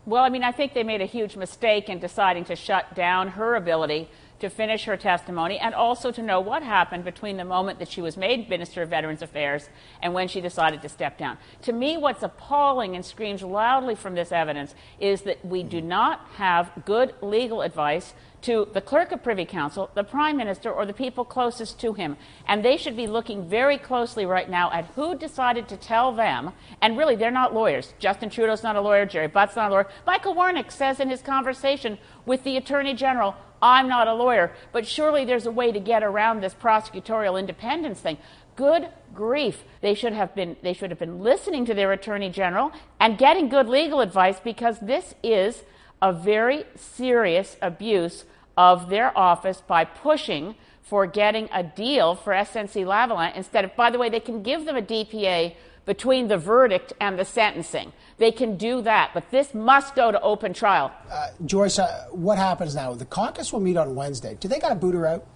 Well, 0.07 0.23
I 0.23 0.29
mean, 0.29 0.45
I 0.45 0.53
think 0.53 0.75
they 0.75 0.83
made 0.83 1.01
a 1.01 1.07
huge 1.07 1.35
mistake 1.35 1.89
in 1.89 1.99
deciding 1.99 2.45
to 2.47 2.57
shut 2.57 2.95
down 2.95 3.29
her 3.29 3.55
ability 3.55 4.11
to 4.41 4.51
finish 4.51 4.85
her 4.85 4.99
testimony 4.99 5.59
and 5.59 5.75
also 5.75 6.11
to 6.11 6.21
know 6.21 6.41
what 6.41 6.63
happened 6.63 7.05
between 7.05 7.39
the 7.39 7.45
moment 7.45 7.79
that 7.79 7.89
she 7.89 8.03
was 8.03 8.17
made 8.17 8.51
Minister 8.51 8.83
of 8.83 8.91
Veterans 8.91 9.23
Affairs 9.23 9.71
and 10.03 10.13
when 10.13 10.29
she 10.29 10.43
decided 10.43 10.83
to 10.83 10.89
step 10.91 11.17
down. 11.17 11.39
To 11.63 11.73
me, 11.73 11.97
what's 11.97 12.23
appalling 12.23 12.95
and 12.95 13.05
screams 13.05 13.43
loudly 13.43 13.95
from 13.95 14.15
this 14.15 14.33
evidence 14.33 14.75
is 15.01 15.23
that 15.23 15.43
we 15.45 15.63
do 15.63 15.81
not 15.81 16.21
have 16.35 16.71
good 16.85 17.15
legal 17.23 17.63
advice 17.63 18.13
to 18.45 18.69
the 18.75 18.81
clerk 18.81 19.11
of 19.11 19.23
Privy 19.23 19.47
Council, 19.47 19.91
the 19.95 20.05
Prime 20.05 20.37
Minister, 20.37 20.71
or 20.71 20.85
the 20.85 20.93
people 20.93 21.25
closest 21.25 21.81
to 21.81 21.95
him. 21.95 22.17
And 22.47 22.63
they 22.63 22.77
should 22.77 22.97
be 22.97 23.07
looking 23.07 23.49
very 23.49 23.79
closely 23.79 24.27
right 24.27 24.49
now 24.49 24.71
at 24.71 24.85
who 24.97 25.17
decided 25.17 25.67
to 25.69 25.79
tell 25.79 26.13
them. 26.13 26.53
And 26.83 26.99
really, 26.99 27.17
they're 27.17 27.31
not 27.31 27.55
lawyers. 27.55 27.95
Justin 27.99 28.29
Trudeau's 28.29 28.63
not 28.63 28.77
a 28.77 28.83
lawyer. 28.83 29.07
Gerry 29.07 29.29
Butt's 29.29 29.57
not 29.57 29.71
a 29.71 29.75
lawyer. 29.75 29.89
Michael 30.07 30.35
Wernick 30.35 30.71
says 30.71 31.01
in 31.01 31.09
his 31.09 31.23
conversation 31.23 31.97
with 32.27 32.45
the 32.45 32.59
Attorney 32.59 32.93
General, 32.93 33.35
I'm 33.63 33.89
not 33.89 34.09
a 34.09 34.15
lawyer. 34.15 34.53
But 34.73 34.87
surely 34.87 35.25
there's 35.25 35.47
a 35.47 35.51
way 35.51 35.73
to 35.73 35.81
get 35.81 36.03
around 36.03 36.43
this 36.43 36.53
prosecutorial 36.53 37.39
independence 37.39 38.01
thing. 38.01 38.19
Good 38.57 38.89
grief. 39.15 39.65
They 39.81 39.95
should 39.95 40.13
have 40.13 40.35
been 40.35 40.57
they 40.63 40.75
should 40.75 40.91
have 40.91 40.99
been 40.99 41.21
listening 41.21 41.65
to 41.65 41.75
their 41.75 41.93
attorney 41.93 42.29
general 42.29 42.73
and 43.01 43.19
getting 43.19 43.49
good 43.49 43.69
legal 43.69 44.01
advice 44.01 44.39
because 44.39 44.79
this 44.81 45.15
is 45.23 45.65
a 46.01 46.13
very 46.13 46.65
serious 46.77 47.57
abuse 47.63 48.25
of 48.57 48.89
their 48.89 49.17
office 49.17 49.63
by 49.67 49.85
pushing 49.85 50.55
for 50.83 51.07
getting 51.07 51.49
a 51.53 51.63
deal 51.63 52.15
for 52.15 52.33
SNC 52.33 52.85
Lavalin 52.85 53.35
instead 53.35 53.65
of, 53.65 53.75
by 53.75 53.91
the 53.91 53.99
way, 53.99 54.09
they 54.09 54.21
can 54.21 54.43
give 54.43 54.65
them 54.65 54.77
a 54.77 54.83
DPA 54.83 55.55
between 55.87 56.29
the 56.29 56.39
verdict 56.39 56.93
and 57.01 57.19
the 57.19 57.25
sentencing. 57.25 57.93
They 58.19 58.33
can 58.33 58.57
do 58.57 58.81
that, 58.83 59.11
but 59.13 59.31
this 59.31 59.55
must 59.55 59.95
go 59.95 60.13
to 60.13 60.21
open 60.21 60.53
trial. 60.55 60.93
Uh, 61.11 61.29
Joyce, 61.45 61.79
uh, 61.79 62.07
what 62.11 62.39
happens 62.39 62.75
now? 62.75 62.95
The 62.95 63.05
caucus 63.05 63.53
will 63.53 63.61
meet 63.61 63.77
on 63.77 63.95
Wednesday. 63.95 64.37
Do 64.39 64.49
they 64.49 64.59
got 64.59 64.71
to 64.71 64.75
boot 64.75 64.95
her 64.95 65.07
out? 65.07 65.27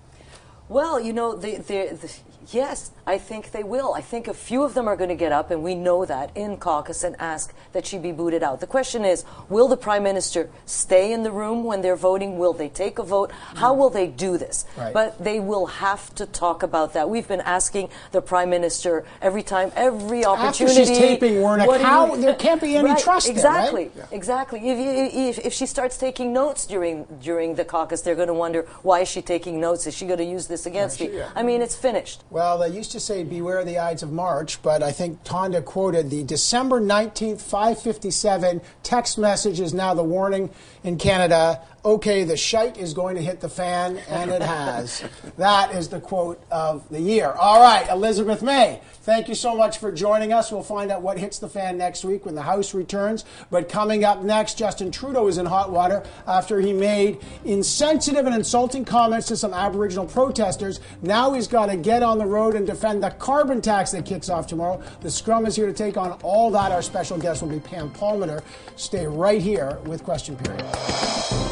Well, 0.68 1.00
you 1.00 1.12
know, 1.12 1.34
the, 1.34 1.56
the, 1.56 1.98
the, 2.00 2.14
yes, 2.52 2.90
I 3.06 3.18
think 3.18 3.52
they 3.52 3.62
will. 3.62 3.94
I 3.94 4.00
think 4.00 4.28
a 4.28 4.34
few 4.34 4.62
of 4.62 4.74
them 4.74 4.86
are 4.86 4.96
going 4.96 5.08
to 5.08 5.16
get 5.16 5.32
up, 5.32 5.50
and 5.50 5.62
we 5.62 5.74
know 5.74 6.04
that 6.04 6.30
in 6.36 6.56
caucus 6.56 7.04
and 7.04 7.16
ask 7.18 7.54
that 7.72 7.86
she 7.86 7.98
be 7.98 8.12
booted 8.12 8.42
out. 8.42 8.60
The 8.60 8.66
question 8.66 9.04
is, 9.04 9.24
will 9.48 9.68
the 9.68 9.76
prime 9.76 10.02
minister 10.02 10.50
stay 10.66 11.12
in 11.12 11.22
the 11.22 11.30
room 11.30 11.64
when 11.64 11.80
they're 11.82 11.96
voting? 11.96 12.38
Will 12.38 12.52
they 12.52 12.68
take 12.68 12.98
a 12.98 13.02
vote? 13.02 13.30
How 13.54 13.72
will 13.74 13.90
they 13.90 14.06
do 14.06 14.36
this? 14.36 14.66
Right. 14.76 14.92
But 14.92 15.22
they 15.22 15.40
will 15.40 15.66
have 15.66 16.14
to 16.16 16.26
talk 16.26 16.62
about 16.62 16.92
that. 16.94 17.08
We've 17.08 17.26
been 17.26 17.40
asking 17.40 17.88
the 18.12 18.20
prime 18.20 18.50
minister 18.50 19.04
every 19.22 19.42
time, 19.42 19.72
every 19.74 20.24
opportunity. 20.24 20.80
After 20.80 20.86
she's 20.86 20.98
taping 20.98 21.34
Wernick, 21.34 21.80
how 21.80 22.14
there 22.16 22.34
can't 22.34 22.60
be 22.60 22.76
any 22.76 22.90
right, 22.90 22.98
trust 22.98 23.28
exactly, 23.28 23.88
there, 23.88 24.04
right? 24.04 24.12
Exactly. 24.12 24.68
If, 24.68 25.38
if, 25.38 25.46
if 25.46 25.52
she 25.52 25.66
starts 25.66 25.96
taking 25.96 26.32
notes 26.32 26.66
during 26.66 27.06
during 27.22 27.54
the 27.54 27.64
caucus, 27.64 28.00
they're 28.02 28.14
going 28.14 28.28
to 28.28 28.34
wonder 28.34 28.62
why 28.82 29.00
is 29.00 29.08
she 29.08 29.22
taking 29.22 29.60
notes? 29.60 29.86
Is 29.86 29.94
she 29.94 30.06
going 30.06 30.18
to 30.18 30.24
use 30.24 30.46
this 30.46 30.66
against 30.66 31.00
me? 31.00 31.22
I 31.34 31.42
mean, 31.42 31.62
it's 31.62 31.76
finished. 31.76 32.24
Well, 32.30 32.37
they 32.58 32.68
used 32.68 32.92
to 32.92 33.00
say 33.00 33.24
beware 33.24 33.64
the 33.64 33.78
Ides 33.78 34.02
of 34.02 34.12
March, 34.12 34.62
but 34.62 34.82
I 34.82 34.92
think 34.92 35.24
Tonda 35.24 35.64
quoted 35.64 36.10
the 36.10 36.22
December 36.22 36.80
19th, 36.80 37.40
557 37.40 38.60
text 38.82 39.18
message 39.18 39.60
is 39.60 39.74
now 39.74 39.94
the 39.94 40.04
warning 40.04 40.50
in 40.84 40.98
Canada 40.98 41.60
okay, 41.88 42.24
the 42.24 42.36
shite 42.36 42.76
is 42.76 42.92
going 42.92 43.16
to 43.16 43.22
hit 43.22 43.40
the 43.40 43.48
fan, 43.48 43.96
and 44.08 44.30
it 44.30 44.42
has. 44.42 45.02
that 45.38 45.74
is 45.74 45.88
the 45.88 46.00
quote 46.00 46.40
of 46.50 46.88
the 46.90 47.00
year. 47.00 47.32
All 47.32 47.62
right, 47.62 47.88
Elizabeth 47.88 48.42
May, 48.42 48.80
thank 49.08 49.26
you 49.26 49.34
so 49.34 49.56
much 49.56 49.78
for 49.78 49.90
joining 49.90 50.34
us. 50.34 50.52
We'll 50.52 50.62
find 50.62 50.90
out 50.90 51.00
what 51.00 51.16
hits 51.16 51.38
the 51.38 51.48
fan 51.48 51.78
next 51.78 52.04
week 52.04 52.26
when 52.26 52.34
the 52.34 52.42
House 52.42 52.74
returns. 52.74 53.24
But 53.50 53.66
coming 53.66 54.04
up 54.04 54.22
next, 54.22 54.58
Justin 54.58 54.90
Trudeau 54.90 55.28
is 55.28 55.38
in 55.38 55.46
hot 55.46 55.72
water 55.72 56.04
after 56.26 56.60
he 56.60 56.74
made 56.74 57.18
insensitive 57.46 58.26
and 58.26 58.34
insulting 58.34 58.84
comments 58.84 59.26
to 59.28 59.36
some 59.38 59.54
Aboriginal 59.54 60.04
protesters. 60.04 60.80
Now 61.00 61.32
he's 61.32 61.48
got 61.48 61.70
to 61.70 61.76
get 61.78 62.02
on 62.02 62.18
the 62.18 62.26
road 62.26 62.54
and 62.54 62.66
defend 62.66 63.02
the 63.02 63.08
carbon 63.12 63.62
tax 63.62 63.92
that 63.92 64.04
kicks 64.04 64.28
off 64.28 64.46
tomorrow. 64.46 64.82
The 65.00 65.10
Scrum 65.10 65.46
is 65.46 65.56
here 65.56 65.66
to 65.66 65.72
take 65.72 65.96
on 65.96 66.12
all 66.22 66.50
that. 66.50 66.70
Our 66.70 66.82
special 66.82 67.16
guest 67.16 67.40
will 67.40 67.48
be 67.48 67.60
Pam 67.60 67.90
Palmater. 67.90 68.42
Stay 68.76 69.06
right 69.06 69.40
here 69.40 69.78
with 69.86 70.04
Question 70.04 70.36
Period. 70.36 71.47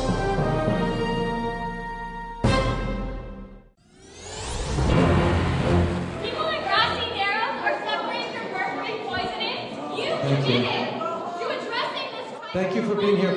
Thank 12.56 12.74
you 12.74 12.88
for 12.88 12.94
being 12.94 13.18
here. 13.18 13.34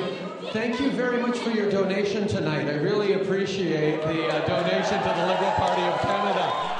Thank 0.50 0.80
you 0.80 0.90
very 0.92 1.20
much 1.20 1.36
for 1.40 1.50
your 1.50 1.70
donation 1.70 2.26
tonight. 2.26 2.66
I 2.68 2.76
really 2.76 3.12
appreciate 3.12 4.00
the 4.00 4.26
uh, 4.28 4.46
donation 4.46 4.98
to 4.98 5.08
the 5.14 5.26
Liberal 5.26 5.52
Party 5.58 5.82
of 5.82 6.00
Canada. 6.00 6.79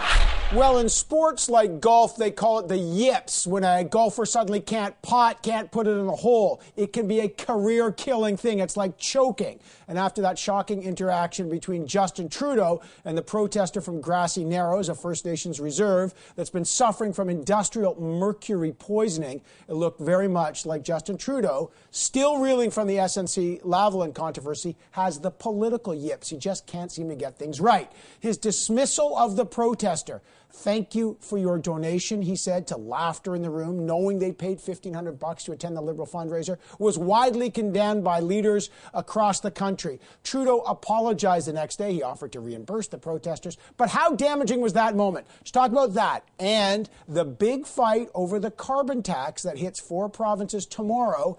Well, 0.52 0.78
in 0.78 0.88
sports 0.88 1.48
like 1.48 1.78
golf, 1.78 2.16
they 2.16 2.32
call 2.32 2.58
it 2.58 2.66
the 2.66 2.76
yips. 2.76 3.46
When 3.46 3.62
a 3.62 3.84
golfer 3.84 4.26
suddenly 4.26 4.58
can't 4.58 5.00
pot, 5.00 5.44
can't 5.44 5.70
put 5.70 5.86
it 5.86 5.92
in 5.92 6.08
a 6.08 6.16
hole, 6.16 6.60
it 6.74 6.92
can 6.92 7.06
be 7.06 7.20
a 7.20 7.28
career 7.28 7.92
killing 7.92 8.36
thing. 8.36 8.58
It's 8.58 8.76
like 8.76 8.98
choking. 8.98 9.60
And 9.86 9.96
after 9.96 10.20
that 10.22 10.40
shocking 10.40 10.82
interaction 10.82 11.48
between 11.48 11.86
Justin 11.86 12.28
Trudeau 12.28 12.82
and 13.04 13.16
the 13.16 13.22
protester 13.22 13.80
from 13.80 14.00
Grassy 14.00 14.42
Narrows, 14.42 14.88
a 14.88 14.94
First 14.96 15.24
Nations 15.24 15.60
reserve 15.60 16.14
that's 16.34 16.50
been 16.50 16.64
suffering 16.64 17.12
from 17.12 17.30
industrial 17.30 18.00
mercury 18.00 18.72
poisoning, 18.72 19.42
it 19.68 19.74
looked 19.74 20.00
very 20.00 20.26
much 20.26 20.66
like 20.66 20.82
Justin 20.82 21.16
Trudeau, 21.16 21.70
still 21.92 22.38
reeling 22.38 22.72
from 22.72 22.88
the 22.88 22.96
SNC 22.96 23.62
Lavalin 23.62 24.12
controversy, 24.12 24.76
has 24.90 25.20
the 25.20 25.30
political 25.30 25.94
yips. 25.94 26.28
He 26.28 26.38
just 26.38 26.66
can't 26.66 26.90
seem 26.90 27.08
to 27.08 27.14
get 27.14 27.38
things 27.38 27.60
right. 27.60 27.88
His 28.18 28.36
dismissal 28.36 29.16
of 29.16 29.36
the 29.36 29.46
protester 29.46 30.22
Thank 30.52 30.94
you 30.94 31.16
for 31.20 31.38
your 31.38 31.58
donation, 31.58 32.22
he 32.22 32.36
said, 32.36 32.66
to 32.68 32.76
Laughter 32.76 33.34
in 33.34 33.42
the 33.42 33.50
Room, 33.50 33.86
knowing 33.86 34.18
they 34.18 34.32
paid 34.32 34.58
1500 34.58 35.18
bucks 35.18 35.44
to 35.44 35.52
attend 35.52 35.76
the 35.76 35.80
Liberal 35.80 36.06
fundraiser, 36.06 36.58
was 36.78 36.98
widely 36.98 37.50
condemned 37.50 38.04
by 38.04 38.20
leaders 38.20 38.68
across 38.92 39.40
the 39.40 39.50
country. 39.50 40.00
Trudeau 40.24 40.60
apologized 40.60 41.46
the 41.46 41.52
next 41.52 41.76
day. 41.76 41.92
He 41.92 42.02
offered 42.02 42.32
to 42.32 42.40
reimburse 42.40 42.88
the 42.88 42.98
protesters. 42.98 43.56
But 43.76 43.90
how 43.90 44.14
damaging 44.14 44.60
was 44.60 44.72
that 44.74 44.96
moment? 44.96 45.26
Let's 45.38 45.50
talk 45.50 45.70
about 45.70 45.94
that 45.94 46.24
and 46.38 46.90
the 47.08 47.24
big 47.24 47.66
fight 47.66 48.08
over 48.14 48.38
the 48.38 48.50
carbon 48.50 49.02
tax 49.02 49.42
that 49.42 49.58
hits 49.58 49.80
four 49.80 50.08
provinces 50.08 50.66
tomorrow. 50.66 51.38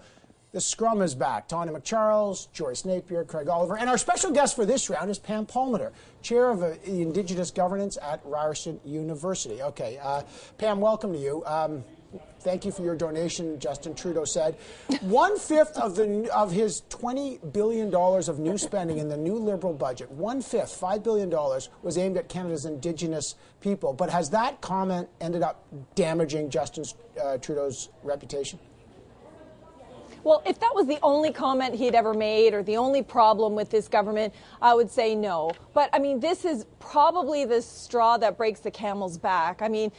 The 0.52 0.60
scrum 0.60 1.00
is 1.00 1.14
back. 1.14 1.48
Tonda 1.48 1.70
MacCharles, 1.72 2.52
Joyce 2.52 2.84
Napier, 2.84 3.24
Craig 3.24 3.48
Oliver, 3.48 3.78
and 3.78 3.88
our 3.88 3.96
special 3.96 4.30
guest 4.30 4.54
for 4.54 4.66
this 4.66 4.90
round 4.90 5.10
is 5.10 5.18
Pam 5.18 5.46
Palmater, 5.46 5.92
chair 6.20 6.50
of 6.50 6.62
uh, 6.62 6.74
Indigenous 6.84 7.50
Governance 7.50 7.96
at 8.02 8.20
Ryerson 8.22 8.78
University. 8.84 9.62
Okay, 9.62 9.98
uh, 10.02 10.20
Pam, 10.58 10.78
welcome 10.78 11.14
to 11.14 11.18
you. 11.18 11.42
Um, 11.46 11.82
thank 12.40 12.66
you 12.66 12.70
for 12.70 12.82
your 12.82 12.94
donation, 12.94 13.58
Justin 13.60 13.94
Trudeau 13.94 14.26
said. 14.26 14.56
One 15.00 15.38
fifth 15.38 15.78
of 15.78 15.96
the 15.96 16.30
of 16.36 16.52
his 16.52 16.82
twenty 16.90 17.38
billion 17.38 17.88
dollars 17.88 18.28
of 18.28 18.38
new 18.38 18.58
spending 18.58 18.98
in 18.98 19.08
the 19.08 19.16
new 19.16 19.36
Liberal 19.36 19.72
budget, 19.72 20.10
one 20.10 20.42
fifth, 20.42 20.74
five 20.76 21.02
billion 21.02 21.30
dollars, 21.30 21.70
was 21.80 21.96
aimed 21.96 22.18
at 22.18 22.28
Canada's 22.28 22.66
Indigenous 22.66 23.36
people. 23.62 23.94
But 23.94 24.10
has 24.10 24.28
that 24.28 24.60
comment 24.60 25.08
ended 25.18 25.42
up 25.42 25.64
damaging 25.94 26.50
Justin 26.50 26.84
uh, 27.24 27.38
Trudeau's 27.38 27.88
reputation? 28.02 28.58
Well, 30.24 30.42
if 30.46 30.60
that 30.60 30.72
was 30.74 30.86
the 30.86 30.98
only 31.02 31.32
comment 31.32 31.74
he'd 31.74 31.94
ever 31.94 32.14
made 32.14 32.54
or 32.54 32.62
the 32.62 32.76
only 32.76 33.02
problem 33.02 33.54
with 33.54 33.70
this 33.70 33.88
government, 33.88 34.32
I 34.60 34.72
would 34.74 34.90
say 34.90 35.14
no. 35.14 35.50
But 35.74 35.90
I 35.92 35.98
mean, 35.98 36.20
this 36.20 36.44
is 36.44 36.66
probably 36.78 37.44
the 37.44 37.60
straw 37.60 38.16
that 38.18 38.36
breaks 38.36 38.60
the 38.60 38.70
camel's 38.70 39.18
back. 39.18 39.62
I 39.62 39.68
mean, 39.68 39.90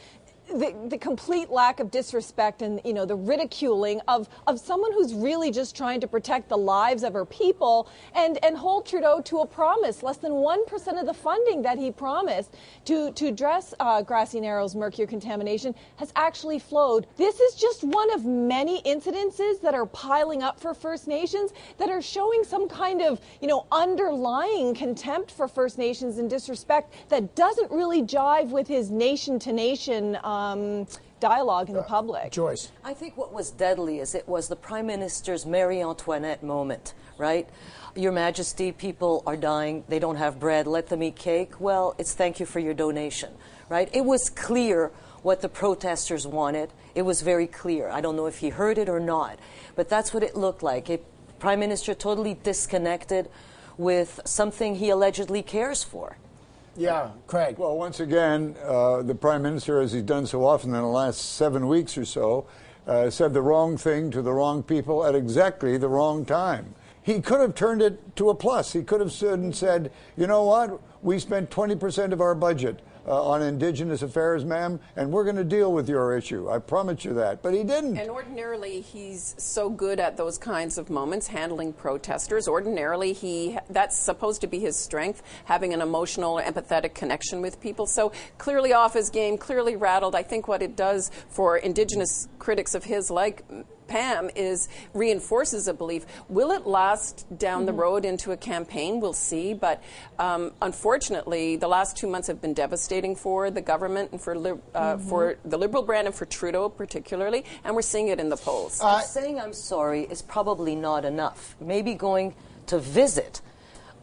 the, 0.48 0.74
the 0.88 0.98
complete 0.98 1.50
lack 1.50 1.80
of 1.80 1.90
disrespect 1.90 2.62
and 2.62 2.80
you 2.84 2.92
know 2.92 3.04
the 3.04 3.16
ridiculing 3.16 4.00
of, 4.08 4.28
of 4.46 4.60
someone 4.60 4.92
who's 4.92 5.14
really 5.14 5.50
just 5.50 5.76
trying 5.76 6.00
to 6.00 6.06
protect 6.06 6.48
the 6.48 6.56
lives 6.56 7.02
of 7.02 7.12
her 7.14 7.24
people 7.24 7.88
and, 8.14 8.42
and 8.44 8.56
hold 8.56 8.86
Trudeau 8.86 9.20
to 9.22 9.38
a 9.38 9.46
promise 9.46 10.02
less 10.02 10.18
than 10.18 10.32
1% 10.32 11.00
of 11.00 11.06
the 11.06 11.14
funding 11.14 11.62
that 11.62 11.78
he 11.78 11.90
promised 11.90 12.54
to, 12.84 13.10
to 13.12 13.26
address 13.26 13.74
uh, 13.80 14.02
Grassy 14.02 14.40
Narrows 14.40 14.74
mercury 14.74 15.06
contamination 15.06 15.74
has 15.96 16.12
actually 16.14 16.58
flowed. 16.58 17.06
This 17.16 17.40
is 17.40 17.54
just 17.54 17.82
one 17.82 18.12
of 18.12 18.24
many 18.24 18.82
incidences 18.82 19.60
that 19.62 19.74
are 19.74 19.86
piling 19.86 20.42
up 20.42 20.60
for 20.60 20.74
First 20.74 21.08
Nations 21.08 21.52
that 21.78 21.88
are 21.88 22.02
showing 22.02 22.44
some 22.44 22.68
kind 22.68 23.00
of 23.00 23.20
you 23.40 23.48
know 23.48 23.66
underlying 23.72 24.74
contempt 24.74 25.30
for 25.30 25.48
First 25.48 25.78
Nations 25.78 26.18
and 26.18 26.28
disrespect 26.28 26.94
that 27.08 27.34
doesn't 27.34 27.70
really 27.70 28.02
jive 28.02 28.50
with 28.50 28.68
his 28.68 28.90
nation 28.90 29.38
to 29.38 29.52
nation 29.52 30.16
um, 30.34 30.86
dialogue 31.20 31.68
in 31.68 31.76
the 31.76 31.82
public. 31.82 32.32
Joyce. 32.32 32.70
I 32.82 32.92
think 32.92 33.16
what 33.16 33.32
was 33.32 33.50
deadly 33.50 34.00
is 34.00 34.14
it 34.14 34.28
was 34.28 34.48
the 34.48 34.56
Prime 34.56 34.86
Minister's 34.86 35.46
Marie 35.46 35.80
Antoinette 35.80 36.42
moment, 36.42 36.94
right? 37.18 37.48
Your 37.96 38.12
Majesty, 38.12 38.72
people 38.72 39.22
are 39.26 39.36
dying, 39.36 39.84
they 39.88 39.98
don't 39.98 40.16
have 40.16 40.40
bread, 40.40 40.66
let 40.66 40.88
them 40.88 41.02
eat 41.02 41.16
cake. 41.16 41.60
Well, 41.60 41.94
it's 41.98 42.12
thank 42.12 42.40
you 42.40 42.46
for 42.46 42.58
your 42.58 42.74
donation, 42.74 43.32
right? 43.68 43.88
It 43.92 44.04
was 44.04 44.28
clear 44.30 44.90
what 45.22 45.40
the 45.40 45.48
protesters 45.48 46.26
wanted. 46.26 46.70
It 46.94 47.02
was 47.02 47.22
very 47.22 47.46
clear. 47.46 47.88
I 47.88 48.00
don't 48.00 48.16
know 48.16 48.26
if 48.26 48.38
he 48.38 48.50
heard 48.50 48.78
it 48.78 48.88
or 48.88 49.00
not, 49.00 49.38
but 49.76 49.88
that's 49.88 50.12
what 50.12 50.22
it 50.22 50.36
looked 50.36 50.62
like. 50.62 50.90
A 50.90 50.98
Prime 51.38 51.60
Minister 51.60 51.94
totally 51.94 52.34
disconnected 52.42 53.30
with 53.78 54.20
something 54.24 54.76
he 54.76 54.90
allegedly 54.90 55.42
cares 55.42 55.82
for. 55.82 56.18
Yeah, 56.76 57.10
Craig. 57.28 57.56
Well, 57.56 57.76
once 57.76 58.00
again, 58.00 58.56
uh, 58.64 59.02
the 59.02 59.14
Prime 59.14 59.42
Minister, 59.42 59.80
as 59.80 59.92
he's 59.92 60.02
done 60.02 60.26
so 60.26 60.44
often 60.44 60.70
in 60.70 60.80
the 60.80 60.88
last 60.88 61.36
seven 61.36 61.68
weeks 61.68 61.96
or 61.96 62.04
so, 62.04 62.46
uh, 62.86 63.10
said 63.10 63.32
the 63.32 63.42
wrong 63.42 63.76
thing 63.76 64.10
to 64.10 64.22
the 64.22 64.32
wrong 64.32 64.62
people 64.62 65.06
at 65.06 65.14
exactly 65.14 65.76
the 65.78 65.88
wrong 65.88 66.24
time. 66.24 66.74
He 67.00 67.20
could 67.20 67.40
have 67.40 67.54
turned 67.54 67.80
it 67.80 68.16
to 68.16 68.30
a 68.30 68.34
plus. 68.34 68.72
He 68.72 68.82
could 68.82 69.00
have 69.00 69.12
stood 69.12 69.38
and 69.38 69.54
said, 69.54 69.92
you 70.16 70.26
know 70.26 70.44
what? 70.44 70.80
We 71.02 71.18
spent 71.18 71.50
20% 71.50 72.12
of 72.12 72.20
our 72.20 72.34
budget 72.34 72.80
uh, 73.06 73.28
on 73.28 73.42
Indigenous 73.42 74.02
affairs, 74.02 74.44
ma'am, 74.44 74.80
and 74.96 75.12
we're 75.12 75.24
going 75.24 75.36
to 75.36 75.44
deal 75.44 75.72
with 75.72 75.88
your 75.88 76.16
issue. 76.16 76.50
I 76.50 76.58
promise 76.58 77.04
you 77.04 77.14
that. 77.14 77.42
But 77.42 77.54
he 77.54 77.64
didn't. 77.64 77.98
And 77.98 78.10
ordinarily, 78.10 78.80
he's 78.80 79.34
so 79.38 79.68
good 79.68 80.00
at 80.00 80.16
those 80.16 80.38
kinds 80.38 80.78
of 80.78 80.90
moments, 80.90 81.26
handling 81.28 81.72
protesters. 81.72 82.48
Ordinarily, 82.48 83.12
he 83.12 83.58
that's 83.70 83.98
supposed 83.98 84.40
to 84.40 84.46
be 84.46 84.58
his 84.58 84.76
strength, 84.76 85.22
having 85.44 85.74
an 85.74 85.80
emotional, 85.80 86.36
empathetic 86.36 86.94
connection 86.94 87.40
with 87.40 87.60
people. 87.60 87.86
So 87.86 88.12
clearly 88.38 88.72
off 88.72 88.94
his 88.94 89.10
game, 89.10 89.38
clearly 89.38 89.76
rattled. 89.76 90.14
I 90.14 90.22
think 90.22 90.48
what 90.48 90.62
it 90.62 90.76
does 90.76 91.10
for 91.28 91.56
Indigenous 91.56 92.28
critics 92.38 92.74
of 92.74 92.84
his, 92.84 93.10
like 93.10 93.44
Pam 93.86 94.30
is 94.34 94.68
reinforces 94.92 95.68
a 95.68 95.74
belief. 95.74 96.06
Will 96.28 96.50
it 96.50 96.66
last 96.66 97.26
down 97.38 97.60
mm-hmm. 97.60 97.66
the 97.66 97.72
road 97.72 98.04
into 98.04 98.32
a 98.32 98.36
campaign? 98.36 99.00
We'll 99.00 99.12
see. 99.12 99.54
But 99.54 99.82
um, 100.18 100.52
unfortunately, 100.62 101.56
the 101.56 101.68
last 101.68 101.96
two 101.96 102.06
months 102.06 102.28
have 102.28 102.40
been 102.40 102.54
devastating 102.54 103.16
for 103.16 103.50
the 103.50 103.60
government 103.60 104.12
and 104.12 104.20
for 104.20 104.34
uh, 104.34 104.36
mm-hmm. 104.36 105.08
for 105.08 105.36
the 105.44 105.58
Liberal 105.58 105.82
brand 105.82 106.06
and 106.06 106.14
for 106.14 106.26
Trudeau 106.26 106.68
particularly. 106.68 107.44
And 107.64 107.74
we're 107.74 107.82
seeing 107.82 108.08
it 108.08 108.20
in 108.20 108.28
the 108.28 108.36
polls. 108.36 108.80
Uh, 108.82 109.00
saying 109.00 109.40
I'm 109.40 109.52
sorry 109.52 110.02
is 110.02 110.22
probably 110.22 110.74
not 110.74 111.04
enough. 111.04 111.56
Maybe 111.60 111.94
going 111.94 112.34
to 112.66 112.78
visit 112.78 113.40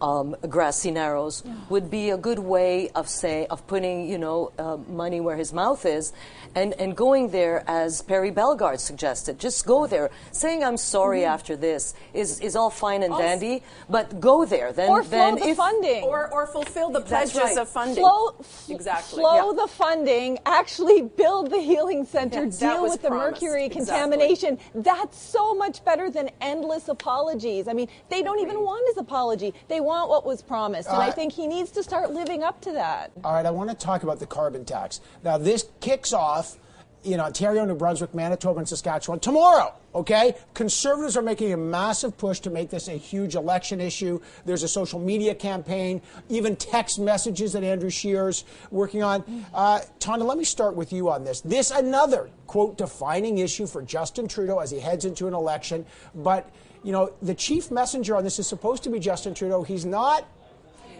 um, 0.01 0.35
Grassy 0.49 0.91
Narrows 0.91 1.43
yeah. 1.45 1.53
would 1.69 1.89
be 1.91 2.09
a 2.09 2.17
good 2.17 2.39
way 2.39 2.89
of 2.89 3.07
say 3.07 3.45
of 3.47 3.65
putting 3.67 4.09
you 4.09 4.17
know 4.17 4.51
uh, 4.57 4.77
money 4.89 5.21
where 5.21 5.37
his 5.37 5.53
mouth 5.53 5.85
is, 5.85 6.11
and 6.55 6.73
and 6.73 6.97
going 6.97 7.29
there 7.29 7.63
as 7.67 8.01
Perry 8.01 8.31
Bellegarde 8.31 8.79
suggested. 8.79 9.39
Just 9.39 9.65
go 9.65 9.87
there. 9.87 10.09
Saying 10.31 10.63
I'm 10.63 10.77
sorry 10.77 11.21
mm-hmm. 11.21 11.33
after 11.33 11.55
this 11.55 11.93
is 12.13 12.39
is 12.39 12.55
all 12.55 12.69
fine 12.69 13.03
and 13.03 13.15
dandy, 13.15 13.63
but 13.89 14.19
go 14.19 14.45
there. 14.45 14.73
Then 14.73 14.89
or 14.89 15.03
then 15.03 15.37
flow 15.37 15.47
the 15.47 15.55
funding, 15.55 16.03
or 16.03 16.33
or 16.33 16.47
fulfill 16.47 16.89
the 16.89 17.01
pledges 17.01 17.35
right. 17.35 17.57
of 17.57 17.69
funding. 17.69 18.03
Flow, 18.03 18.35
exactly. 18.69 19.21
Flow 19.21 19.51
yeah. 19.51 19.61
the 19.61 19.67
funding. 19.67 20.39
Actually 20.45 21.03
build 21.03 21.51
the 21.51 21.59
healing 21.59 22.05
center. 22.05 22.45
Yes, 22.45 22.57
deal 22.57 22.81
with 22.81 23.01
the 23.01 23.09
promised. 23.09 23.41
mercury 23.41 23.69
contamination. 23.69 24.55
Exactly. 24.55 24.81
That's 24.81 25.17
so 25.21 25.53
much 25.53 25.85
better 25.85 26.09
than 26.09 26.31
endless 26.41 26.87
apologies. 26.87 27.67
I 27.67 27.73
mean, 27.73 27.87
they 28.09 28.23
don't 28.23 28.39
even 28.39 28.61
want 28.61 28.87
his 28.87 28.97
apology. 28.97 29.53
They 29.67 29.79
want 29.79 29.90
want 29.91 30.09
what 30.09 30.25
was 30.25 30.41
promised. 30.41 30.89
And 30.89 30.97
uh, 30.97 31.01
I 31.01 31.11
think 31.11 31.33
he 31.33 31.47
needs 31.47 31.71
to 31.71 31.83
start 31.83 32.11
living 32.11 32.43
up 32.43 32.61
to 32.61 32.71
that. 32.73 33.11
All 33.23 33.33
right, 33.33 33.45
I 33.45 33.51
want 33.51 33.69
to 33.69 33.75
talk 33.75 34.03
about 34.03 34.19
the 34.19 34.25
carbon 34.25 34.65
tax. 34.65 35.01
Now, 35.23 35.37
this 35.37 35.67
kicks 35.79 36.13
off 36.13 36.57
in 37.03 37.19
Ontario, 37.19 37.65
New 37.65 37.75
Brunswick, 37.75 38.13
Manitoba, 38.13 38.59
and 38.59 38.69
Saskatchewan 38.69 39.19
tomorrow. 39.19 39.73
Okay? 39.93 40.35
Conservatives 40.53 41.17
are 41.17 41.21
making 41.21 41.51
a 41.51 41.57
massive 41.57 42.15
push 42.17 42.39
to 42.41 42.49
make 42.49 42.69
this 42.69 42.87
a 42.87 42.93
huge 42.93 43.35
election 43.35 43.81
issue. 43.81 44.21
There's 44.45 44.63
a 44.63 44.67
social 44.67 44.99
media 44.99 45.33
campaign, 45.33 46.01
even 46.29 46.55
text 46.55 46.99
messages 46.99 47.53
that 47.53 47.63
Andrew 47.63 47.89
Scheer's 47.89 48.45
working 48.69 49.03
on. 49.03 49.45
Uh, 49.53 49.79
Tonda, 49.99 50.25
let 50.25 50.37
me 50.37 50.43
start 50.43 50.75
with 50.75 50.93
you 50.93 51.09
on 51.09 51.23
this. 51.23 51.41
This 51.41 51.71
another 51.71 52.29
quote 52.47 52.77
defining 52.77 53.39
issue 53.39 53.65
for 53.65 53.81
Justin 53.81 54.27
Trudeau 54.27 54.59
as 54.59 54.71
he 54.71 54.79
heads 54.79 55.05
into 55.05 55.27
an 55.27 55.33
election, 55.33 55.85
but 56.13 56.49
you 56.83 56.91
know, 56.91 57.13
the 57.21 57.35
chief 57.35 57.71
messenger 57.71 58.15
on 58.15 58.23
this 58.23 58.39
is 58.39 58.47
supposed 58.47 58.83
to 58.83 58.89
be 58.89 58.99
Justin 58.99 59.33
Trudeau. 59.33 59.63
He's 59.63 59.85
not 59.85 60.27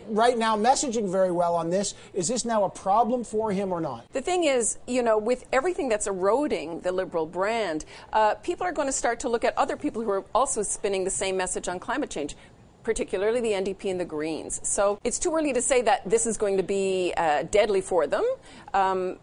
right 0.08 0.38
now 0.38 0.58
messaging 0.58 1.10
very 1.10 1.32
well 1.32 1.56
on 1.56 1.70
this. 1.70 1.94
Is 2.14 2.28
this 2.28 2.46
now 2.46 2.64
a 2.64 2.70
problem 2.70 3.24
for 3.24 3.52
him 3.52 3.72
or 3.72 3.82
not? 3.82 4.12
The 4.14 4.22
thing 4.22 4.44
is, 4.44 4.78
you 4.88 5.04
know, 5.04 5.18
with 5.18 5.46
everything 5.52 5.90
that's 5.90 6.08
eroding 6.08 6.82
the 6.82 6.92
Liberal 6.92 7.26
brand, 7.26 7.86
uh, 8.14 8.36
people 8.36 8.66
are 8.66 8.72
going 8.72 8.88
to 8.88 8.94
start 8.94 9.20
to 9.22 9.30
look 9.30 9.44
at 9.44 9.58
other 9.58 9.78
people 9.78 10.02
who 10.02 10.10
are 10.10 10.26
also 10.34 10.64
spinning 10.64 11.04
the 11.04 11.12
same 11.12 11.38
message 11.38 11.68
on 11.68 11.80
climate 11.80 12.10
change 12.10 12.36
particularly 12.84 13.42
the 13.42 13.52
NDP 13.52 13.92
and 13.92 14.00
the 14.00 14.06
Greens. 14.06 14.60
So 14.64 15.00
it's 15.04 15.20
too 15.20 15.36
early 15.36 15.54
to 15.54 15.62
say 15.62 15.84
that 15.84 16.10
this 16.10 16.26
is 16.26 16.36
going 16.36 16.58
to 16.58 16.64
be 16.64 17.14
uh, 17.16 17.44
deadly 17.44 17.80
for 17.80 18.08
them. 18.08 18.26
Um, 18.74 19.18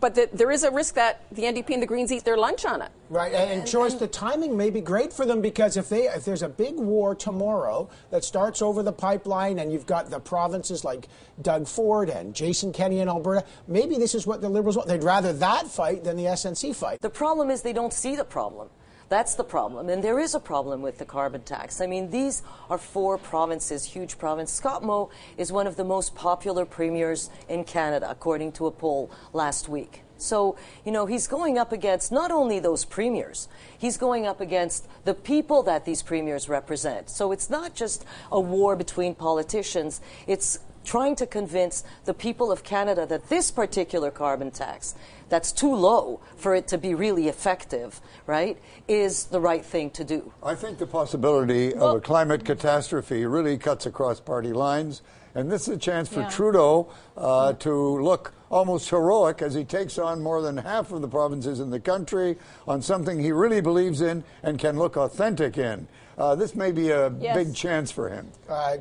but 0.00 0.14
the, 0.14 0.28
there 0.32 0.50
is 0.50 0.64
a 0.64 0.70
risk 0.70 0.94
that 0.94 1.24
the 1.32 1.42
NDP 1.42 1.70
and 1.70 1.82
the 1.82 1.86
Greens 1.86 2.10
eat 2.10 2.24
their 2.24 2.36
lunch 2.36 2.64
on 2.64 2.82
it. 2.82 2.90
Right, 3.08 3.32
and, 3.32 3.60
and 3.60 3.66
Joyce, 3.66 3.94
the 3.94 4.08
timing 4.08 4.56
may 4.56 4.70
be 4.70 4.80
great 4.80 5.12
for 5.12 5.24
them 5.24 5.40
because 5.40 5.76
if 5.76 5.88
they 5.88 6.02
if 6.02 6.24
there's 6.24 6.42
a 6.42 6.48
big 6.48 6.76
war 6.76 7.14
tomorrow 7.14 7.88
that 8.10 8.24
starts 8.24 8.62
over 8.62 8.82
the 8.82 8.92
pipeline, 8.92 9.58
and 9.58 9.72
you've 9.72 9.86
got 9.86 10.10
the 10.10 10.20
provinces 10.20 10.84
like 10.84 11.08
Doug 11.40 11.68
Ford 11.68 12.08
and 12.10 12.34
Jason 12.34 12.72
Kenney 12.72 13.00
in 13.00 13.08
Alberta, 13.08 13.44
maybe 13.68 13.96
this 13.96 14.14
is 14.14 14.26
what 14.26 14.40
the 14.40 14.48
Liberals 14.48 14.76
want. 14.76 14.88
They'd 14.88 15.04
rather 15.04 15.32
that 15.34 15.68
fight 15.68 16.04
than 16.04 16.16
the 16.16 16.24
SNC 16.24 16.74
fight. 16.74 17.00
The 17.00 17.10
problem 17.10 17.50
is 17.50 17.62
they 17.62 17.72
don't 17.72 17.92
see 17.92 18.16
the 18.16 18.24
problem. 18.24 18.68
That's 19.08 19.36
the 19.36 19.44
problem. 19.44 19.88
And 19.88 20.02
there 20.02 20.18
is 20.18 20.34
a 20.34 20.40
problem 20.40 20.82
with 20.82 20.98
the 20.98 21.04
carbon 21.04 21.42
tax. 21.42 21.80
I 21.80 21.86
mean, 21.86 22.10
these 22.10 22.42
are 22.68 22.78
four 22.78 23.18
provinces, 23.18 23.84
huge 23.84 24.18
province. 24.18 24.52
Scott 24.52 24.82
Moe 24.82 25.10
is 25.36 25.52
one 25.52 25.66
of 25.66 25.76
the 25.76 25.84
most 25.84 26.14
popular 26.14 26.64
premiers 26.64 27.30
in 27.48 27.64
Canada, 27.64 28.10
according 28.10 28.52
to 28.52 28.66
a 28.66 28.70
poll 28.70 29.10
last 29.32 29.68
week. 29.68 30.02
So, 30.18 30.56
you 30.84 30.92
know, 30.92 31.06
he's 31.06 31.26
going 31.26 31.58
up 31.58 31.72
against 31.72 32.10
not 32.10 32.30
only 32.30 32.58
those 32.58 32.84
premiers, 32.84 33.48
he's 33.78 33.96
going 33.96 34.26
up 34.26 34.40
against 34.40 34.88
the 35.04 35.14
people 35.14 35.62
that 35.64 35.84
these 35.84 36.02
premiers 36.02 36.48
represent. 36.48 37.10
So 37.10 37.32
it's 37.32 37.50
not 37.50 37.74
just 37.74 38.04
a 38.32 38.40
war 38.40 38.76
between 38.76 39.14
politicians, 39.14 40.00
it's 40.26 40.58
trying 40.86 41.16
to 41.16 41.26
convince 41.26 41.84
the 42.06 42.14
people 42.14 42.50
of 42.50 42.62
Canada 42.62 43.04
that 43.04 43.28
this 43.28 43.50
particular 43.50 44.10
carbon 44.10 44.50
tax, 44.50 44.94
that's 45.28 45.52
too 45.52 45.74
low 45.74 46.20
for 46.36 46.54
it 46.54 46.68
to 46.68 46.78
be 46.78 46.94
really 46.94 47.28
effective, 47.28 48.00
right, 48.26 48.56
is 48.88 49.26
the 49.26 49.40
right 49.40 49.64
thing 49.64 49.90
to 49.90 50.04
do. 50.04 50.32
I 50.42 50.54
think 50.54 50.78
the 50.78 50.86
possibility 50.86 51.74
Well- 51.74 51.90
of 51.90 51.96
a 51.96 52.00
climate 52.00 52.44
catastrophe 52.44 53.26
really 53.26 53.58
cuts 53.58 53.84
across 53.84 54.20
party 54.20 54.52
lines. 54.52 55.02
And 55.34 55.52
this 55.52 55.68
is 55.68 55.74
a 55.74 55.78
chance 55.78 56.08
for 56.08 56.20
Yeah. 56.20 56.30
Trudeau 56.30 56.86
uh, 57.14 57.52
to 57.54 58.02
look 58.02 58.32
almost 58.50 58.88
heroic 58.88 59.42
as 59.42 59.52
he 59.52 59.64
takes 59.64 59.98
on 59.98 60.22
more 60.22 60.40
than 60.40 60.56
half 60.56 60.92
of 60.92 61.02
the 61.02 61.08
provinces 61.08 61.60
in 61.60 61.68
the 61.68 61.80
country 61.80 62.38
on 62.66 62.80
something 62.80 63.20
he 63.20 63.32
really 63.32 63.60
believes 63.60 64.00
in 64.00 64.24
and 64.42 64.58
can 64.58 64.78
look 64.78 64.96
authentic 64.96 65.58
in. 65.58 65.88
Uh, 66.16 66.34
this 66.36 66.54
may 66.54 66.72
be 66.72 66.90
a 66.90 67.12
Yes. 67.20 67.36
big 67.36 67.54
chance 67.54 67.90
for 67.90 68.08
him. 68.08 68.30
Uh, 68.48 68.78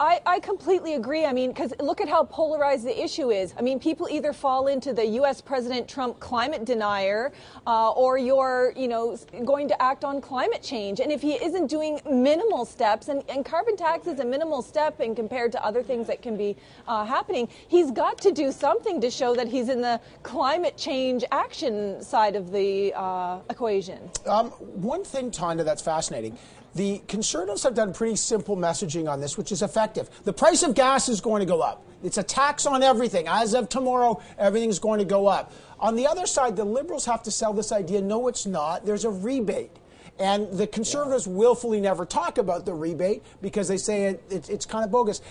I, 0.00 0.20
I 0.26 0.40
completely 0.40 0.94
agree. 0.94 1.24
I 1.24 1.32
mean, 1.32 1.50
because 1.50 1.72
look 1.80 2.00
at 2.00 2.08
how 2.08 2.24
polarized 2.24 2.86
the 2.86 3.02
issue 3.02 3.30
is. 3.30 3.54
I 3.58 3.62
mean, 3.62 3.78
people 3.78 4.08
either 4.10 4.32
fall 4.32 4.66
into 4.66 4.92
the 4.92 5.04
U.S. 5.20 5.40
President 5.40 5.88
Trump 5.88 6.20
climate 6.20 6.64
denier, 6.64 7.32
uh, 7.66 7.90
or 7.92 8.18
you're, 8.18 8.72
you 8.76 8.88
know, 8.88 9.18
going 9.44 9.68
to 9.68 9.82
act 9.82 10.04
on 10.04 10.20
climate 10.20 10.62
change. 10.62 11.00
And 11.00 11.10
if 11.10 11.22
he 11.22 11.34
isn't 11.34 11.66
doing 11.68 12.00
minimal 12.10 12.64
steps, 12.64 13.08
and, 13.08 13.22
and 13.28 13.44
carbon 13.44 13.76
tax 13.76 14.06
is 14.06 14.20
a 14.20 14.24
minimal 14.24 14.62
step 14.62 15.00
in 15.00 15.14
compared 15.14 15.52
to 15.52 15.64
other 15.64 15.82
things 15.82 16.06
that 16.06 16.22
can 16.22 16.36
be 16.36 16.56
uh, 16.86 17.04
happening, 17.04 17.48
he's 17.68 17.90
got 17.90 18.18
to 18.18 18.32
do 18.32 18.52
something 18.52 19.00
to 19.00 19.10
show 19.10 19.34
that 19.34 19.48
he's 19.48 19.68
in 19.68 19.80
the 19.80 20.00
climate 20.22 20.76
change 20.76 21.24
action 21.32 22.02
side 22.02 22.36
of 22.36 22.52
the 22.52 22.92
uh, 22.94 23.38
equation. 23.50 24.10
Um, 24.26 24.50
one 24.50 25.04
thing, 25.04 25.30
Tonda, 25.30 25.64
that's 25.64 25.82
fascinating. 25.82 26.38
The 26.76 27.00
conservatives 27.08 27.62
have 27.62 27.74
done 27.74 27.94
pretty 27.94 28.16
simple 28.16 28.54
messaging 28.54 29.10
on 29.10 29.18
this, 29.18 29.38
which 29.38 29.50
is 29.50 29.62
effective. 29.62 30.10
The 30.24 30.32
price 30.32 30.62
of 30.62 30.74
gas 30.74 31.08
is 31.08 31.22
going 31.22 31.40
to 31.40 31.46
go 31.46 31.62
up. 31.62 31.82
It's 32.04 32.18
a 32.18 32.22
tax 32.22 32.66
on 32.66 32.82
everything. 32.82 33.26
As 33.26 33.54
of 33.54 33.70
tomorrow, 33.70 34.20
everything's 34.36 34.78
going 34.78 34.98
to 34.98 35.06
go 35.06 35.26
up. 35.26 35.52
On 35.80 35.96
the 35.96 36.06
other 36.06 36.26
side, 36.26 36.54
the 36.54 36.66
liberals 36.66 37.06
have 37.06 37.22
to 37.22 37.30
sell 37.30 37.54
this 37.54 37.72
idea 37.72 38.02
no, 38.02 38.28
it's 38.28 38.44
not. 38.44 38.84
There's 38.84 39.06
a 39.06 39.10
rebate. 39.10 39.70
And 40.18 40.52
the 40.52 40.66
conservatives 40.66 41.26
willfully 41.26 41.80
never 41.80 42.04
talk 42.04 42.36
about 42.36 42.66
the 42.66 42.74
rebate 42.74 43.22
because 43.40 43.68
they 43.68 43.78
say 43.78 44.04
it, 44.04 44.24
it, 44.30 44.50
it's 44.50 44.66
kind 44.66 44.84
of 44.84 44.90
bogus. 44.90 45.22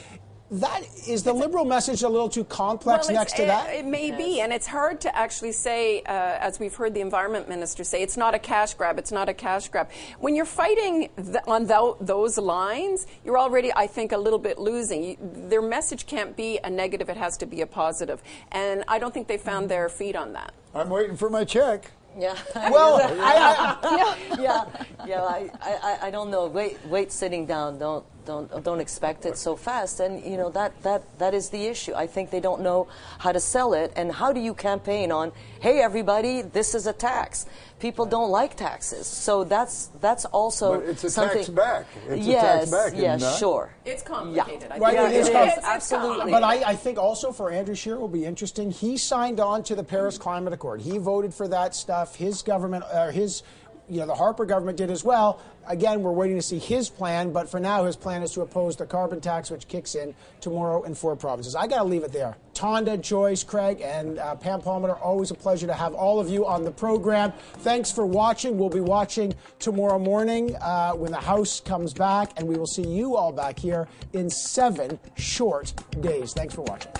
That 0.52 0.84
is 1.08 1.24
the 1.24 1.34
liberal 1.34 1.66
message 1.66 2.04
a 2.04 2.08
little 2.10 2.30
too 2.30 2.44
complex 2.44 3.08
Well, 3.08 3.18
next 3.18 3.34
it's- 3.34 3.42
to 3.42 3.46
that? 3.48 3.74
It, 3.74 3.80
it 3.80 3.86
may 3.88 4.12
be, 4.12 4.42
and 4.42 4.54
it's 4.54 4.68
hard 4.68 5.02
to 5.02 5.16
actually 5.16 5.54
say, 5.54 6.02
uh, 6.04 6.12
as 6.40 6.60
we've 6.60 6.74
heard 6.76 6.94
the 6.94 7.02
environment 7.02 7.50
minister 7.50 7.84
say, 7.84 8.04
it's 8.04 8.16
not 8.16 8.36
a 8.36 8.40
cash 8.40 8.76
grab. 8.76 9.00
It's 9.00 9.12
not 9.12 9.28
a 9.28 9.34
cash 9.34 9.70
grab. 9.70 9.90
When 10.20 10.36
you're 10.36 10.46
fighting 10.46 11.10
th- 11.18 11.38
on 11.48 11.66
tho- 11.66 11.98
those 12.00 12.38
lines, 12.38 13.08
you're 13.24 13.40
already, 13.40 13.74
I 13.76 13.88
think, 13.88 14.12
a 14.12 14.18
little 14.18 14.38
bit 14.38 14.60
losing. 14.60 15.04
You, 15.04 15.18
their 15.20 15.64
message 15.64 16.06
can't 16.06 16.36
be 16.38 16.60
a 16.64 16.70
negative; 16.70 17.10
it 17.10 17.18
has 17.18 17.38
to 17.38 17.48
be 17.48 17.62
a 17.62 17.68
positive. 17.68 18.22
And 18.52 18.84
I 18.88 19.00
don't 19.00 19.14
think 19.16 19.28
they 19.28 19.38
found 19.40 19.68
their 19.70 19.90
feet 19.90 20.16
on 20.16 20.34
that. 20.34 20.54
I'm 20.76 20.90
waiting 20.90 21.18
for 21.18 21.30
my 21.32 21.44
check. 21.44 21.90
Yeah. 22.18 22.38
Well, 22.56 23.02
I- 23.20 24.16
yeah, 24.38 24.40
yeah, 24.40 24.84
yeah. 25.08 25.22
I, 25.24 25.50
I, 25.62 25.98
I 26.04 26.12
don't 26.12 26.30
know. 26.30 26.46
Wait, 26.46 26.78
wait, 26.86 27.12
sitting 27.12 27.48
down. 27.48 27.80
Don't, 27.80 28.06
don't, 28.26 28.64
don't 28.64 28.80
expect 28.80 29.26
it 29.26 29.38
so 29.38 29.56
fast. 29.56 30.00
And 30.00 30.24
you 30.24 30.38
know 30.38 30.50
that, 30.52 30.82
that, 30.84 31.04
that 31.20 31.34
is 31.34 31.50
the 31.50 31.66
issue. 31.66 31.94
I 31.94 32.08
think 32.08 32.32
they 32.32 32.40
don't 32.40 32.62
know 32.62 32.88
how 33.20 33.32
to 33.32 33.40
sell 33.40 33.74
it. 33.74 33.94
And 33.96 34.12
how 34.12 34.34
do 34.34 34.40
you 34.40 34.54
campaign 34.54 35.12
on? 35.12 35.32
Hey, 35.60 35.82
everybody, 35.82 36.42
this 36.42 36.76
is 36.76 36.88
a 36.88 36.94
tax. 36.94 37.46
People 37.80 38.06
don't 38.06 38.32
like 38.32 38.56
taxes, 38.56 39.06
so 39.06 39.44
that's 39.44 39.88
that's 40.00 40.24
also 40.26 40.80
But 40.80 40.90
it's 40.90 41.04
a 41.04 41.10
something. 41.10 41.38
tax 41.40 41.50
back. 41.50 41.86
It's 42.08 42.26
a 42.26 42.30
yes, 42.30 42.42
tax 42.42 42.72
back, 42.72 42.88
isn't 42.94 43.00
yes, 43.02 43.22
it? 43.36 43.40
sure. 43.40 43.76
It's 43.84 44.02
complicated. 44.02 44.72
I 44.72 44.78
Right, 44.78 44.96
think. 44.96 45.14
it 45.14 45.16
is 45.18 45.28
it 45.28 45.34
complicated. 45.34 45.60
is, 45.64 45.66
absolutely. 45.70 46.32
But 46.32 46.44
I, 46.44 46.64
I 46.72 46.76
think 46.76 46.98
also 46.98 47.32
for 47.34 47.52
Andrew 47.52 47.76
Scheer 47.76 48.00
will 48.00 48.08
be 48.08 48.24
interesting. 48.26 48.72
He 48.72 48.96
signed 48.98 49.40
on 49.42 49.62
to 49.64 49.76
the 49.76 49.84
Paris 49.84 50.18
Climate 50.18 50.54
Accord. 50.54 50.82
He 50.82 50.98
voted 50.98 51.34
for 51.34 51.48
that 51.50 51.76
stuff. 51.76 52.16
His 52.16 52.42
government, 52.42 52.86
uh, 52.92 53.12
his, 53.12 53.44
you 53.90 54.00
know, 54.00 54.08
the 54.08 54.16
Harper 54.16 54.46
government 54.46 54.78
did 54.78 54.92
as 54.92 55.04
well. 55.04 55.42
Again, 55.68 56.02
we're 56.02 56.12
waiting 56.12 56.36
to 56.36 56.42
see 56.42 56.60
his 56.60 56.90
plan. 56.90 57.32
But 57.32 57.50
for 57.50 57.60
now, 57.60 57.84
his 57.86 57.96
plan 57.96 58.22
is 58.24 58.32
to 58.34 58.42
oppose 58.42 58.76
the 58.76 58.86
carbon 58.86 59.20
tax, 59.20 59.50
which 59.50 59.68
kicks 59.68 59.96
in 59.96 60.14
tomorrow 60.42 60.84
in 60.84 60.94
four 60.94 61.16
provinces. 61.16 61.56
I 61.56 61.68
got 61.68 61.80
to 61.80 61.84
leave 61.84 62.04
it 62.04 62.12
there. 62.12 62.38
Tonda, 62.54 63.00
Joyce, 63.02 63.44
Craig, 63.44 63.82
and 63.82 64.20
uh, 64.20 64.36
Pam 64.36 64.62
Palmer. 64.62 64.94
Always 64.96 65.32
a 65.32 65.36
pleasure 65.36 65.68
to 65.68 65.74
have 65.74 65.94
all 65.94 66.20
of 66.20 66.30
you 66.30 66.46
on 66.46 66.64
the 66.64 66.72
program. 66.72 67.34
Thanks 67.58 67.92
for 67.92 68.06
watching. 68.06 68.58
We'll 68.58 68.70
be 68.70 68.80
watching 68.80 69.34
tomorrow 69.60 70.00
morning 70.00 70.56
uh, 70.58 70.94
when 70.94 71.12
the 71.12 71.18
House 71.18 71.60
comes 71.60 71.94
back, 71.94 72.32
and 72.38 72.48
we 72.48 72.58
will 72.58 72.68
see 72.68 72.88
you 72.88 73.18
all 73.18 73.32
back 73.32 73.60
here 73.60 73.88
in 74.14 74.30
seven 74.30 75.00
short 75.16 75.74
days. 76.02 76.34
Thanks 76.34 76.54
for 76.54 76.62
watching. 76.62 76.92